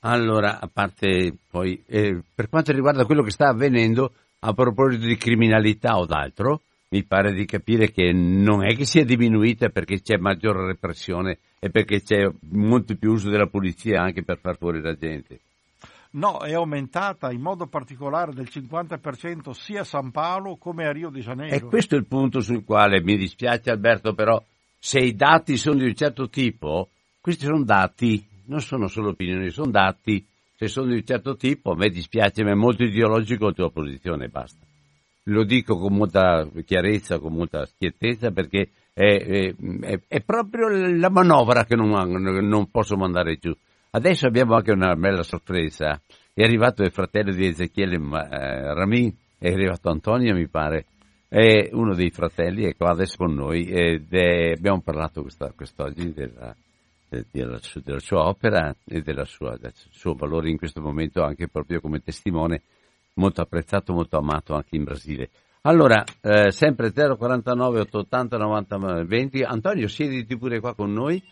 Allora, 0.00 0.60
a 0.60 0.70
parte 0.72 1.34
poi, 1.50 1.82
eh, 1.84 2.22
per 2.34 2.48
quanto 2.48 2.72
riguarda 2.72 3.04
quello 3.04 3.22
che 3.22 3.32
sta 3.32 3.48
avvenendo 3.48 4.14
a 4.38 4.54
proposito 4.54 5.04
di 5.04 5.18
criminalità 5.18 5.98
o 5.98 6.06
d'altro, 6.06 6.62
mi 6.88 7.04
pare 7.04 7.34
di 7.34 7.44
capire 7.44 7.90
che 7.90 8.12
non 8.12 8.64
è 8.64 8.74
che 8.74 8.86
sia 8.86 9.04
diminuita 9.04 9.68
perché 9.68 10.00
c'è 10.00 10.16
maggiore 10.16 10.66
repressione 10.66 11.38
e 11.60 11.70
perché 11.70 12.02
c'è 12.02 12.28
molto 12.50 12.96
più 12.96 13.12
uso 13.12 13.30
della 13.30 13.46
polizia 13.46 14.02
anche 14.02 14.24
per 14.24 14.38
far 14.38 14.56
fuori 14.56 14.80
la 14.80 14.96
gente. 14.96 15.40
No, 16.12 16.40
è 16.40 16.54
aumentata 16.54 17.30
in 17.30 17.40
modo 17.40 17.68
particolare 17.68 18.32
del 18.32 18.48
50% 18.50 19.50
sia 19.50 19.82
a 19.82 19.84
San 19.84 20.10
Paolo 20.10 20.56
come 20.56 20.86
a 20.86 20.90
Rio 20.90 21.10
de 21.10 21.20
Janeiro. 21.20 21.54
E 21.54 21.60
questo 21.68 21.94
è 21.94 21.98
il 21.98 22.06
punto 22.06 22.40
sul 22.40 22.64
quale 22.64 23.00
mi 23.00 23.16
dispiace 23.16 23.70
Alberto, 23.70 24.14
però 24.14 24.42
se 24.76 24.98
i 24.98 25.14
dati 25.14 25.56
sono 25.56 25.76
di 25.76 25.84
un 25.84 25.94
certo 25.94 26.28
tipo, 26.28 26.88
questi 27.20 27.44
sono 27.44 27.62
dati, 27.62 28.26
non 28.46 28.60
sono 28.60 28.88
solo 28.88 29.10
opinioni, 29.10 29.50
sono 29.50 29.70
dati, 29.70 30.26
se 30.56 30.66
sono 30.66 30.88
di 30.88 30.94
un 30.94 31.04
certo 31.04 31.36
tipo, 31.36 31.72
a 31.72 31.76
me 31.76 31.90
dispiace, 31.90 32.42
ma 32.42 32.50
è 32.50 32.54
molto 32.54 32.82
ideologico 32.82 33.46
la 33.46 33.52
tua 33.52 33.70
posizione, 33.70 34.26
basta 34.26 34.66
lo 35.24 35.44
dico 35.44 35.76
con 35.76 35.94
molta 35.94 36.48
chiarezza, 36.64 37.18
con 37.18 37.32
molta 37.32 37.66
schiettezza, 37.66 38.30
perché 38.30 38.70
è, 39.00 39.54
è, 39.80 40.00
è 40.06 40.20
proprio 40.20 40.68
la 40.68 41.08
manovra 41.08 41.64
che 41.64 41.74
non, 41.74 41.90
non, 41.90 42.70
posso 42.70 42.96
mandare 42.96 43.38
giù. 43.38 43.50
Adesso 43.92 44.26
abbiamo 44.26 44.54
anche 44.54 44.72
una 44.72 44.94
bella 44.94 45.22
sorpresa. 45.22 45.98
È 46.34 46.42
arrivato 46.42 46.82
il 46.82 46.92
fratello 46.92 47.32
di 47.32 47.46
Ezechiele 47.46 47.96
eh, 47.96 48.74
Rami, 48.74 49.14
è 49.38 49.50
arrivato 49.50 49.88
Antonio, 49.88 50.34
mi 50.34 50.46
pare, 50.48 50.84
è 51.28 51.70
uno 51.72 51.94
dei 51.94 52.10
fratelli, 52.10 52.64
è 52.64 52.76
qua 52.76 52.90
adesso 52.90 53.16
con 53.16 53.32
noi 53.34 53.64
ed 53.64 54.12
è, 54.12 54.52
abbiamo 54.52 54.80
parlato 54.80 55.22
questa, 55.22 55.50
quest'oggi 55.56 56.12
della, 56.12 56.54
della, 57.08 57.58
della, 57.82 57.98
sua 58.00 58.28
opera 58.28 58.74
e 58.84 59.00
del 59.00 59.22
suo 59.26 60.14
valore 60.14 60.50
in 60.50 60.58
questo 60.58 60.82
momento 60.82 61.22
anche 61.22 61.48
proprio 61.48 61.80
come 61.80 62.02
testimone 62.02 62.62
molto 63.14 63.40
apprezzato, 63.40 63.94
molto 63.94 64.18
amato 64.18 64.54
anche 64.54 64.76
in 64.76 64.84
Brasile. 64.84 65.30
Allora, 65.62 66.02
eh, 66.22 66.50
sempre 66.52 66.90
049 66.90 67.80
880 67.80 68.38
90 68.38 69.04
20. 69.04 69.42
Antonio, 69.42 69.88
siediti 69.88 70.38
pure 70.38 70.58
qua 70.58 70.74
con 70.74 70.90
noi. 70.90 71.22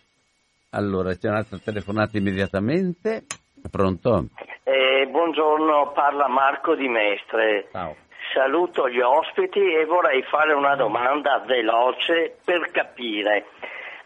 Allora, 0.71 1.15
c'è 1.15 1.29
un'altra 1.29 1.57
telefonata 1.57 2.15
immediatamente. 2.15 3.23
Pronto? 3.71 4.27
Eh, 4.63 5.07
buongiorno, 5.09 5.93
parla 5.95 6.27
Marco 6.27 6.75
Di 6.75 6.87
Mestre. 6.87 7.69
Ciao. 7.71 7.95
Saluto 8.31 8.87
gli 8.87 8.99
ospiti 8.99 9.59
e 9.59 9.85
vorrei 9.85 10.21
fare 10.29 10.53
una 10.53 10.75
domanda 10.75 11.43
veloce 11.47 12.37
per 12.45 12.69
capire 12.69 13.47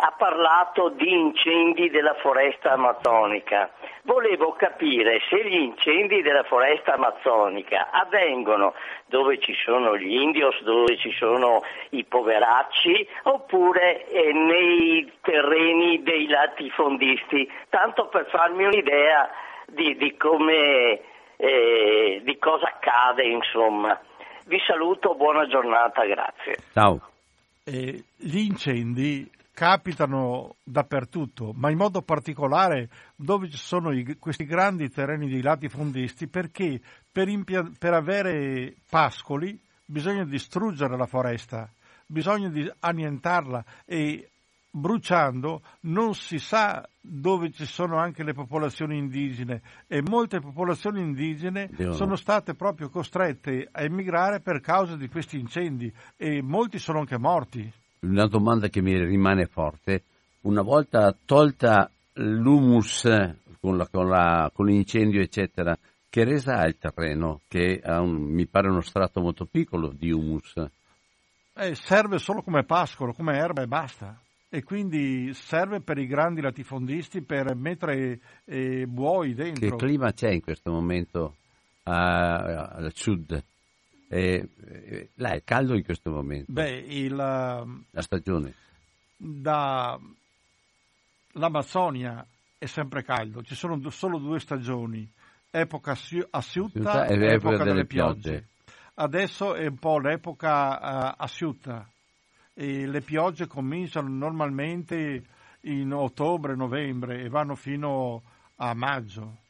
ha 0.05 0.11
parlato 0.17 0.89
di 0.89 1.13
incendi 1.13 1.89
della 1.89 2.15
foresta 2.15 2.73
amazzonica. 2.73 3.71
Volevo 4.01 4.51
capire 4.51 5.21
se 5.29 5.47
gli 5.47 5.55
incendi 5.55 6.21
della 6.21 6.43
foresta 6.43 6.95
amazzonica 6.95 7.89
avvengono 7.89 8.73
dove 9.05 9.39
ci 9.39 9.53
sono 9.63 9.95
gli 9.95 10.13
indios, 10.13 10.61
dove 10.63 10.97
ci 10.97 11.09
sono 11.13 11.63
i 11.91 12.03
poveracci, 12.03 13.07
oppure 13.23 14.05
eh, 14.09 14.33
nei 14.33 15.09
terreni 15.21 16.03
dei 16.03 16.27
latifondisti, 16.27 17.49
tanto 17.69 18.07
per 18.07 18.27
farmi 18.29 18.65
un'idea 18.65 19.29
di, 19.67 19.95
di, 19.95 20.17
come, 20.17 20.99
eh, 21.37 22.21
di 22.25 22.37
cosa 22.39 22.67
accade, 22.67 23.23
insomma. 23.23 23.97
Vi 24.47 24.61
saluto, 24.67 25.15
buona 25.15 25.47
giornata, 25.47 26.03
grazie. 26.03 26.57
Ciao. 26.73 26.99
Eh, 27.63 28.03
gli 28.17 28.39
incendi 28.39 29.31
capitano 29.53 30.55
dappertutto, 30.63 31.53
ma 31.55 31.69
in 31.69 31.77
modo 31.77 32.01
particolare 32.01 32.89
dove 33.15 33.49
ci 33.49 33.57
sono 33.57 33.91
i, 33.91 34.17
questi 34.17 34.45
grandi 34.45 34.89
terreni 34.89 35.27
di 35.27 35.41
latifondisti, 35.41 36.27
perché 36.27 36.81
per, 37.11 37.27
impia- 37.27 37.69
per 37.77 37.93
avere 37.93 38.75
pascoli 38.89 39.59
bisogna 39.85 40.25
distruggere 40.25 40.97
la 40.97 41.05
foresta, 41.05 41.69
bisogna 42.07 42.49
di 42.49 42.69
annientarla 42.79 43.63
e 43.85 44.31
bruciando 44.75 45.61
non 45.81 46.15
si 46.15 46.39
sa 46.39 46.83
dove 46.99 47.51
ci 47.51 47.67
sono 47.67 47.99
anche 47.99 48.23
le 48.23 48.33
popolazioni 48.33 48.97
indigene 48.97 49.61
e 49.85 50.01
molte 50.01 50.39
popolazioni 50.39 50.99
indigene 50.99 51.69
Dio 51.71 51.93
sono 51.93 52.15
state 52.15 52.55
proprio 52.55 52.89
costrette 52.89 53.67
a 53.71 53.83
emigrare 53.83 54.39
per 54.39 54.61
causa 54.61 54.95
di 54.95 55.07
questi 55.09 55.37
incendi 55.37 55.93
e 56.17 56.41
molti 56.41 56.79
sono 56.79 56.97
anche 56.97 57.19
morti 57.19 57.71
una 58.03 58.27
domanda 58.27 58.67
che 58.69 58.81
mi 58.81 58.97
rimane 58.97 59.45
forte. 59.45 60.03
Una 60.41 60.61
volta 60.61 61.15
tolta 61.25 61.89
l'humus 62.13 63.03
con, 63.59 63.77
la, 63.77 63.87
con, 63.87 64.09
la, 64.09 64.51
con 64.53 64.65
l'incendio, 64.65 65.21
eccetera, 65.21 65.77
che 66.09 66.23
resa 66.25 66.57
ha 66.57 66.67
il 66.67 66.77
terreno? 66.77 67.41
Che 67.47 67.81
un, 67.83 68.11
mi 68.11 68.45
pare 68.45 68.69
uno 68.69 68.81
strato 68.81 69.21
molto 69.21 69.45
piccolo 69.45 69.89
di 69.89 70.11
humus. 70.11 70.53
Eh, 71.55 71.75
serve 71.75 72.17
solo 72.17 72.41
come 72.41 72.63
pascolo, 72.63 73.13
come 73.13 73.37
erba 73.37 73.61
e 73.61 73.67
basta. 73.67 74.19
E 74.49 74.63
quindi 74.63 75.33
serve 75.33 75.79
per 75.79 75.97
i 75.97 76.05
grandi 76.05 76.41
latifondisti 76.41 77.21
per 77.21 77.55
mettere 77.55 78.19
eh, 78.45 78.85
buoi 78.85 79.33
dentro. 79.33 79.75
Che 79.75 79.85
clima 79.85 80.11
c'è 80.11 80.29
in 80.29 80.41
questo 80.41 80.71
momento 80.71 81.37
al 81.85 82.91
sud? 82.93 83.43
Eh, 84.13 84.47
eh, 84.67 85.09
là 85.15 85.31
è 85.31 85.43
caldo 85.43 85.73
in 85.73 85.83
questo 85.83 86.11
momento. 86.11 86.51
Beh, 86.51 86.85
il, 86.87 87.15
la 87.15 88.01
stagione. 88.01 88.53
Da, 89.17 89.99
l'Amazzonia 91.31 92.23
è 92.59 92.65
sempre 92.67 93.03
caldo, 93.03 93.41
ci 93.41 93.55
sono 93.55 93.89
solo 93.89 94.19
due 94.19 94.39
stagioni, 94.39 95.11
epoca 95.49 95.97
asciutta 96.29 97.07
e 97.07 97.13
epoca, 97.15 97.33
epoca 97.33 97.63
delle, 97.63 97.85
piogge. 97.85 98.29
piogge. 98.29 98.47
Adesso 98.93 99.55
è 99.55 99.65
un 99.65 99.77
po' 99.79 99.97
l'epoca 99.97 101.09
uh, 101.09 101.13
asciutta 101.17 101.89
e 102.53 102.85
le 102.85 103.01
piogge 103.01 103.47
cominciano 103.47 104.09
normalmente 104.09 105.23
in 105.61 105.91
ottobre-novembre 105.91 107.23
e 107.23 107.29
vanno 107.29 107.55
fino 107.55 108.21
a 108.57 108.75
maggio 108.75 109.41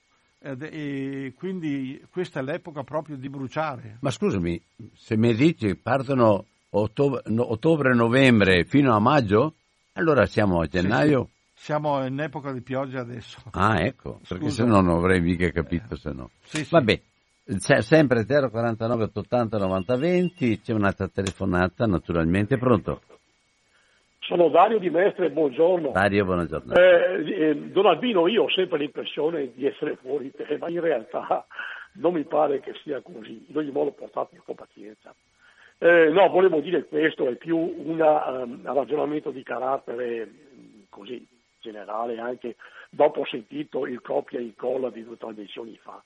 e 0.44 1.34
quindi 1.38 2.04
questa 2.12 2.42
è 2.42 2.44
l'epoca 2.44 2.84
proprio 2.84 3.16
di 3.16 3.30
bruciare. 3.30 3.98
Ma 4.02 4.12
scusami, 4.12 4.62
se 4.94 5.16
mi 5.16 5.34
dici 5.34 5.76
partono 5.76 6.46
ottobre-novembre 6.72 8.66
fino 8.66 8.94
a 8.94 9.00
maggio, 9.00 9.54
allora 9.94 10.26
siamo 10.26 10.60
a 10.60 10.68
gennaio? 10.68 11.20
Sì, 11.22 11.26
sì. 11.28 11.32
Siamo 11.66 12.06
in 12.06 12.20
epoca 12.20 12.52
di 12.52 12.62
pioggia 12.62 13.00
adesso. 13.00 13.42
Ah, 13.52 13.80
ecco, 13.80 14.20
Scusa. 14.24 14.36
perché 14.36 14.50
se 14.50 14.64
no 14.66 14.82
non 14.82 14.98
avrei 14.98 15.22
mica 15.22 15.50
capito 15.52 15.96
se 15.96 16.12
no. 16.12 16.32
Sì, 16.44 16.68
Vabbè, 16.70 17.02
C'è 17.60 17.82
sempre 17.82 18.26
049 18.26 19.04
880 19.04 19.58
90 19.60 19.96
20, 19.96 20.60
c'è 20.62 20.74
un'altra 20.74 21.08
telefonata 21.08 21.86
naturalmente, 21.86 22.58
pronto? 22.58 23.02
Sono 24.26 24.48
Dario 24.48 24.80
Di 24.80 24.90
Mestre, 24.90 25.30
buongiorno. 25.32 25.92
Dario, 25.92 26.24
buona 26.24 26.46
giornata. 26.46 26.80
Eh, 26.80 27.50
eh, 27.50 27.56
Don 27.56 27.86
Albino, 27.88 28.28
io 28.28 28.44
ho 28.44 28.50
sempre 28.50 28.78
l'impressione 28.78 29.52
di 29.54 29.66
essere 29.66 29.98
fuori 29.98 30.32
te, 30.32 30.58
ma 30.58 30.70
in 30.70 30.80
realtà 30.80 31.46
non 31.96 32.14
mi 32.14 32.24
pare 32.24 32.62
che 32.62 32.74
sia 32.84 33.02
così. 33.02 33.46
In 33.50 33.58
ogni 33.58 33.72
modo 33.72 33.92
portate 33.92 34.42
con 34.46 34.56
pazienza. 34.56 35.14
Eh, 35.78 36.10
no, 36.10 36.30
volevo 36.30 36.62
dire 36.62 36.86
questo, 36.86 37.28
è 37.28 37.36
più 37.36 37.58
una, 37.58 38.44
um, 38.44 38.62
un 38.64 38.74
ragionamento 38.74 39.30
di 39.30 39.44
carattere 39.44 40.32
così 40.88 41.28
generale, 41.60 42.18
anche 42.18 42.56
dopo 42.90 43.22
ho 43.22 43.26
sentito 43.26 43.86
il 43.86 44.00
copia 44.00 44.40
e 44.40 44.44
incolla 44.44 44.90
di 44.90 45.04
due 45.04 45.18
trasmissioni 45.18 45.78
fa. 45.82 46.02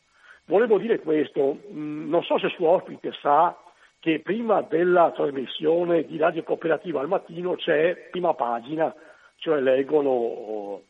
Volevo 0.45 0.79
dire 0.79 0.99
questo, 0.99 1.59
mh, 1.69 2.09
non 2.09 2.23
so 2.23 2.39
se 2.39 2.49
suo 2.49 2.69
ospite 2.69 3.11
sa 3.21 3.55
che 3.99 4.19
prima 4.19 4.61
della 4.61 5.11
trasmissione 5.11 6.05
di 6.05 6.17
Radio 6.17 6.43
Cooperativa 6.43 6.99
al 6.99 7.07
mattino 7.07 7.55
c'è 7.55 8.09
prima 8.11 8.33
pagina, 8.33 8.93
cioè 9.37 9.59
leggono 9.59 10.09
oh, 10.09 10.83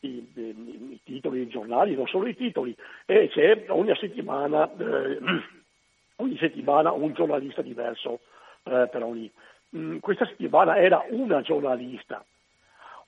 i, 0.00 0.26
i, 0.34 0.90
i, 0.90 1.00
titoli 1.04 1.38
dei 1.38 1.48
giornali, 1.48 1.94
non 1.94 2.06
solo 2.06 2.26
i 2.26 2.36
titoli, 2.36 2.74
e 3.06 3.28
c'è 3.28 3.64
ogni 3.68 3.94
settimana, 3.96 4.70
eh, 4.76 5.18
ogni 6.16 6.36
settimana 6.38 6.92
un 6.92 7.12
giornalista 7.12 7.62
diverso 7.62 8.20
eh, 8.64 8.88
per 8.90 9.02
ogni. 9.02 9.30
Mm, 9.76 9.98
questa 9.98 10.26
settimana 10.26 10.76
era 10.76 11.04
una 11.10 11.42
giornalista. 11.42 12.24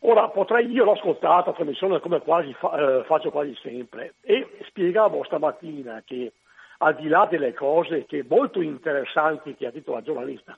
Ora 0.00 0.28
potrei, 0.28 0.70
io 0.70 0.84
l'ho 0.84 0.92
ascoltata 0.92 1.50
la 1.50 1.56
trasmissione 1.56 2.00
come 2.00 2.20
quasi 2.20 2.52
fa, 2.52 2.98
eh, 2.98 3.04
faccio 3.04 3.30
quasi 3.30 3.56
sempre 3.62 4.14
e 4.20 4.46
spiegavo 4.66 5.24
stamattina 5.24 6.02
che 6.04 6.32
al 6.78 6.94
di 6.96 7.08
là 7.08 7.26
delle 7.30 7.54
cose 7.54 8.04
che 8.06 8.24
molto 8.28 8.60
interessanti 8.60 9.54
che 9.54 9.66
ha 9.66 9.70
detto 9.70 9.92
la 9.92 10.02
giornalista, 10.02 10.56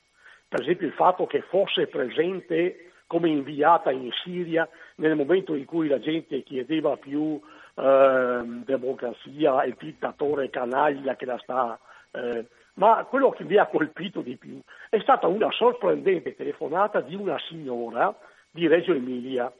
per 0.48 0.60
esempio 0.60 0.86
il 0.86 0.92
fatto 0.92 1.26
che 1.26 1.42
fosse 1.42 1.86
presente 1.86 2.90
come 3.06 3.28
inviata 3.28 3.90
in 3.90 4.10
Siria 4.22 4.68
nel 4.96 5.16
momento 5.16 5.54
in 5.54 5.64
cui 5.64 5.88
la 5.88 5.98
gente 5.98 6.42
chiedeva 6.42 6.96
più 6.96 7.40
eh, 7.74 8.40
democrazia 8.64 9.62
e 9.62 9.74
dittatore 9.78 10.50
canaglia 10.50 11.16
che 11.16 11.24
la 11.24 11.38
sta. 11.38 11.78
Eh, 12.10 12.44
ma 12.74 13.04
quello 13.08 13.30
che 13.30 13.44
mi 13.44 13.56
ha 13.56 13.66
colpito 13.66 14.20
di 14.20 14.36
più 14.36 14.60
è 14.88 14.98
stata 15.00 15.26
una 15.26 15.50
sorprendente 15.50 16.36
telefonata 16.36 17.00
di 17.00 17.14
una 17.14 17.38
signora 17.48 18.14
di 18.50 18.66
Reggio 18.68 18.92
Emilia 18.92 19.52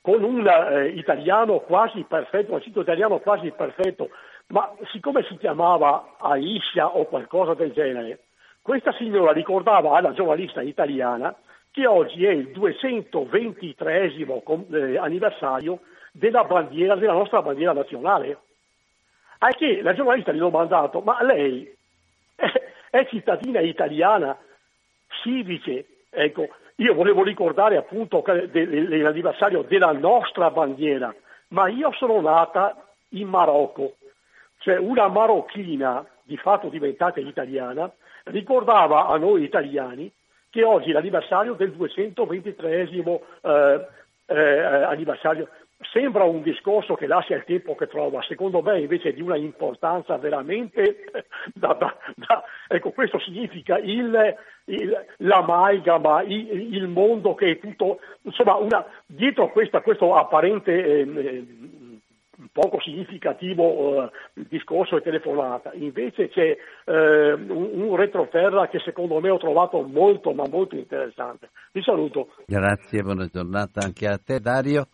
con 0.00 0.22
un 0.22 0.46
eh, 0.46 0.88
italiano 0.88 1.60
quasi 1.60 2.04
perfetto, 2.06 2.52
un 2.52 2.60
sito 2.60 2.82
italiano 2.82 3.18
quasi 3.20 3.50
perfetto, 3.50 4.10
ma 4.48 4.74
siccome 4.92 5.24
si 5.24 5.36
chiamava 5.36 6.16
Aisha 6.18 6.88
o 6.88 7.06
qualcosa 7.06 7.54
del 7.54 7.72
genere, 7.72 8.20
questa 8.60 8.92
signora 8.92 9.32
ricordava 9.32 9.96
alla 9.96 10.12
giornalista 10.12 10.62
italiana 10.62 11.34
che 11.70 11.86
oggi 11.86 12.24
è 12.24 12.30
il 12.30 12.50
223 12.52 14.12
eh, 14.14 14.96
anniversario 14.96 15.80
della 16.12 16.44
bandiera, 16.44 16.94
della 16.94 17.14
nostra 17.14 17.42
bandiera 17.42 17.72
nazionale. 17.72 18.38
A 19.38 19.48
che 19.48 19.82
la 19.82 19.92
giornalista 19.92 20.32
gli 20.32 20.36
ha 20.36 20.40
domandato, 20.40 21.00
ma 21.00 21.20
lei 21.22 21.70
è, 22.90 23.06
cittadina 23.06 23.60
italiana? 23.60 24.38
Sì, 25.22 25.42
dice, 25.42 26.04
ecco, 26.10 26.48
io 26.76 26.94
volevo 26.94 27.24
ricordare 27.24 27.76
appunto 27.76 28.22
l'anniversario 28.24 29.62
della 29.62 29.92
nostra 29.92 30.50
bandiera, 30.50 31.12
ma 31.48 31.68
io 31.68 31.92
sono 31.94 32.20
nata 32.20 32.76
in 33.10 33.26
Marocco 33.28 33.96
cioè 34.64 34.78
una 34.78 35.08
marocchina 35.08 36.06
di 36.22 36.38
fatto 36.38 36.70
diventata 36.70 37.20
italiana, 37.20 37.92
ricordava 38.24 39.08
a 39.08 39.18
noi 39.18 39.42
italiani 39.42 40.10
che 40.48 40.64
oggi 40.64 40.88
è 40.88 40.92
l'anniversario 40.94 41.52
del 41.52 41.72
223 41.72 42.88
eh, 43.42 43.86
eh, 44.26 44.62
anniversario. 44.62 45.48
Sembra 45.92 46.24
un 46.24 46.40
discorso 46.40 46.94
che 46.94 47.06
lascia 47.06 47.34
il 47.34 47.44
tempo 47.44 47.74
che 47.74 47.88
trova, 47.88 48.22
secondo 48.22 48.62
me 48.62 48.80
invece 48.80 49.10
è 49.10 49.12
di 49.12 49.20
una 49.20 49.36
importanza 49.36 50.16
veramente 50.16 51.10
da, 51.52 51.74
da, 51.74 51.94
da, 52.14 52.42
ecco 52.66 52.90
questo 52.92 53.18
significa 53.18 53.76
il, 53.76 54.34
il, 54.64 55.04
l'amalgama, 55.18 56.22
il, 56.22 56.72
il, 56.72 56.86
mondo 56.88 57.34
che 57.34 57.50
è 57.50 57.58
tutto, 57.58 58.00
insomma 58.22 58.54
una, 58.54 58.86
dietro 59.04 59.50
questa, 59.50 59.82
questo 59.82 60.14
apparente 60.14 60.72
eh, 60.72 61.04
poco 62.52 62.80
significativo 62.80 64.04
eh, 64.04 64.10
discorso 64.48 64.96
e 64.96 65.02
telefonata, 65.02 65.72
invece 65.74 66.28
c'è 66.28 66.56
eh, 66.84 67.32
un, 67.32 67.70
un, 67.74 67.96
retroterra 67.96 68.68
che 68.68 68.78
secondo 68.80 69.20
me 69.20 69.30
ho 69.30 69.38
trovato 69.38 69.82
molto 69.82 70.32
ma 70.32 70.44
molto 70.48 70.76
interessante. 70.76 71.50
Vi 71.72 71.82
saluto. 71.82 72.28
Grazie, 72.46 73.02
buona 73.02 73.26
giornata 73.26 73.80
anche 73.84 74.06
a 74.06 74.18
te 74.18 74.40
Dario. 74.40 74.86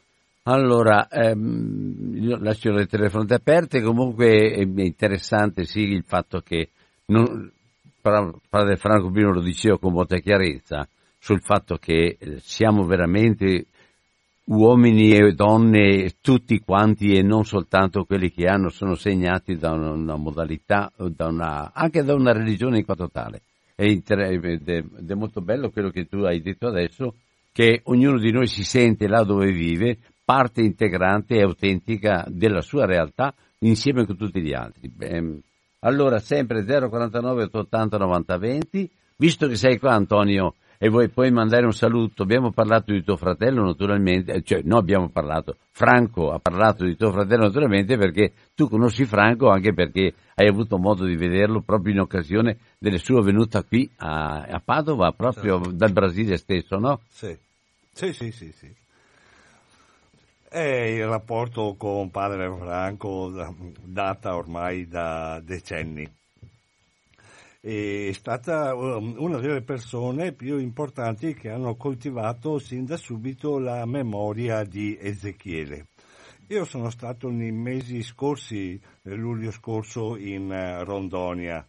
Allora, 0.45 1.07
ehm, 1.09 2.15
io 2.15 2.39
lascio 2.41 2.73
le 2.73 2.87
telefonate 2.87 3.35
aperte, 3.35 3.83
comunque 3.83 4.53
è 4.53 4.61
interessante 4.63 5.65
sì 5.65 5.81
il 5.81 6.05
fatto 6.05 6.41
che 6.41 6.71
non, 7.07 7.53
padre 8.01 8.77
Franco 8.77 9.11
Pino 9.11 9.33
lo 9.33 9.43
diceva 9.43 9.79
con 9.79 9.93
molta 9.93 10.17
chiarezza 10.17 10.89
sul 11.19 11.43
fatto 11.43 11.77
che 11.77 12.17
eh, 12.19 12.39
siamo 12.39 12.85
veramente 12.85 13.67
uomini 14.51 15.13
e 15.13 15.33
donne 15.33 16.15
tutti 16.21 16.59
quanti 16.59 17.15
e 17.15 17.23
non 17.23 17.45
soltanto 17.45 18.05
quelli 18.05 18.31
che 18.31 18.47
hanno, 18.47 18.69
sono 18.69 18.95
segnati 18.95 19.57
da 19.57 19.73
una, 19.73 19.91
una 19.91 20.17
modalità, 20.17 20.91
da 20.97 21.27
una, 21.27 21.73
anche 21.73 22.03
da 22.03 22.15
una 22.15 22.33
religione 22.33 22.79
in 22.79 22.85
quanto 22.85 23.09
tale. 23.11 23.43
Ed 23.77 24.03
è 24.11 25.15
molto 25.15 25.41
bello 25.41 25.71
quello 25.71 25.91
che 25.91 26.07
tu 26.07 26.19
hai 26.19 26.43
detto 26.43 26.67
adesso, 26.67 27.15
che 27.53 27.81
ognuno 27.85 28.19
di 28.19 28.31
noi 28.31 28.47
si 28.47 28.65
sente 28.65 29.07
là 29.07 29.23
dove 29.23 29.53
vive 29.53 29.99
parte 30.25 30.61
integrante 30.63 31.37
e 31.37 31.43
autentica 31.43 32.27
della 32.29 32.61
sua 32.61 32.87
realtà 32.87 33.33
insieme 33.61 34.05
con 34.05 34.17
tutti 34.17 34.41
gli 34.43 34.53
altri. 34.53 34.89
Beh, 34.89 35.41
allora, 35.81 36.19
sempre 36.19 36.65
049 36.65 37.45
880 37.45 37.97
90 37.97 38.37
20, 38.37 38.91
visto 39.17 39.47
che 39.49 39.55
sei 39.55 39.79
qua 39.79 39.95
Antonio, 39.95 40.55
e 40.83 40.89
vuoi 40.89 41.11
poi 41.11 41.31
mandare 41.31 41.67
un 41.67 41.75
saluto. 41.75 42.23
Abbiamo 42.23 42.53
parlato 42.53 42.91
di 42.93 43.03
tuo 43.03 43.17
fratello 43.17 43.63
naturalmente, 43.63 44.43
cioè 44.43 44.63
no 44.65 44.79
abbiamo 44.79 45.11
parlato, 45.11 45.59
Franco 45.73 46.31
ha 46.31 46.39
parlato 46.39 46.87
di 46.87 46.97
tuo 46.97 47.13
fratello 47.13 47.45
naturalmente 47.45 47.99
perché 47.99 48.33
tu 48.55 48.67
conosci 48.67 49.05
Franco 49.05 49.51
anche 49.51 49.75
perché 49.75 50.15
hai 50.37 50.49
avuto 50.49 50.79
modo 50.79 51.05
di 51.05 51.17
vederlo 51.17 51.61
proprio 51.61 51.93
in 51.93 52.01
occasione 52.01 52.57
delle 52.79 52.97
sue 52.97 53.21
venute 53.21 53.63
qui 53.69 53.91
a, 53.97 54.45
a 54.45 54.63
Padova, 54.65 55.13
proprio 55.13 55.63
sì. 55.63 55.77
dal 55.77 55.93
Brasile 55.93 56.39
stesso, 56.39 56.79
no? 56.79 57.01
Sì, 57.11 57.37
sì, 57.93 58.15
sì, 58.15 58.33
sì. 58.33 58.51
sì. 58.51 58.75
E 60.51 60.95
il 60.95 61.07
rapporto 61.07 61.75
con 61.77 62.11
padre 62.11 62.51
Franco 62.59 63.31
data 63.85 64.35
ormai 64.35 64.89
da 64.89 65.41
decenni 65.45 66.11
è 67.63 68.11
stata 68.13 68.75
um, 68.75 69.17
una 69.19 69.39
delle 69.39 69.61
persone 69.61 70.33
più 70.33 70.59
importanti 70.59 71.35
che 71.35 71.51
hanno 71.51 71.77
coltivato 71.77 72.59
sin 72.59 72.87
da 72.87 72.97
subito 72.97 73.59
la 73.59 73.85
memoria 73.85 74.65
di 74.65 74.97
Ezechiele. 74.99 75.89
Io 76.49 76.65
sono 76.65 76.89
stato 76.89 77.29
nei 77.29 77.53
mesi 77.53 78.03
scorsi, 78.03 78.81
nel 79.03 79.19
luglio 79.19 79.51
scorso, 79.51 80.17
in 80.17 80.51
eh, 80.51 80.83
Rondonia. 80.85 81.65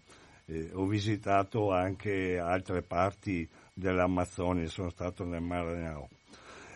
Eh, 0.45 0.71
ho 0.73 0.85
visitato 0.85 1.71
anche 1.71 2.39
altre 2.39 2.81
parti 2.81 3.47
dell'Amazzonia, 3.73 4.67
sono 4.69 4.89
stato 4.89 5.25
nel 5.25 5.41
Maranhão. 5.41 6.07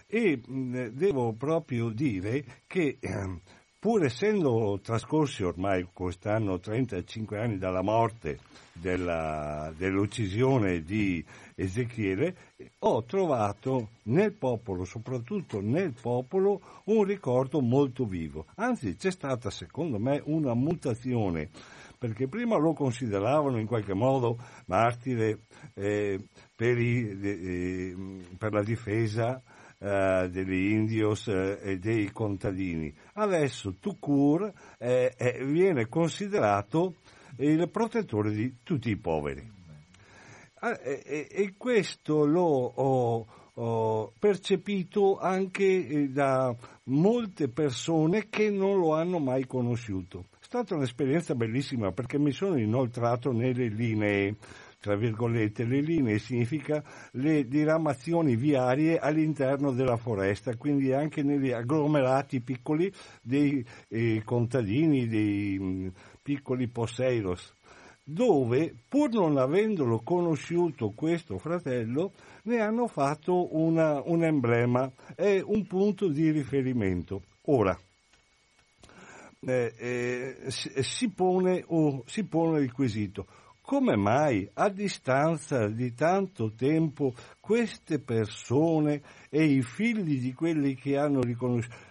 E 0.07 0.39
mh, 0.45 0.87
devo 0.89 1.33
proprio 1.33 1.89
dire 1.89 2.43
che 2.67 2.97
eh, 2.99 3.39
pur 3.85 4.03
essendo 4.03 4.79
trascorsi 4.81 5.43
ormai 5.43 5.87
quest'anno 5.93 6.59
35 6.59 7.39
anni 7.39 7.59
dalla 7.59 7.83
morte 7.83 8.39
della, 8.73 9.71
dell'uccisione 9.77 10.81
di 10.81 11.23
Ezechiele, 11.53 12.35
ho 12.79 13.03
trovato 13.03 13.89
nel 14.05 14.33
popolo, 14.33 14.85
soprattutto 14.85 15.61
nel 15.61 15.93
popolo, 15.93 16.81
un 16.85 17.03
ricordo 17.03 17.61
molto 17.61 18.05
vivo. 18.05 18.47
Anzi, 18.55 18.95
c'è 18.95 19.11
stata 19.11 19.51
secondo 19.51 19.99
me 19.99 20.19
una 20.25 20.55
mutazione, 20.55 21.51
perché 21.99 22.27
prima 22.27 22.57
lo 22.57 22.73
consideravano 22.73 23.59
in 23.59 23.67
qualche 23.67 23.93
modo 23.93 24.39
martire 24.65 25.41
eh, 25.75 26.19
per, 26.55 26.79
i, 26.79 27.19
eh, 27.21 27.95
per 28.35 28.51
la 28.51 28.63
difesa 28.63 29.43
eh, 29.85 30.29
degli 30.31 30.71
indios 30.71 31.27
eh, 31.27 31.59
e 31.61 31.77
dei 31.77 32.11
contadini. 32.11 32.91
Adesso 33.13 33.75
Tukur 33.79 34.51
eh, 34.79 35.13
eh, 35.15 35.45
viene 35.45 35.87
considerato 35.87 36.95
il 37.37 37.69
protettore 37.69 38.31
di 38.31 38.55
tutti 38.63 38.89
i 38.89 38.95
poveri. 38.95 39.47
Ah, 40.61 40.79
e, 40.81 41.53
questo 41.55 42.25
l'ho 42.25 42.73
ho, 42.73 43.25
ho 43.53 44.11
percepito 44.17 45.19
anche 45.19 46.09
da 46.11 46.55
molte 46.85 47.47
persone 47.49 48.27
che 48.27 48.49
non 48.49 48.79
lo 48.79 48.95
hanno 48.95 49.19
mai 49.19 49.45
conosciuto. 49.45 50.29
stata 50.39 50.73
un'esperienza 50.73 51.35
bellissima 51.35 51.91
perché 51.91 52.17
mi 52.17 52.31
sono 52.31 52.57
inoltrato 52.57 53.31
nelle 53.31 53.67
linee 53.67 54.35
tra 54.85 54.95
virgolette, 54.95 55.65
le 55.65 55.81
linee 55.81 56.19
significa 56.19 56.83
le 57.13 57.47
diramazioni 57.47 58.35
viarie 58.35 58.99
all'interno 58.99 59.71
della 59.71 59.97
foresta, 59.97 60.55
quindi 60.57 60.93
anche 60.93 61.23
negli 61.23 61.49
agglomerati 61.49 62.39
piccoli 62.39 62.93
dei 63.19 63.65
eh, 63.87 64.21
contadini, 64.23 65.07
dei 65.07 65.57
mh, 65.57 65.65
mm, 65.65 65.87
piccoli 66.21 66.67
posseiros, 66.67 67.51
dove 68.03 68.75
pur 68.87 69.09
non 69.09 69.39
avendolo 69.39 70.01
conosciuto 70.03 70.91
questo 70.91 71.39
fratello, 71.39 72.11
ne 72.43 72.59
hanno 72.59 72.85
fatto 72.85 73.57
una, 73.57 74.03
un 74.05 74.23
emblema 74.23 74.91
e 75.15 75.41
un 75.43 75.65
punto 75.65 76.09
di 76.09 76.29
riferimento. 76.29 77.23
Ora, 77.45 77.75
eh, 79.47 79.73
eh, 79.79 80.51
si, 80.51 81.09
pone, 81.09 81.63
oh, 81.69 82.03
si 82.05 82.23
pone 82.25 82.59
il 82.59 82.71
quesito 82.71 83.25
come 83.65 83.95
mai 83.95 84.47
a 84.53 84.69
distanza 84.69 85.67
di 85.67 85.95
tanto 85.95 86.53
tempo 86.53 87.13
queste 87.39 87.99
persone 87.99 89.01
e 89.31 89.43
i 89.43 89.63
figli 89.63 90.19
di 90.19 90.33
quelli 90.33 90.75
che, 90.75 91.01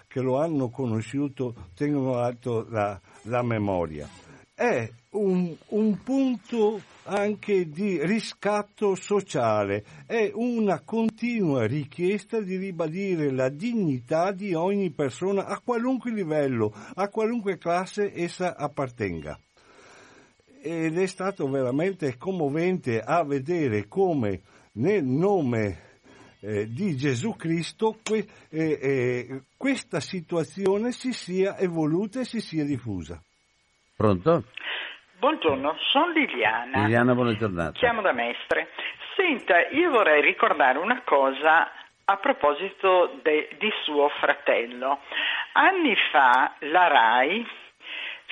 che 0.07 0.21
lo 0.21 0.39
hanno 0.39 0.71
conosciuto 0.71 1.71
tengono 1.75 2.19
alto 2.19 2.65
la, 2.71 2.99
la 3.23 3.43
memoria? 3.43 4.09
È 4.55 4.89
un, 5.11 5.53
un 5.71 6.03
punto 6.05 6.81
anche 7.07 7.69
di 7.69 8.07
riscatto 8.07 8.95
sociale, 8.95 9.85
è 10.07 10.31
una 10.33 10.81
continua 10.81 11.67
richiesta 11.67 12.41
di 12.41 12.57
ribadire 12.57 13.33
la 13.33 13.49
dignità 13.49 14.31
di 14.31 14.55
ogni 14.55 14.91
persona 14.91 15.47
a 15.47 15.59
qualunque 15.59 16.13
livello, 16.13 16.73
a 16.95 17.09
qualunque 17.09 17.59
classe 17.59 18.15
essa 18.15 18.57
appartenga 18.57 19.37
ed 20.65 20.97
è 20.97 21.07
stato 21.07 21.47
veramente 21.47 22.17
commovente 22.17 22.99
a 22.99 23.23
vedere 23.23 23.87
come 23.87 24.41
nel 24.77 25.05
nome 25.05 26.01
eh, 26.41 26.67
di 26.73 26.97
Gesù 26.97 27.37
Cristo 27.37 27.99
que, 28.03 28.25
eh, 28.51 28.79
eh, 28.81 29.43
questa 29.59 30.01
situazione 30.01 30.93
si 30.93 31.13
sia 31.13 31.59
evoluta 31.59 32.21
e 32.21 32.25
si 32.25 32.41
sia 32.41 32.65
diffusa. 32.65 33.21
Pronto? 33.95 34.45
Buongiorno, 35.19 35.77
sono 35.93 36.11
Liliana. 36.13 36.85
Liliana, 36.85 37.15
buona 37.15 37.37
giornata. 37.37 37.73
Chiamo 37.73 38.01
da 38.01 38.13
Mestre. 38.13 38.69
Senta, 39.17 39.69
io 39.69 39.91
vorrei 39.91 40.23
ricordare 40.23 40.79
una 40.79 41.03
cosa 41.05 41.71
a 42.07 42.17
proposito 42.17 43.21
de, 43.23 43.51
di 43.59 43.71
suo 43.85 44.09
fratello. 44.21 45.01
Anni 45.53 45.95
fa 46.11 46.55
la 46.61 46.89
RAI 46.89 47.47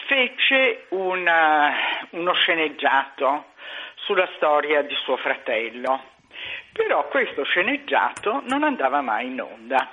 fece 0.06 0.86
una, 0.90 1.72
uno 2.10 2.32
sceneggiato 2.34 3.52
sulla 3.94 4.28
storia 4.36 4.82
di 4.82 4.94
suo 4.96 5.16
fratello, 5.16 6.02
però 6.72 7.06
questo 7.08 7.44
sceneggiato 7.44 8.42
non 8.46 8.62
andava 8.62 9.00
mai 9.00 9.26
in 9.26 9.40
onda. 9.40 9.90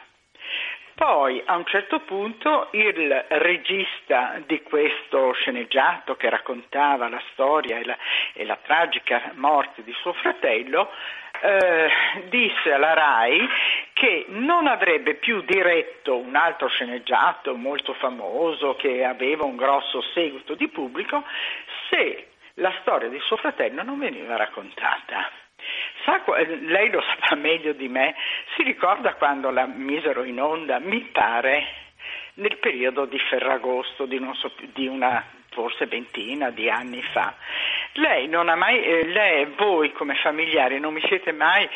Poi 0.99 1.41
a 1.45 1.55
un 1.55 1.65
certo 1.65 2.01
punto 2.01 2.67
il 2.71 3.25
regista 3.29 4.37
di 4.45 4.61
questo 4.63 5.31
sceneggiato 5.31 6.17
che 6.17 6.29
raccontava 6.29 7.07
la 7.07 7.21
storia 7.31 7.77
e 7.77 7.85
la, 7.85 7.97
e 8.33 8.43
la 8.43 8.57
tragica 8.61 9.31
morte 9.35 9.81
di 9.83 9.93
suo 9.93 10.11
fratello 10.11 10.89
eh, 11.41 11.89
disse 12.29 12.71
alla 12.71 12.93
RAI 12.93 13.47
che 13.93 14.25
non 14.29 14.67
avrebbe 14.67 15.15
più 15.15 15.41
diretto 15.41 16.17
un 16.17 16.35
altro 16.35 16.67
sceneggiato 16.67 17.55
molto 17.55 17.93
famoso 17.93 18.75
che 18.75 19.03
aveva 19.03 19.45
un 19.45 19.55
grosso 19.55 20.01
seguito 20.13 20.55
di 20.55 20.67
pubblico 20.67 21.23
se 21.89 22.27
la 22.55 22.73
storia 22.81 23.09
di 23.09 23.19
suo 23.19 23.37
fratello 23.37 23.83
non 23.83 23.99
veniva 23.99 24.35
raccontata. 24.35 25.29
Sa, 26.03 26.21
lei 26.61 26.89
lo 26.89 27.01
saprà 27.01 27.35
meglio 27.35 27.73
di 27.73 27.87
me, 27.87 28.15
si 28.55 28.63
ricorda 28.63 29.15
quando 29.15 29.49
la 29.49 29.65
misero 29.65 30.23
in 30.23 30.41
onda, 30.41 30.79
mi 30.79 31.01
pare, 31.01 31.65
nel 32.35 32.57
periodo 32.57 33.05
di 33.05 33.19
Ferragosto 33.19 34.05
di, 34.05 34.19
so, 34.33 34.51
di 34.73 34.87
una 34.87 35.23
forse 35.51 35.87
ventina 35.87 36.49
di 36.51 36.69
anni 36.69 37.01
fa. 37.01 37.35
Lei 37.93 38.27
non 38.27 38.49
ha 38.49 38.55
mai, 38.55 38.83
eh, 38.83 39.05
lei, 39.05 39.45
voi 39.57 39.91
come 39.91 40.15
familiari 40.15 40.79
non 40.79 40.93
mi 40.93 41.01
siete 41.07 41.31
mai 41.31 41.67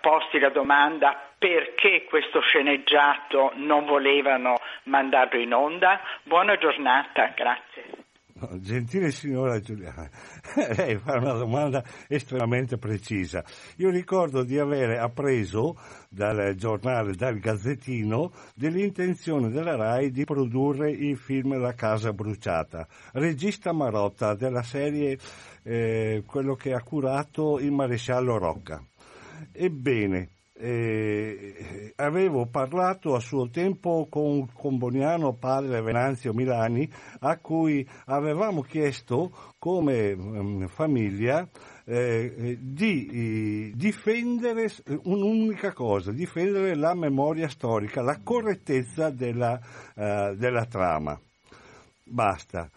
posti 0.00 0.38
la 0.38 0.50
domanda 0.50 1.20
perché 1.36 2.04
questo 2.04 2.40
sceneggiato 2.40 3.52
non 3.54 3.84
volevano 3.84 4.58
mandarlo 4.84 5.38
in 5.38 5.54
onda? 5.54 6.00
Buona 6.22 6.56
giornata, 6.56 7.32
grazie. 7.34 7.97
Gentile 8.60 9.10
signora 9.10 9.60
Giuliana, 9.60 10.08
lei 10.76 10.96
fa 10.96 11.16
una 11.16 11.32
domanda 11.32 11.84
estremamente 12.06 12.78
precisa. 12.78 13.44
Io 13.76 13.90
ricordo 13.90 14.42
di 14.42 14.58
avere 14.58 14.98
appreso 14.98 15.76
dal 16.08 16.54
giornale, 16.54 17.14
dal 17.14 17.38
Gazzettino, 17.38 18.32
dell'intenzione 18.54 19.50
della 19.50 19.76
RAI 19.76 20.10
di 20.10 20.24
produrre 20.24 20.90
il 20.90 21.16
film 21.16 21.58
La 21.58 21.74
casa 21.74 22.12
bruciata. 22.12 22.86
Regista 23.12 23.72
Marotta 23.72 24.34
della 24.34 24.62
serie 24.62 25.18
eh, 25.62 26.22
quello 26.26 26.54
che 26.54 26.72
ha 26.72 26.82
curato 26.82 27.58
il 27.58 27.72
maresciallo 27.72 28.38
Rocca. 28.38 28.82
Ebbene, 29.52 30.30
eh, 30.60 31.92
avevo 31.96 32.46
parlato 32.46 33.14
a 33.14 33.20
suo 33.20 33.48
tempo 33.48 34.08
con, 34.10 34.52
con 34.52 34.76
Boniano 34.76 35.34
padre 35.34 35.80
Venanzio 35.80 36.32
Milani 36.32 36.90
a 37.20 37.38
cui 37.38 37.88
avevamo 38.06 38.62
chiesto 38.62 39.54
come 39.58 40.12
um, 40.12 40.66
famiglia 40.66 41.48
eh, 41.84 42.58
di 42.60 43.06
eh, 43.06 43.72
difendere 43.74 44.68
un'unica 45.04 45.72
cosa, 45.72 46.10
difendere 46.10 46.74
la 46.74 46.94
memoria 46.94 47.48
storica, 47.48 48.02
la 48.02 48.18
correttezza 48.22 49.10
della, 49.10 49.58
uh, 49.94 50.34
della 50.34 50.66
trama. 50.66 51.18
Basta. 52.02 52.68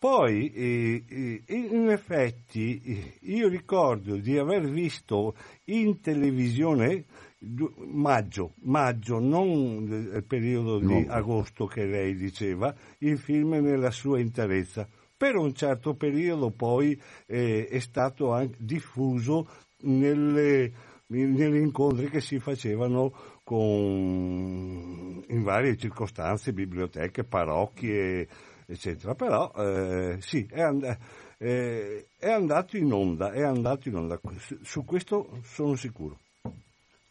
Poi, 0.00 0.50
eh, 0.54 1.04
eh, 1.06 1.42
in 1.46 1.90
effetti, 1.90 2.80
eh, 2.80 3.18
io 3.32 3.48
ricordo 3.48 4.16
di 4.16 4.38
aver 4.38 4.66
visto 4.66 5.34
in 5.64 6.00
televisione 6.00 7.04
maggio, 7.40 8.54
maggio, 8.62 9.18
non 9.18 10.10
il 10.12 10.24
periodo 10.26 10.78
di 10.78 11.04
no. 11.04 11.12
agosto 11.12 11.66
che 11.66 11.84
lei 11.86 12.14
diceva, 12.14 12.74
il 12.98 13.18
film 13.18 13.54
nella 13.54 13.90
sua 13.90 14.18
interezza. 14.18 14.86
Per 15.16 15.36
un 15.36 15.54
certo 15.54 15.94
periodo 15.94 16.50
poi 16.50 16.98
eh, 17.26 17.66
è 17.66 17.78
stato 17.78 18.48
diffuso 18.58 19.46
nelle, 19.82 20.72
negli 21.06 21.56
incontri 21.56 22.08
che 22.08 22.20
si 22.20 22.38
facevano 22.38 23.12
con, 23.42 25.22
in 25.26 25.42
varie 25.42 25.76
circostanze, 25.76 26.52
biblioteche, 26.52 27.24
parrocchie, 27.24 28.28
eccetera. 28.66 29.14
Però 29.14 29.52
eh, 29.56 30.16
sì, 30.20 30.46
è, 30.50 30.60
and- 30.60 30.98
eh, 31.38 32.06
è, 32.18 32.30
andato 32.30 32.76
in 32.76 32.92
onda, 32.92 33.32
è 33.32 33.42
andato 33.42 33.88
in 33.88 33.96
onda. 33.96 34.18
Su, 34.38 34.58
su 34.62 34.84
questo 34.84 35.40
sono 35.42 35.74
sicuro. 35.74 36.18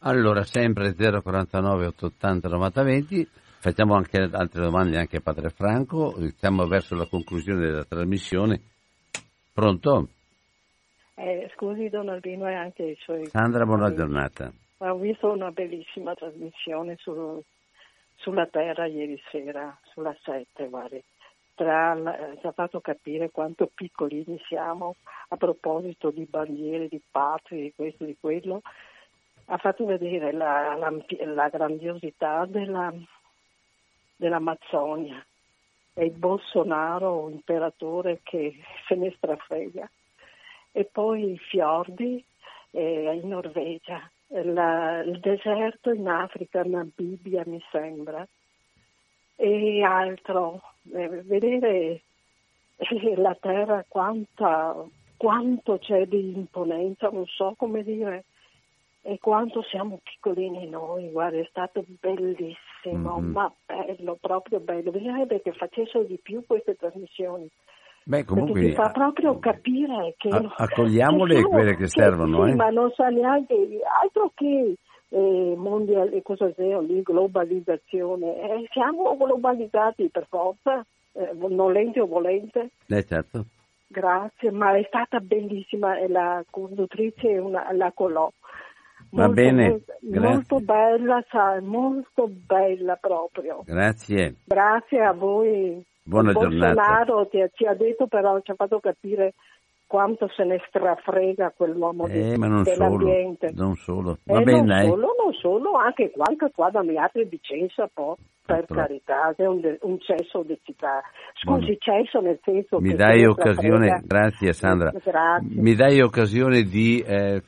Allora, 0.01 0.43
sempre 0.43 0.93
049 0.93 1.87
880 1.87 2.47
9020. 2.47 3.27
Facciamo 3.59 3.95
anche 3.95 4.29
altre 4.31 4.61
domande 4.61 4.97
anche 4.97 5.17
a 5.17 5.21
Padre 5.21 5.49
Franco. 5.49 6.15
Siamo 6.37 6.65
verso 6.67 6.95
la 6.95 7.05
conclusione 7.05 7.59
della 7.59 7.83
trasmissione. 7.83 8.61
Pronto? 9.53 10.07
Eh, 11.15 11.51
scusi 11.53 11.89
Don 11.89 12.07
Albino 12.07 12.47
e 12.47 12.53
anche 12.53 12.83
i 12.83 12.97
suoi... 13.01 13.25
Sandra, 13.25 13.65
buona 13.65 13.93
giornata. 13.93 14.49
Ho 14.77 14.95
visto 14.95 15.29
una 15.29 15.51
bellissima 15.51 16.13
trasmissione 16.13 16.95
sul, 16.99 17.43
sulla 18.15 18.45
Terra 18.45 18.85
ieri 18.85 19.21
sera, 19.29 19.77
sulla 19.91 20.15
7, 20.23 20.69
guardi. 20.69 21.03
Tra, 21.55 21.93
eh, 22.15 22.37
ci 22.39 22.47
ha 22.47 22.53
fatto 22.53 22.79
capire 22.79 23.31
quanto 23.31 23.69
piccolini 23.75 24.39
siamo 24.47 24.95
a 25.27 25.35
proposito 25.35 26.09
di 26.09 26.23
bandiere, 26.23 26.87
di 26.87 27.01
patria, 27.11 27.61
di 27.61 27.73
questo, 27.75 28.05
di 28.05 28.15
quello 28.17 28.61
ha 29.51 29.57
fatto 29.57 29.85
vedere 29.85 30.31
la, 30.31 30.75
la, 30.75 30.93
la 31.25 31.49
grandiosità 31.49 32.45
della, 32.45 32.93
dell'Amazzonia 34.15 35.25
e 35.93 36.05
il 36.05 36.11
Bolsonaro, 36.11 37.29
imperatore 37.29 38.19
che 38.23 38.53
se 38.87 38.95
ne 38.95 39.11
strafrega. 39.17 39.89
E 40.71 40.85
poi 40.85 41.31
i 41.31 41.37
fiordi 41.37 42.23
eh, 42.71 43.19
in 43.21 43.27
Norvegia, 43.27 44.07
la, 44.27 44.99
il 44.99 45.19
deserto 45.19 45.91
in 45.91 46.07
Africa, 46.07 46.63
Namibia 46.63 47.41
mi 47.47 47.61
sembra, 47.71 48.25
e 49.35 49.81
altro. 49.83 50.61
Eh, 50.93 51.07
vedere 51.23 52.01
eh, 52.75 53.15
la 53.15 53.35
terra 53.39 53.83
quanta, 53.87 54.75
quanto 55.17 55.79
c'è 55.79 56.05
di 56.05 56.33
imponenza, 56.35 57.09
non 57.09 57.25
so 57.25 57.55
come 57.57 57.83
dire 57.83 58.25
e 59.01 59.17
quanto 59.19 59.61
siamo 59.63 59.99
piccolini 60.03 60.67
noi, 60.67 61.09
guarda, 61.09 61.37
è 61.37 61.45
stato 61.49 61.83
bellissimo, 61.99 63.19
Mhm. 63.19 63.31
ma 63.31 63.51
bello, 63.65 64.17
proprio 64.19 64.59
bello. 64.59 64.91
Bisognerebbe 64.91 65.41
che 65.41 65.53
facessero 65.53 66.03
di 66.03 66.19
più 66.21 66.43
queste 66.45 66.75
trasmissioni. 66.75 67.47
Beh, 68.03 68.17
Perché 68.23 68.25
comunque 68.33 68.61
ti 68.61 68.71
fa 68.73 68.89
proprio 68.91 69.37
capire 69.39 70.15
che... 70.17 70.29
accogliamole 70.57 71.33
che 71.35 71.39
siamo- 71.41 71.55
quelle 71.55 71.75
che 71.75 71.87
servono, 71.87 72.45
sì, 72.45 72.51
eh. 72.51 72.55
ma 72.55 72.69
non 72.69 72.91
sa 72.91 73.07
neanche 73.09 73.55
altro 74.01 74.31
che 74.33 74.75
eh, 75.11 75.53
mondiale, 75.57 76.21
cosa 76.21 76.51
sia 76.53 76.79
lì, 76.81 77.01
globalizzazione. 77.01 78.41
Eh, 78.41 78.67
siamo 78.71 79.15
globalizzati 79.17 80.09
per 80.09 80.25
forza, 80.27 80.85
eh, 81.13 81.31
volente 81.35 81.99
o 81.99 82.05
volente. 82.07 82.69
Eh, 82.87 83.03
certo. 83.05 83.45
Grazie, 83.87 84.51
ma 84.51 84.75
è 84.75 84.83
stata 84.87 85.19
bellissima 85.19 85.95
la 86.07 86.43
conduttrice 86.49 87.37
una, 87.39 87.71
la 87.73 87.91
Colò. 87.91 88.31
Va 89.11 89.25
Molto, 89.25 89.33
bene, 89.41 89.69
molto, 89.69 89.93
grazie. 90.01 90.29
molto 90.29 90.59
bella, 90.59 91.25
sa, 91.29 91.59
molto 91.61 92.29
bella 92.29 92.95
proprio. 92.95 93.63
Grazie. 93.65 94.35
Grazie 94.45 94.99
a 95.03 95.13
voi. 95.13 95.83
Buona 96.03 96.31
giornata. 96.33 96.73
Bolsonaro 96.73 97.27
ti, 97.27 97.37
ci 97.53 97.65
ha 97.65 97.73
detto 97.73 98.07
però, 98.07 98.39
ci 98.41 98.51
ha 98.51 98.55
fatto 98.55 98.79
capire 98.79 99.33
quanto 99.87 100.27
se 100.35 100.43
ne 100.43 100.59
strafrega 100.67 101.51
quell'uomo 101.55 102.07
di- 102.07 102.33
Eh, 102.33 102.37
ma 102.37 102.45
non 102.47 102.63
solo, 102.65 102.75
dell'ambiente. 102.97 103.51
non 103.55 103.75
solo. 103.75 104.19
Eh, 104.25 104.33
Va 104.33 104.41
bene, 104.41 104.61
non 104.61 104.89
solo, 104.89 105.07
non 105.23 105.33
solo, 105.33 105.71
anche 105.73 106.11
qualche 106.11 106.51
qua 106.53 106.69
da 106.69 106.83
Miatre 106.83 107.25
Vicenza, 107.25 107.89
poi, 107.91 108.13
per 108.45 108.65
Purtroppo. 108.65 108.81
carità, 108.81 109.33
è 109.35 109.45
un, 109.47 109.77
un 109.81 109.99
cesso 109.99 110.43
di 110.43 110.59
città. 110.63 111.01
Scusi, 111.33 111.77
cesso 111.79 112.21
nel 112.21 112.39
senso 112.43 112.79
Mi 112.79 112.89
che 112.91 112.95
dai 112.95 113.25
occasione, 113.25 113.87
strafrega. 113.87 114.01
grazie 114.05 114.53
Sandra, 114.53 114.91
Grazie. 114.91 115.61
mi 115.61 115.73
dai 115.73 116.01
occasione 116.01 116.61
di 116.63 116.99
eh, 117.05 117.41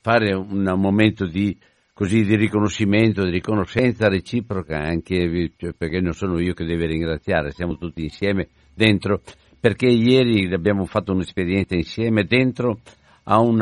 fare 0.00 0.34
un, 0.34 0.72
momento 0.76 1.26
di, 1.26 1.56
così, 1.92 2.24
di 2.24 2.36
riconoscimento, 2.36 3.24
di 3.24 3.30
riconoscenza 3.30 4.08
reciproca 4.08 4.78
anche 4.78 5.52
cioè, 5.56 5.72
perché 5.72 6.00
non 6.00 6.12
sono 6.12 6.40
io 6.40 6.54
che 6.54 6.64
devo 6.64 6.86
ringraziare, 6.86 7.50
siamo 7.50 7.76
tutti 7.76 8.02
insieme 8.02 8.48
dentro, 8.74 9.22
perché 9.58 9.86
ieri 9.86 10.52
abbiamo 10.52 10.84
fatto 10.84 11.12
un'esperienza 11.12 11.74
insieme 11.74 12.24
dentro 12.24 12.80
a 13.24 13.40
un 13.40 13.60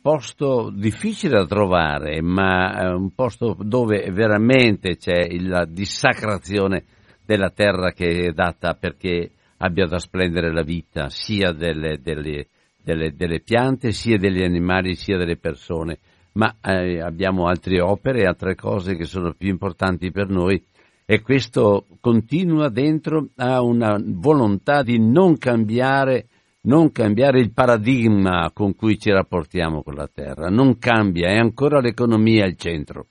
posto 0.00 0.70
difficile 0.74 1.38
da 1.38 1.46
trovare, 1.46 2.20
ma 2.20 2.80
è 2.80 2.88
un 2.92 3.14
posto 3.14 3.56
dove 3.60 4.10
veramente 4.10 4.96
c'è 4.96 5.28
la 5.38 5.64
dissacrazione 5.64 6.84
della 7.24 7.50
terra 7.50 7.92
che 7.92 8.26
è 8.26 8.32
data 8.32 8.74
perché 8.74 9.30
abbia 9.58 9.86
da 9.86 9.98
splendere 9.98 10.52
la 10.52 10.62
vita 10.62 11.08
sia 11.08 11.52
delle, 11.52 12.00
delle- 12.02 12.48
delle- 12.82 13.14
delle 13.14 13.40
piante, 13.40 13.92
sia 13.92 14.18
degli 14.18 14.42
animali, 14.42 14.94
sia 14.94 15.16
delle 15.16 15.36
persone. 15.36 15.98
Ma 16.34 16.56
eh, 16.62 17.00
abbiamo 17.00 17.46
altre 17.46 17.80
opere, 17.80 18.24
altre 18.24 18.54
cose 18.54 18.96
che 18.96 19.04
sono 19.04 19.34
più 19.36 19.48
importanti 19.48 20.10
per 20.10 20.28
noi 20.28 20.62
e 21.04 21.20
questo 21.20 21.86
continua 22.00 22.68
dentro 22.68 23.28
a 23.36 23.60
una 23.60 24.00
volontà 24.02 24.82
di 24.82 24.98
non 24.98 25.36
cambiare, 25.36 26.26
non 26.62 26.90
cambiare 26.92 27.40
il 27.40 27.52
paradigma 27.52 28.50
con 28.52 28.74
cui 28.74 28.98
ci 28.98 29.10
rapportiamo 29.10 29.82
con 29.82 29.94
la 29.94 30.08
terra, 30.12 30.48
non 30.48 30.78
cambia, 30.78 31.28
è 31.28 31.36
ancora 31.36 31.80
l'economia 31.80 32.44
al 32.44 32.56
centro. 32.56 33.08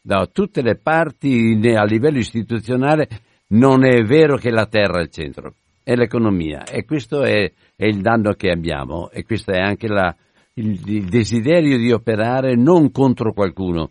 Da 0.00 0.26
tutte 0.26 0.62
le 0.62 0.76
parti 0.76 1.58
a 1.74 1.84
livello 1.84 2.18
istituzionale 2.18 3.08
non 3.48 3.84
è 3.84 4.02
vero 4.02 4.36
che 4.36 4.50
la 4.50 4.66
terra 4.66 4.98
è 4.98 5.02
il 5.02 5.10
centro, 5.10 5.54
è 5.82 5.94
l'economia 5.94 6.64
e 6.64 6.84
questo 6.84 7.22
è, 7.22 7.50
è 7.76 7.84
il 7.84 8.00
danno 8.00 8.32
che 8.32 8.50
abbiamo 8.50 9.10
e 9.10 9.24
questo 9.24 9.52
è 9.52 9.58
anche 9.58 9.88
la- 9.88 10.14
il, 10.54 10.80
il 10.86 11.04
desiderio 11.04 11.78
di 11.78 11.92
operare 11.92 12.54
non 12.54 12.90
contro 12.90 13.32
qualcuno, 13.32 13.90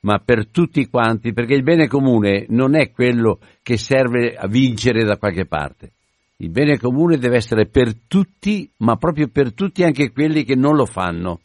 ma 0.00 0.18
per 0.24 0.48
tutti 0.48 0.86
quanti, 0.88 1.32
perché 1.32 1.54
il 1.54 1.62
bene 1.62 1.88
comune 1.88 2.46
non 2.48 2.76
è 2.76 2.90
quello 2.90 3.40
che 3.62 3.76
serve 3.76 4.34
a 4.36 4.46
vincere 4.46 5.04
da 5.04 5.16
qualche 5.16 5.46
parte. 5.46 5.90
Il 6.38 6.50
bene 6.50 6.78
comune 6.78 7.16
deve 7.16 7.36
essere 7.36 7.66
per 7.66 7.94
tutti, 8.06 8.70
ma 8.78 8.96
proprio 8.96 9.28
per 9.28 9.52
tutti 9.54 9.82
anche 9.82 10.12
quelli 10.12 10.44
che 10.44 10.54
non 10.54 10.76
lo 10.76 10.84
fanno, 10.84 11.40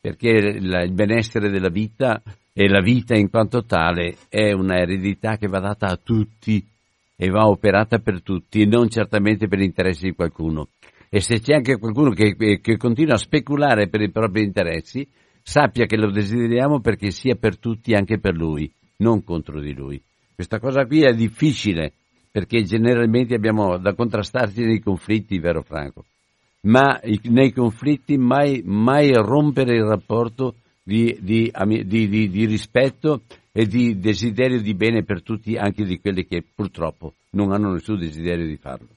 perché 0.00 0.28
il, 0.28 0.92
benessere 0.92 1.50
della 1.50 1.68
vita 1.68 2.22
e 2.52 2.68
la 2.68 2.80
vita 2.80 3.14
in 3.16 3.28
quanto 3.28 3.64
tale 3.64 4.16
è 4.28 4.52
una 4.52 4.78
eredità 4.78 5.36
che 5.36 5.48
va 5.48 5.60
data 5.60 5.88
a 5.88 5.98
tutti 6.02 6.64
e 7.22 7.28
va 7.28 7.46
operata 7.48 7.98
per 7.98 8.22
tutti, 8.22 8.64
non 8.64 8.88
certamente 8.88 9.46
per 9.46 9.60
interessi 9.60 10.06
di 10.06 10.14
qualcuno. 10.14 10.68
E 11.10 11.20
se 11.20 11.38
c'è 11.38 11.52
anche 11.52 11.76
qualcuno 11.76 12.12
che, 12.12 12.34
che 12.34 12.76
continua 12.78 13.12
a 13.12 13.18
speculare 13.18 13.90
per 13.90 14.00
i 14.00 14.10
propri 14.10 14.42
interessi, 14.42 15.06
sappia 15.42 15.84
che 15.84 15.98
lo 15.98 16.10
desideriamo 16.10 16.80
perché 16.80 17.10
sia 17.10 17.34
per 17.34 17.58
tutti 17.58 17.92
anche 17.92 18.18
per 18.18 18.34
lui, 18.34 18.72
non 18.98 19.22
contro 19.22 19.60
di 19.60 19.74
lui. 19.74 20.00
Questa 20.34 20.58
cosa 20.58 20.86
qui 20.86 21.02
è 21.02 21.12
difficile 21.12 21.92
perché 22.30 22.62
generalmente 22.62 23.34
abbiamo 23.34 23.76
da 23.76 23.92
contrastarci 23.92 24.64
nei 24.64 24.80
conflitti, 24.80 25.38
vero 25.38 25.60
Franco? 25.60 26.06
Ma 26.62 26.98
nei 27.24 27.52
conflitti 27.52 28.16
mai, 28.16 28.62
mai 28.64 29.12
rompere 29.12 29.76
il 29.76 29.84
rapporto 29.84 30.54
di, 30.82 31.18
di- 31.20 31.52
di- 31.84 32.30
di 32.30 32.46
rispetto 32.46 33.24
e 33.60 33.66
di 33.66 33.98
desiderio 33.98 34.58
di 34.62 34.72
bene 34.72 35.04
per 35.04 35.22
tutti, 35.22 35.54
anche 35.58 35.84
di 35.84 36.00
quelli 36.00 36.24
che 36.24 36.42
purtroppo 36.42 37.12
non 37.32 37.52
hanno 37.52 37.72
nessun 37.72 37.98
desiderio 37.98 38.46
di 38.46 38.56
farlo. 38.56 38.88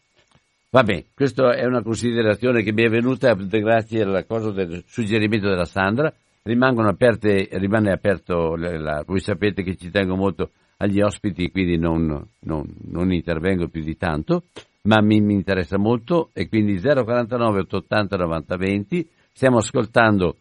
Vabbè, 0.70 1.04
questa 1.14 1.54
è 1.54 1.66
una 1.66 1.82
considerazione 1.82 2.64
che 2.64 2.72
mi 2.72 2.84
è 2.84 2.88
venuta 2.88 3.34
grazie 3.34 4.04
alla 4.04 4.24
cosa 4.24 4.52
del 4.52 4.82
suggerimento 4.88 5.50
della 5.50 5.66
Sandra. 5.66 6.14
Rimangono 6.44 6.88
aperte, 6.88 7.50
rimane 7.52 7.92
aperto, 7.92 8.56
la- 8.56 9.04
voi 9.06 9.20
sapete 9.20 9.64
che 9.64 9.76
ci 9.76 9.92
tengo 9.92 10.16
molto 10.16 10.52
agli 10.78 11.02
ospiti, 11.02 11.52
quindi 11.52 11.78
non, 11.78 12.26
non- 12.40 12.74
non 12.86 13.12
intervengo 13.12 13.68
più 13.68 13.84
di 13.84 13.98
tanto, 13.98 14.44
ma 14.84 15.02
mi, 15.02 15.20
mi 15.20 15.34
interessa 15.34 15.78
molto 15.78 16.30
e 16.32 16.48
quindi 16.48 16.80
049 16.80 17.60
880 17.60 18.16
90 18.16 18.56
20. 18.56 19.10
Stiamo 19.34 19.58
ascoltando 19.58 20.38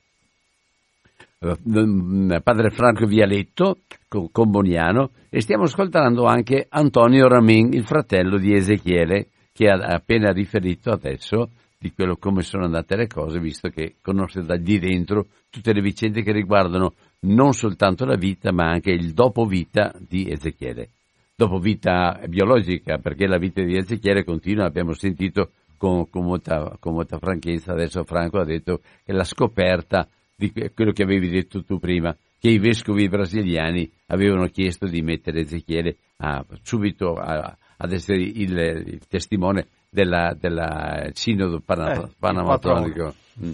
padre 2.41 2.71
Franco 2.71 3.05
Vialetto 3.07 3.79
con 4.09 4.51
Boniano 4.51 5.11
e 5.29 5.41
stiamo 5.41 5.65
ascoltando 5.65 6.25
anche 6.25 6.67
Antonio 6.69 7.27
Ramin, 7.27 7.73
il 7.73 7.85
fratello 7.85 8.39
di 8.39 8.55
Ezechiele, 8.55 9.27
che 9.53 9.69
ha 9.69 9.75
appena 9.75 10.31
riferito 10.31 10.91
adesso 10.91 11.51
di 11.79 11.93
quello 11.93 12.17
come 12.17 12.43
sono 12.43 12.65
andate 12.65 12.95
le 12.95 13.09
cose, 13.09 13.41
visto 13.41 13.69
che 13.71 13.97
conosce 14.01 14.43
da 14.43 14.57
di 14.57 14.79
dentro 14.79 15.27
tutte 15.51 15.73
le 15.73 15.81
vicende 15.81 16.23
che 16.23 16.31
riguardano 16.31 16.95
non 17.23 17.53
soltanto 17.55 18.05
la 18.05 18.17
vita, 18.17 18.53
ma 18.53 18.71
anche 18.71 18.93
il 18.93 19.13
dopo 19.13 19.45
vita 19.45 19.93
di 19.99 20.31
Ezechiele. 20.31 20.91
Dopo 21.35 21.59
vita 21.59 22.21
biologica, 22.29 22.99
perché 22.99 23.27
la 23.27 23.39
vita 23.39 23.63
di 23.63 23.77
Ezechiele 23.77 24.23
continua, 24.23 24.65
abbiamo 24.65 24.93
sentito 24.93 25.51
con, 25.77 26.09
con 26.09 26.25
molta, 26.25 26.77
con 26.79 26.95
molta 26.95 27.19
franchezza, 27.19 27.73
adesso 27.73 28.05
Franco 28.05 28.39
ha 28.39 28.45
detto 28.45 28.81
che 29.05 29.13
la 29.13 29.25
scoperta 29.25 30.07
di 30.35 30.51
que- 30.53 30.73
quello 30.73 30.93
che 30.93 31.03
avevi 31.03 31.29
detto 31.29 31.63
tu 31.65 31.79
prima, 31.79 32.17
che 32.39 32.49
i 32.49 32.59
vescovi 32.59 33.09
brasiliani 33.09 33.91
avevano 34.07 34.47
chiesto 34.49 34.87
di 34.87 35.01
mettere 35.03 35.41
Ezechiele 35.41 35.97
a- 36.19 36.45
subito 36.63 37.15
a- 37.17 37.57
ad 37.77 37.93
essere 37.93 38.21
il, 38.23 38.57
il 38.87 39.01
testimone 39.09 39.67
della, 39.89 40.37
della 40.39 41.09
sinodo 41.13 41.61
pana- 41.61 41.93
Eh. 41.93 43.47
Mm. 43.47 43.53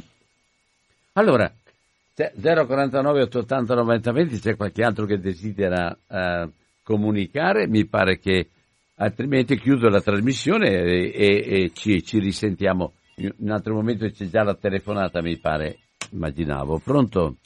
Allora, 1.15 1.53
c'è 2.15 2.33
049 2.41 3.23
880 3.23 3.75
90 3.75 4.13
20, 4.13 4.39
c'è 4.41 4.57
qualche 4.57 4.83
altro 4.85 5.05
che 5.07 5.19
desidera 5.19 5.97
eh, 6.09 6.49
comunicare? 6.83 7.67
Mi 7.69 7.87
pare 7.87 8.19
che 8.19 8.49
altrimenti 8.97 9.59
chiudo 9.59 9.89
la 9.89 10.01
trasmissione 10.01 10.69
e, 10.71 11.13
e- 11.15 11.45
e 11.65 11.71
ci, 11.75 12.03
ci 12.05 12.19
risentiamo. 12.19 12.93
In 13.17 13.33
un 13.39 13.51
altro 13.51 13.75
momento 13.75 14.09
c'è 14.09 14.27
già 14.27 14.43
la 14.45 14.55
telefonata, 14.55 15.21
mi 15.23 15.37
pare, 15.39 15.79
immaginavo. 16.13 16.79
Pronto? 16.79 17.37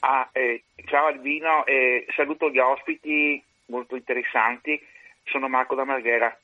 Ah, 0.00 0.28
eh, 0.32 0.64
ciao 0.86 1.06
Albino, 1.06 1.64
eh, 1.66 2.06
saluto 2.14 2.50
gli 2.50 2.58
ospiti 2.58 3.42
molto 3.66 3.96
interessanti, 3.96 4.80
sono 5.24 5.48
Marco 5.48 5.74
da 5.74 5.84
Marghera. 5.84 6.36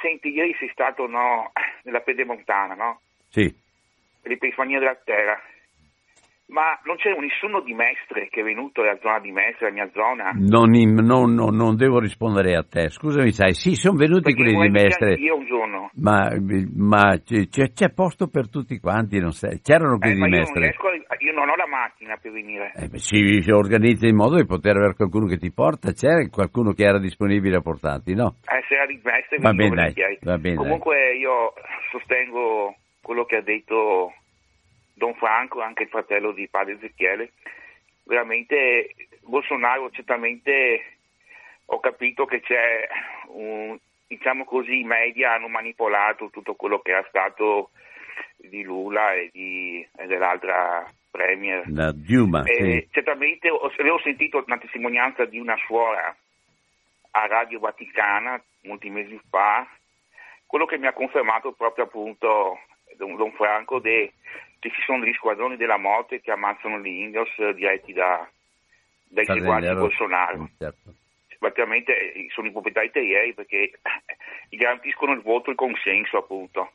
Senti, 0.00 0.28
ieri 0.28 0.54
sei 0.58 0.68
stato 0.72 1.06
no, 1.06 1.52
nella 1.84 2.00
Pedemontana, 2.00 2.74
no? 2.74 3.00
Sì. 3.30 3.52
L'Epifania 4.22 4.78
della 4.78 4.96
Terra. 4.96 5.40
Ma 6.48 6.78
non 6.84 6.94
c'è 6.96 7.10
nessuno 7.18 7.60
di 7.60 7.74
Mestre 7.74 8.28
che 8.30 8.40
è 8.40 8.44
venuto 8.44 8.80
nella 8.80 8.96
zona 9.02 9.18
di 9.18 9.32
Mestre, 9.32 9.66
la 9.66 9.72
mia 9.72 9.90
zona? 9.92 10.30
Non, 10.32 10.74
in- 10.74 10.94
non- 10.94 11.34
non- 11.34 11.56
non 11.56 11.74
devo 11.74 11.98
rispondere 11.98 12.54
a 12.54 12.62
te. 12.62 12.88
Scusami, 12.88 13.32
sai, 13.32 13.52
sì, 13.52 13.74
sono 13.74 13.96
venuti 13.98 14.32
Perché 14.32 14.42
quelli 14.54 14.60
di 14.66 14.70
Mestre, 14.70 15.08
anch'io 15.10 15.36
un 15.36 15.46
giorno. 15.46 15.90
ma, 15.96 16.30
ma 16.76 17.18
c'è, 17.20 17.48
c'è 17.72 17.90
posto 17.92 18.28
per 18.28 18.48
tutti 18.48 18.78
quanti, 18.78 19.18
non 19.18 19.32
sai. 19.32 19.60
C'erano 19.60 19.96
Eh, 19.96 19.98
quelli 19.98 20.18
ma 20.20 20.26
di 20.26 20.32
io 20.34 20.38
non, 20.38 20.44
Mestre. 20.52 20.60
riesco 20.60 20.86
a- 20.86 21.16
io 21.18 21.32
non 21.32 21.48
ho 21.48 21.56
la 21.56 21.66
macchina 21.66 22.16
per 22.16 22.30
venire. 22.30 22.72
Eh, 22.76 22.86
beh, 22.88 22.98
si, 22.98 23.40
si 23.42 23.50
organizza 23.50 24.06
in 24.06 24.14
modo 24.14 24.36
di 24.36 24.46
poter 24.46 24.76
avere 24.76 24.94
qualcuno 24.94 25.26
che 25.26 25.38
ti 25.38 25.50
porta. 25.52 25.90
C'era 25.92 26.24
qualcuno 26.28 26.72
che 26.72 26.84
era 26.84 27.00
disponibile 27.00 27.56
a 27.56 27.60
portarti, 27.60 28.14
no? 28.14 28.36
Eh, 28.46 28.62
se 28.68 28.74
era 28.74 28.86
di 28.86 29.00
Mestre 29.02 29.38
Va 29.38 29.52
bene, 29.52 29.74
dai, 29.74 30.18
va 30.22 30.38
bene, 30.38 30.54
dai. 30.54 30.64
Comunque 30.64 31.16
io 31.16 31.54
sostengo 31.90 32.76
quello 33.02 33.24
che 33.24 33.36
ha 33.36 33.42
detto 33.42 34.12
Don 34.96 35.14
Franco, 35.14 35.60
anche 35.60 35.82
il 35.82 35.90
fratello 35.90 36.32
di 36.32 36.48
padre 36.48 36.74
Ezechiele, 36.74 37.32
veramente 38.04 38.94
Bolsonaro 39.20 39.90
certamente 39.90 40.96
ho 41.66 41.80
capito 41.80 42.24
che 42.24 42.40
c'è 42.40 42.88
un, 43.28 43.76
diciamo 44.06 44.44
così, 44.44 44.80
i 44.80 44.84
media 44.84 45.34
hanno 45.34 45.48
manipolato 45.48 46.30
tutto 46.30 46.54
quello 46.54 46.78
che 46.78 46.92
era 46.92 47.04
stato 47.08 47.72
di 48.36 48.62
Lula 48.62 49.12
e, 49.12 49.28
di, 49.32 49.86
e 49.98 50.06
dell'altra 50.06 50.90
premier. 51.10 51.64
La 51.68 51.92
Duma, 51.92 52.44
sì. 52.44 52.88
Certamente 52.90 53.50
ho, 53.50 53.70
avevo 53.78 54.00
sentito 54.00 54.42
una 54.46 54.58
testimonianza 54.58 55.26
di 55.26 55.38
una 55.38 55.56
suora 55.66 56.16
a 57.10 57.26
Radio 57.26 57.58
Vaticana 57.58 58.42
molti 58.62 58.88
mesi 58.88 59.20
fa, 59.28 59.68
quello 60.46 60.64
che 60.64 60.78
mi 60.78 60.86
ha 60.86 60.94
confermato 60.94 61.52
proprio 61.52 61.84
appunto 61.84 62.60
Don, 62.96 63.16
Don 63.16 63.32
Franco 63.32 63.78
de, 63.78 64.12
che 64.58 64.70
ci 64.70 64.82
sono 64.82 65.00
degli 65.00 65.14
squadroni 65.14 65.56
della 65.56 65.76
morte 65.76 66.20
che 66.20 66.30
ammazzano 66.30 66.78
gli 66.78 66.86
indios 66.86 67.28
eh, 67.38 67.54
diretti 67.54 67.92
da, 67.92 68.28
dai 69.08 69.24
seguaci 69.24 69.68
di. 69.68 69.74
Bolsonaro. 69.74 70.50
Certo. 70.58 70.94
Praticamente 71.38 72.12
eh, 72.12 72.26
sono 72.30 72.48
i 72.48 72.52
proprietari 72.52 72.90
terrieri 72.90 73.34
perché 73.34 73.62
eh, 73.62 73.80
gli 74.48 74.56
garantiscono 74.56 75.12
il 75.12 75.22
voto 75.22 75.48
e 75.48 75.52
il 75.52 75.58
consenso 75.58 76.18
appunto. 76.18 76.72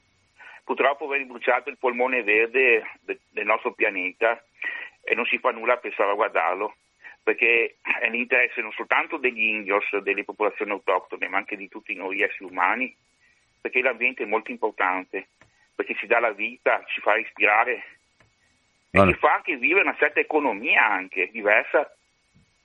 Purtroppo 0.63 1.07
viene 1.07 1.25
bruciato 1.25 1.69
il 1.69 1.77
polmone 1.77 2.23
verde 2.23 2.83
de- 3.01 3.19
del 3.29 3.45
nostro 3.45 3.73
pianeta 3.73 4.41
e 5.03 5.15
non 5.15 5.25
si 5.25 5.39
fa 5.39 5.51
nulla 5.51 5.77
per 5.77 5.93
salvaguardarlo 5.93 6.75
perché 7.23 7.77
è 7.81 8.09
l'interesse 8.09 8.61
non 8.61 8.71
soltanto 8.71 9.17
degli 9.17 9.43
indios, 9.43 9.95
delle 9.99 10.23
popolazioni 10.23 10.71
autoctone, 10.71 11.27
ma 11.27 11.37
anche 11.37 11.55
di 11.55 11.69
tutti 11.69 11.93
noi 11.93 12.21
esseri 12.21 12.49
umani, 12.49 12.95
perché 13.59 13.81
l'ambiente 13.81 14.23
è 14.23 14.25
molto 14.25 14.51
importante, 14.51 15.27
perché 15.81 15.95
ci 15.95 16.05
dà 16.05 16.19
la 16.19 16.31
vita, 16.31 16.83
ci 16.87 17.01
fa 17.01 17.13
Guarda. 18.91 19.09
e 19.09 19.13
ci 19.13 19.19
fa 19.19 19.33
anche 19.33 19.57
vivere 19.57 19.81
una 19.81 19.95
certa 19.97 20.19
economia 20.19 20.85
anche 20.85 21.29
diversa 21.31 21.91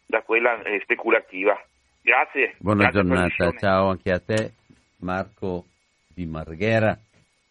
da 0.04 0.20
quella 0.22 0.62
eh, 0.62 0.80
speculativa. 0.82 1.58
Grazie. 2.02 2.54
Buona 2.58 2.90
grazie 2.90 3.02
giornata, 3.02 3.52
ciao 3.58 3.88
anche 3.88 4.10
a 4.10 4.20
te 4.20 4.52
Marco 4.98 5.64
di 6.06 6.26
Marghera. 6.26 6.96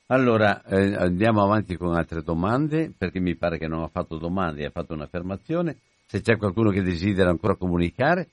Allora 0.08 0.62
eh, 0.64 0.94
andiamo 0.96 1.42
avanti 1.42 1.76
con 1.78 1.96
altre 1.96 2.22
domande 2.22 2.92
perché 2.96 3.20
mi 3.20 3.36
pare 3.36 3.58
che 3.58 3.68
non 3.68 3.82
ha 3.82 3.88
fatto 3.88 4.18
domande, 4.18 4.66
ha 4.66 4.70
fatto 4.70 4.94
un'affermazione. 4.94 5.78
Se 6.06 6.22
c'è 6.22 6.38
qualcuno 6.38 6.70
che 6.70 6.84
desidera 6.84 7.32
ancora 7.32 7.56
comunicare, 7.56 8.28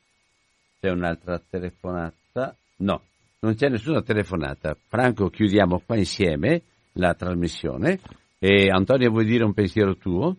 c'è 0.79 0.91
un'altra 0.91 1.41
telefonata. 1.41 2.55
No, 2.77 3.03
non 3.41 3.55
c'è 3.55 3.71
nessuna 3.71 4.03
telefonata. 4.03 4.77
Franco, 4.87 5.31
chiudiamo 5.31 5.81
qua 5.87 5.97
insieme 5.97 6.63
la 6.95 7.15
trasmissione. 7.15 7.99
E 8.39 8.69
Antonio, 8.71 9.11
vuoi 9.11 9.25
dire 9.25 9.45
un 9.45 9.55
pensiero 9.55 9.97
tuo? 9.97 10.37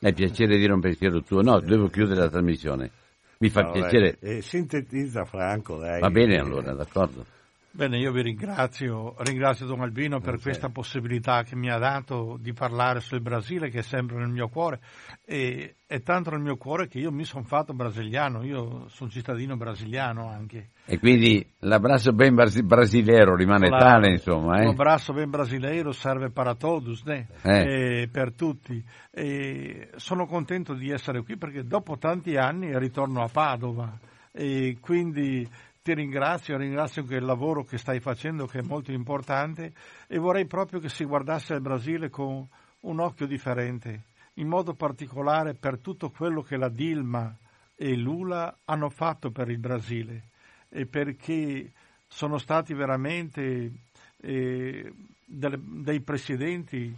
È 0.00 0.12
piacere 0.12 0.56
dire 0.58 0.72
un 0.72 0.80
pensiero 0.80 1.22
tuo? 1.22 1.42
No, 1.42 1.60
devo 1.60 1.88
chiudere 1.88 2.20
la 2.20 2.28
trasmissione. 2.28 2.90
Mi 3.38 3.48
fa 3.50 3.62
No, 3.62 3.72
piacere. 3.72 4.18
dai, 4.20 4.36
eh, 4.38 4.42
sintetizza 4.42 5.24
Franco, 5.24 5.78
dai. 5.78 6.00
Va 6.00 6.10
bene 6.10 6.36
allora, 6.38 6.72
d'accordo. 6.72 7.24
Bene, 7.70 7.98
io 7.98 8.10
vi 8.12 8.22
ringrazio, 8.22 9.14
ringrazio 9.18 9.66
Don 9.66 9.82
Albino 9.82 10.20
per 10.20 10.40
questa 10.40 10.68
possibilità 10.70 11.42
che 11.44 11.54
mi 11.54 11.70
ha 11.70 11.76
dato 11.78 12.36
di 12.40 12.52
parlare 12.52 12.98
sul 13.00 13.20
Brasile 13.20 13.68
che 13.68 13.80
è 13.80 13.82
sempre 13.82 14.16
nel 14.16 14.30
mio 14.30 14.48
cuore 14.48 14.80
e 15.24 15.76
è 15.86 16.00
tanto 16.02 16.30
nel 16.30 16.40
mio 16.40 16.56
cuore 16.56 16.88
che 16.88 16.98
io 16.98 17.12
mi 17.12 17.24
sono 17.24 17.44
fatto 17.44 17.74
brasiliano, 17.74 18.42
io 18.42 18.88
sono 18.88 19.10
cittadino 19.10 19.56
brasiliano 19.56 20.28
anche. 20.28 20.70
E 20.86 20.98
quindi 20.98 21.46
l'abbraccio 21.60 22.12
ben 22.12 22.34
brasi- 22.34 22.62
brasilero 22.64 23.36
rimane 23.36 23.68
Claro. 23.68 23.84
tale, 23.84 24.10
insomma. 24.12 24.56
Un 24.56 24.62
Eh? 24.62 24.68
abbraccio 24.70 25.12
ben 25.12 25.30
brasileiro 25.30 25.92
serve 25.92 26.30
para 26.30 26.54
todos, 26.56 27.04
né? 27.04 27.28
Eh. 27.42 28.02
E 28.02 28.08
per 28.10 28.32
tutti. 28.32 28.82
E 29.12 29.90
sono 29.96 30.26
contento 30.26 30.74
di 30.74 30.90
essere 30.90 31.22
qui 31.22 31.36
perché 31.36 31.64
dopo 31.64 31.96
tanti 31.96 32.34
anni 32.36 32.76
ritorno 32.78 33.22
a 33.22 33.28
Padova 33.28 33.96
e 34.32 34.76
quindi 34.80 35.48
ti 35.88 35.94
ringrazio, 35.94 36.58
ringrazio 36.58 37.00
anche 37.00 37.14
il 37.14 37.24
lavoro 37.24 37.64
che 37.64 37.78
stai 37.78 37.98
facendo 37.98 38.44
che 38.44 38.58
è 38.58 38.62
molto 38.62 38.92
importante 38.92 39.72
e 40.06 40.18
vorrei 40.18 40.46
proprio 40.46 40.80
che 40.80 40.90
si 40.90 41.02
guardasse 41.04 41.54
il 41.54 41.62
Brasile 41.62 42.10
con 42.10 42.46
un 42.80 43.00
occhio 43.00 43.26
differente, 43.26 44.02
in 44.34 44.48
modo 44.48 44.74
particolare 44.74 45.54
per 45.54 45.78
tutto 45.78 46.10
quello 46.10 46.42
che 46.42 46.58
la 46.58 46.68
Dilma 46.68 47.34
e 47.74 47.96
Lula 47.96 48.54
hanno 48.66 48.90
fatto 48.90 49.30
per 49.30 49.48
il 49.48 49.56
Brasile 49.56 50.24
e 50.68 50.84
perché 50.84 51.72
sono 52.06 52.36
stati 52.36 52.74
veramente 52.74 53.72
eh, 54.20 54.92
dei 55.24 56.00
presidenti 56.02 56.94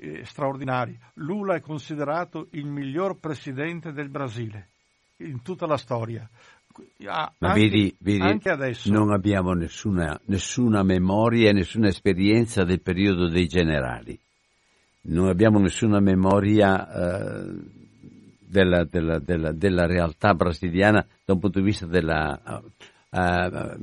eh, 0.00 0.24
straordinari. 0.26 0.98
Lula 1.14 1.54
è 1.54 1.60
considerato 1.60 2.48
il 2.50 2.66
miglior 2.66 3.18
presidente 3.18 3.90
del 3.90 4.10
Brasile 4.10 4.68
in 5.20 5.40
tutta 5.42 5.66
la 5.66 5.78
storia. 5.78 6.28
Ah, 7.06 7.32
Ma 7.38 7.48
anche- 7.50 7.60
vedi, 7.60 7.96
vedi, 8.00 8.20
anche 8.20 8.50
adesso. 8.50 8.90
non 8.92 9.12
abbiamo 9.12 9.52
nessuna, 9.52 10.20
nessuna 10.26 10.82
memoria 10.82 11.50
e 11.50 11.52
nessuna 11.52 11.88
esperienza 11.88 12.64
del 12.64 12.80
periodo 12.80 13.28
dei 13.28 13.46
generali. 13.46 14.18
Non 15.02 15.28
abbiamo 15.28 15.58
nessuna 15.58 16.00
memoria 16.00 16.86
eh, 16.90 17.46
della, 18.40 18.84
della- 18.84 19.18
della- 19.20 19.52
della 19.52 19.86
realtà 19.86 20.34
brasiliana 20.34 21.06
da 21.24 21.32
un 21.34 21.38
punto 21.38 21.60
di 21.60 21.64
vista 21.66 21.86
della 21.86 22.62
eh, 23.10 23.76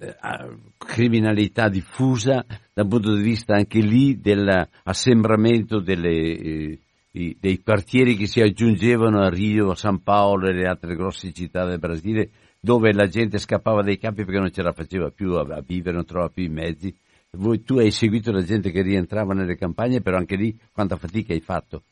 eh, 0.00 0.56
criminalità 0.76 1.68
diffusa, 1.68 2.44
da 2.72 2.82
un 2.82 2.88
punto 2.88 3.14
di 3.14 3.22
vista 3.22 3.54
anche 3.54 3.78
lì 3.80 4.20
dell'assembramento 4.20 5.78
delle, 5.80 6.10
eh, 6.10 6.78
i- 7.12 7.36
dei 7.40 7.60
quartieri 7.62 8.16
che 8.16 8.26
si 8.26 8.40
aggiungevano 8.40 9.20
a 9.22 9.28
Rio, 9.28 9.70
a 9.70 9.74
San 9.74 10.02
Paolo 10.02 10.48
e 10.48 10.52
le 10.52 10.66
altre 10.66 10.94
grosse 10.94 11.32
città 11.32 11.64
del 11.64 11.78
Brasile, 11.78 12.30
dove 12.60 12.92
la 12.92 13.06
gente 13.06 13.38
scappava 13.38 13.82
dai 13.82 13.98
campi 13.98 14.24
perché 14.24 14.40
non 14.40 14.50
ce 14.52 14.62
la 14.62 14.72
faceva 14.72 15.10
più 15.10 15.32
a, 15.34 15.40
a 15.42 15.62
vivere, 15.66 15.96
non 15.96 16.04
trovava 16.04 16.30
più 16.30 16.44
i 16.44 16.48
mezzi. 16.48 16.94
Voi, 17.32 17.62
tu 17.62 17.78
hai 17.78 17.90
seguito 17.90 18.30
la 18.30 18.42
gente 18.42 18.70
che 18.70 18.82
rientrava 18.82 19.32
nelle 19.32 19.56
campagne, 19.56 20.00
però 20.02 20.18
anche 20.18 20.36
lì 20.36 20.56
quanta 20.72 20.96
fatica 20.96 21.32
hai 21.32 21.40
fatto. 21.40 21.84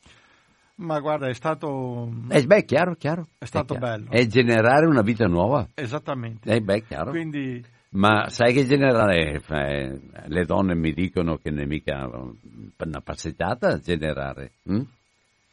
Ma 0.75 0.99
guarda, 0.99 1.27
è 1.27 1.33
stato, 1.33 2.09
Eh, 2.29 2.45
beh, 2.45 2.63
chiaro, 2.65 2.95
chiaro. 2.95 3.27
è 3.37 3.45
stato 3.45 3.75
chiaro. 3.75 3.97
bello. 4.03 4.09
È 4.11 4.25
generare 4.27 4.85
una 4.87 5.01
vita 5.01 5.25
nuova. 5.27 5.67
Esattamente. 5.75 6.49
Eh, 6.51 6.61
beh, 6.61 6.83
chiaro. 6.83 7.11
Quindi 7.11 7.63
Ma 7.89 8.29
sai 8.29 8.53
che 8.53 8.65
generare, 8.65 9.41
eh, 9.47 9.99
le 10.27 10.45
donne 10.45 10.75
mi 10.75 10.93
dicono 10.93 11.37
che 11.37 11.49
non 11.51 11.59
è 11.61 11.65
mica 11.65 12.07
una 12.07 13.01
passeggiata 13.03 13.77
generare. 13.79 14.51
hm? 14.63 14.81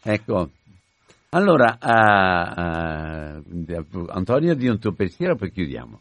Ecco. 0.02 0.50
Allora, 1.30 1.76
ah, 1.78 2.52
ah, 2.54 3.42
Antonio, 4.08 4.54
di 4.54 4.68
un 4.68 4.78
tuo 4.78 4.92
pensiero, 4.92 5.36
poi 5.36 5.50
chiudiamo. 5.50 6.00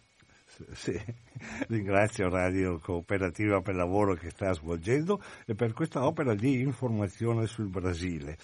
Sì, 0.72 1.00
ringrazio 1.68 2.30
Radio 2.30 2.80
Cooperativa 2.80 3.62
per 3.62 3.74
il 3.74 3.80
lavoro 3.80 4.16
che 4.16 4.32
sta 4.32 4.54
svolgendo 4.54 5.22
e 5.46 5.54
per 5.54 5.74
questa 5.74 6.06
opera 6.06 6.34
di 6.34 6.62
informazione 6.62 7.46
sul 7.46 7.68
Brasile. 7.68 8.38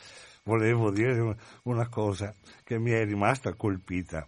Volevo 0.43 0.91
dire 0.91 1.35
una 1.63 1.87
cosa 1.87 2.33
che 2.63 2.77
mi 2.77 2.91
è 2.91 3.03
rimasta 3.05 3.53
colpita. 3.53 4.27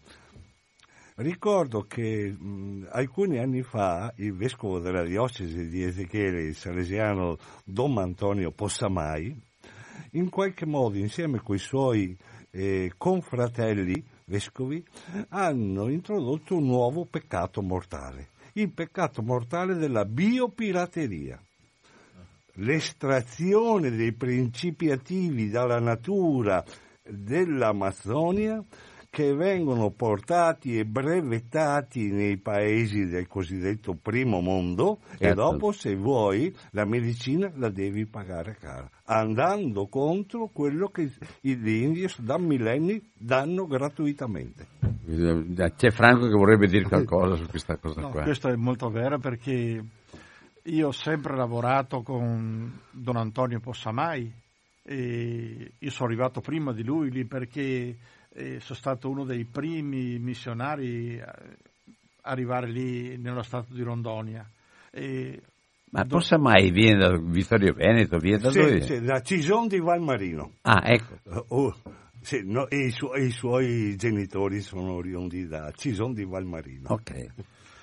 Ricordo 1.17 1.81
che 1.81 2.29
mh, 2.29 2.87
alcuni 2.91 3.37
anni 3.37 3.61
fa 3.61 4.11
il 4.17 4.33
vescovo 4.33 4.79
della 4.79 5.03
diocesi 5.03 5.67
di 5.69 5.83
Ezechiele, 5.83 6.43
il 6.43 6.55
salesiano 6.55 7.37
Don 7.63 7.97
Antonio 7.97 8.51
Possamai, 8.51 9.33
in 10.11 10.29
qualche 10.29 10.65
modo 10.65 10.97
insieme 10.97 11.39
con 11.41 11.55
i 11.55 11.59
suoi 11.59 12.17
eh, 12.51 12.93
confratelli 12.97 14.03
vescovi 14.25 14.83
hanno 15.29 15.89
introdotto 15.89 16.55
un 16.55 16.65
nuovo 16.65 17.05
peccato 17.05 17.61
mortale, 17.61 18.29
il 18.53 18.71
peccato 18.71 19.21
mortale 19.21 19.75
della 19.75 20.05
biopirateria. 20.05 21.39
L'estrazione 22.59 23.89
dei 23.89 24.13
principi 24.13 24.89
attivi 24.89 25.49
dalla 25.49 25.79
natura 25.79 26.63
dell'Amazzonia 27.03 28.63
che 29.15 29.33
vengono 29.33 29.91
portati 29.91 30.77
e 30.77 30.83
brevettati 30.83 32.11
nei 32.11 32.35
paesi 32.35 33.05
del 33.05 33.27
cosiddetto 33.29 33.93
primo 33.93 34.41
mondo 34.41 34.99
e 35.13 35.27
Certo. 35.27 35.35
dopo 35.41 35.71
se 35.71 35.95
vuoi 35.95 36.53
la 36.71 36.83
medicina 36.83 37.49
la 37.55 37.69
devi 37.69 38.05
pagare 38.07 38.57
cara, 38.59 38.89
andando 39.05 39.87
contro 39.87 40.49
quello 40.51 40.89
che 40.89 41.09
gli 41.39 41.55
indios 41.69 42.19
da 42.19 42.37
millenni 42.37 43.01
danno 43.13 43.65
gratuitamente. 43.67 44.67
C'è 45.77 45.91
Franco 45.91 46.25
che 46.27 46.33
vorrebbe 46.35 46.67
dire 46.67 46.83
qualcosa 46.83 47.35
su 47.35 47.47
questa 47.47 47.77
cosa 47.77 48.01
No, 48.01 48.09
qua. 48.09 48.23
questo 48.23 48.49
è 48.49 48.55
molto 48.57 48.89
vero 48.89 49.17
perché 49.17 49.81
io 50.61 50.87
ho 50.87 50.91
sempre 50.91 51.37
lavorato 51.37 52.01
con 52.01 52.69
Don 52.91 53.15
Antonio 53.15 53.61
Possamai 53.61 54.29
e 54.83 55.71
io 55.79 55.89
sono 55.89 56.09
arrivato 56.09 56.41
prima 56.41 56.73
di 56.73 56.83
lui 56.83 57.09
lì 57.11 57.23
perché 57.23 57.95
eh, 58.35 58.59
sono 58.59 58.77
stato 58.77 59.09
uno 59.09 59.23
dei 59.23 59.45
primi 59.45 60.19
missionari 60.19 61.19
a 61.21 61.33
arrivare 62.23 62.67
lì 62.69 63.17
nello 63.17 63.41
stato 63.43 63.73
di 63.73 63.81
Rondonia. 63.81 64.47
E 64.91 65.41
Ma 65.91 66.03
possa 66.05 66.37
mai 66.37 66.71
viene 66.71 66.99
da 66.99 67.17
Vittorio 67.17 67.73
Veneto, 67.73 68.17
viene 68.17 68.39
da 68.39 68.49
Sì, 68.49 68.59
dove? 68.59 68.81
sì, 68.81 69.01
da 69.01 69.21
Cison 69.21 69.67
di 69.67 69.79
Valmarino. 69.79 70.51
Ah, 70.63 70.81
ecco. 70.83 71.45
Oh, 71.49 71.73
Sì, 72.21 72.41
no, 72.43 72.67
e, 72.67 72.87
i 72.87 72.89
su- 72.91 73.13
e 73.13 73.25
i 73.25 73.29
suoi 73.29 73.95
genitori 73.97 74.59
sono 74.61 74.93
oriundi 74.93 75.45
da 75.47 75.71
Cison 75.71 76.13
di 76.13 76.25
Valmarino. 76.25 76.89
Ok. 76.89 77.25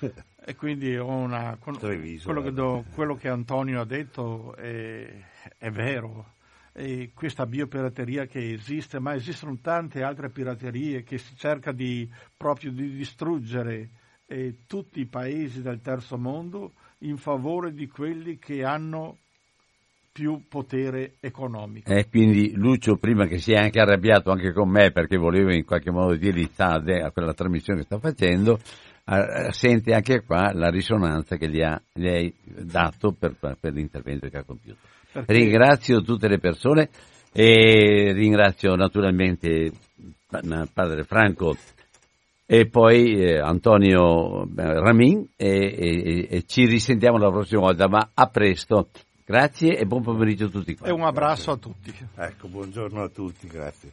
E 0.45 0.55
quindi 0.57 0.97
ho 0.97 1.07
una, 1.07 1.57
Treviso, 1.79 2.25
quello, 2.25 2.41
che 2.41 2.49
eh. 2.49 2.51
do- 2.51 2.83
quello 2.93 3.15
che 3.15 3.29
Antonio 3.29 3.79
ha 3.79 3.85
detto 3.85 4.53
è, 4.57 5.09
è 5.57 5.69
vero. 5.71 6.33
E 6.75 7.11
questa 7.13 7.45
biopirateria 7.45 8.25
che 8.25 8.53
esiste, 8.53 8.99
ma 8.99 9.13
esistono 9.13 9.57
tante 9.61 10.01
altre 10.01 10.29
piraterie 10.29 11.03
che 11.03 11.19
si 11.19 11.35
cerca 11.35 11.71
di, 11.71 12.09
proprio 12.35 12.71
di 12.71 12.95
distruggere 12.95 13.89
eh, 14.25 14.59
tutti 14.65 14.99
i 14.99 15.05
paesi 15.05 15.61
del 15.61 15.81
terzo 15.81 16.17
mondo 16.17 16.73
in 16.99 17.17
favore 17.17 17.73
di 17.73 17.87
quelli 17.87 18.39
che 18.39 18.63
hanno 18.63 19.17
più 20.11 20.43
potere 20.47 21.15
economico. 21.19 21.91
E 21.91 22.07
quindi 22.07 22.53
Lucio, 22.55 22.97
prima 22.97 23.25
che 23.25 23.39
sia 23.39 23.61
anche 23.61 23.79
arrabbiato 23.79 24.31
anche 24.31 24.53
con 24.53 24.69
me 24.69 24.91
perché 24.91 25.17
volevo 25.17 25.51
in 25.51 25.65
qualche 25.65 25.91
modo 25.91 26.17
salve 26.51 27.01
a 27.01 27.11
quella 27.11 27.33
trasmissione 27.33 27.79
che 27.79 27.85
sta 27.85 27.99
facendo, 27.99 28.59
eh, 29.05 29.51
sente 29.51 29.93
anche 29.93 30.23
qua 30.23 30.51
la 30.53 30.69
risonanza 30.69 31.35
che 31.35 31.49
gli, 31.49 31.61
ha, 31.61 31.81
gli 31.91 32.07
hai 32.07 32.33
dato 32.43 33.11
per, 33.11 33.35
per 33.59 33.73
l'intervento 33.73 34.29
che 34.29 34.37
ha 34.37 34.43
compiuto. 34.43 34.92
Perché- 35.13 35.33
Ringrazio 35.33 36.01
tutte 36.01 36.27
le 36.27 36.39
persone 36.39 36.89
e 37.31 38.11
ringrazio 38.13 38.75
naturalmente 38.75 39.71
pa- 40.27 40.41
padre 40.73 41.03
Franco 41.03 41.55
e 42.45 42.67
poi 42.67 43.13
eh, 43.21 43.37
Antonio 43.39 44.43
eh, 44.43 44.47
Ramin 44.55 45.27
e, 45.37 45.47
e- 45.47 46.27
e 46.29 46.43
ci 46.45 46.65
risentiamo 46.65 47.17
la 47.17 47.29
prossima 47.31 47.61
volta, 47.61 47.87
ma 47.87 48.09
a 48.13 48.27
presto. 48.27 48.89
Grazie 49.25 49.77
e 49.77 49.85
buon 49.85 50.01
pomeriggio 50.03 50.45
a 50.47 50.49
tutti 50.49 50.71
E 50.71 50.75
quanti. 50.75 50.99
un 50.99 51.05
abbraccio 51.05 51.51
a 51.51 51.57
tutti. 51.57 51.93
Ecco, 52.15 52.47
buongiorno 52.49 53.01
a 53.03 53.07
tutti, 53.07 53.47
grazie. 53.47 53.91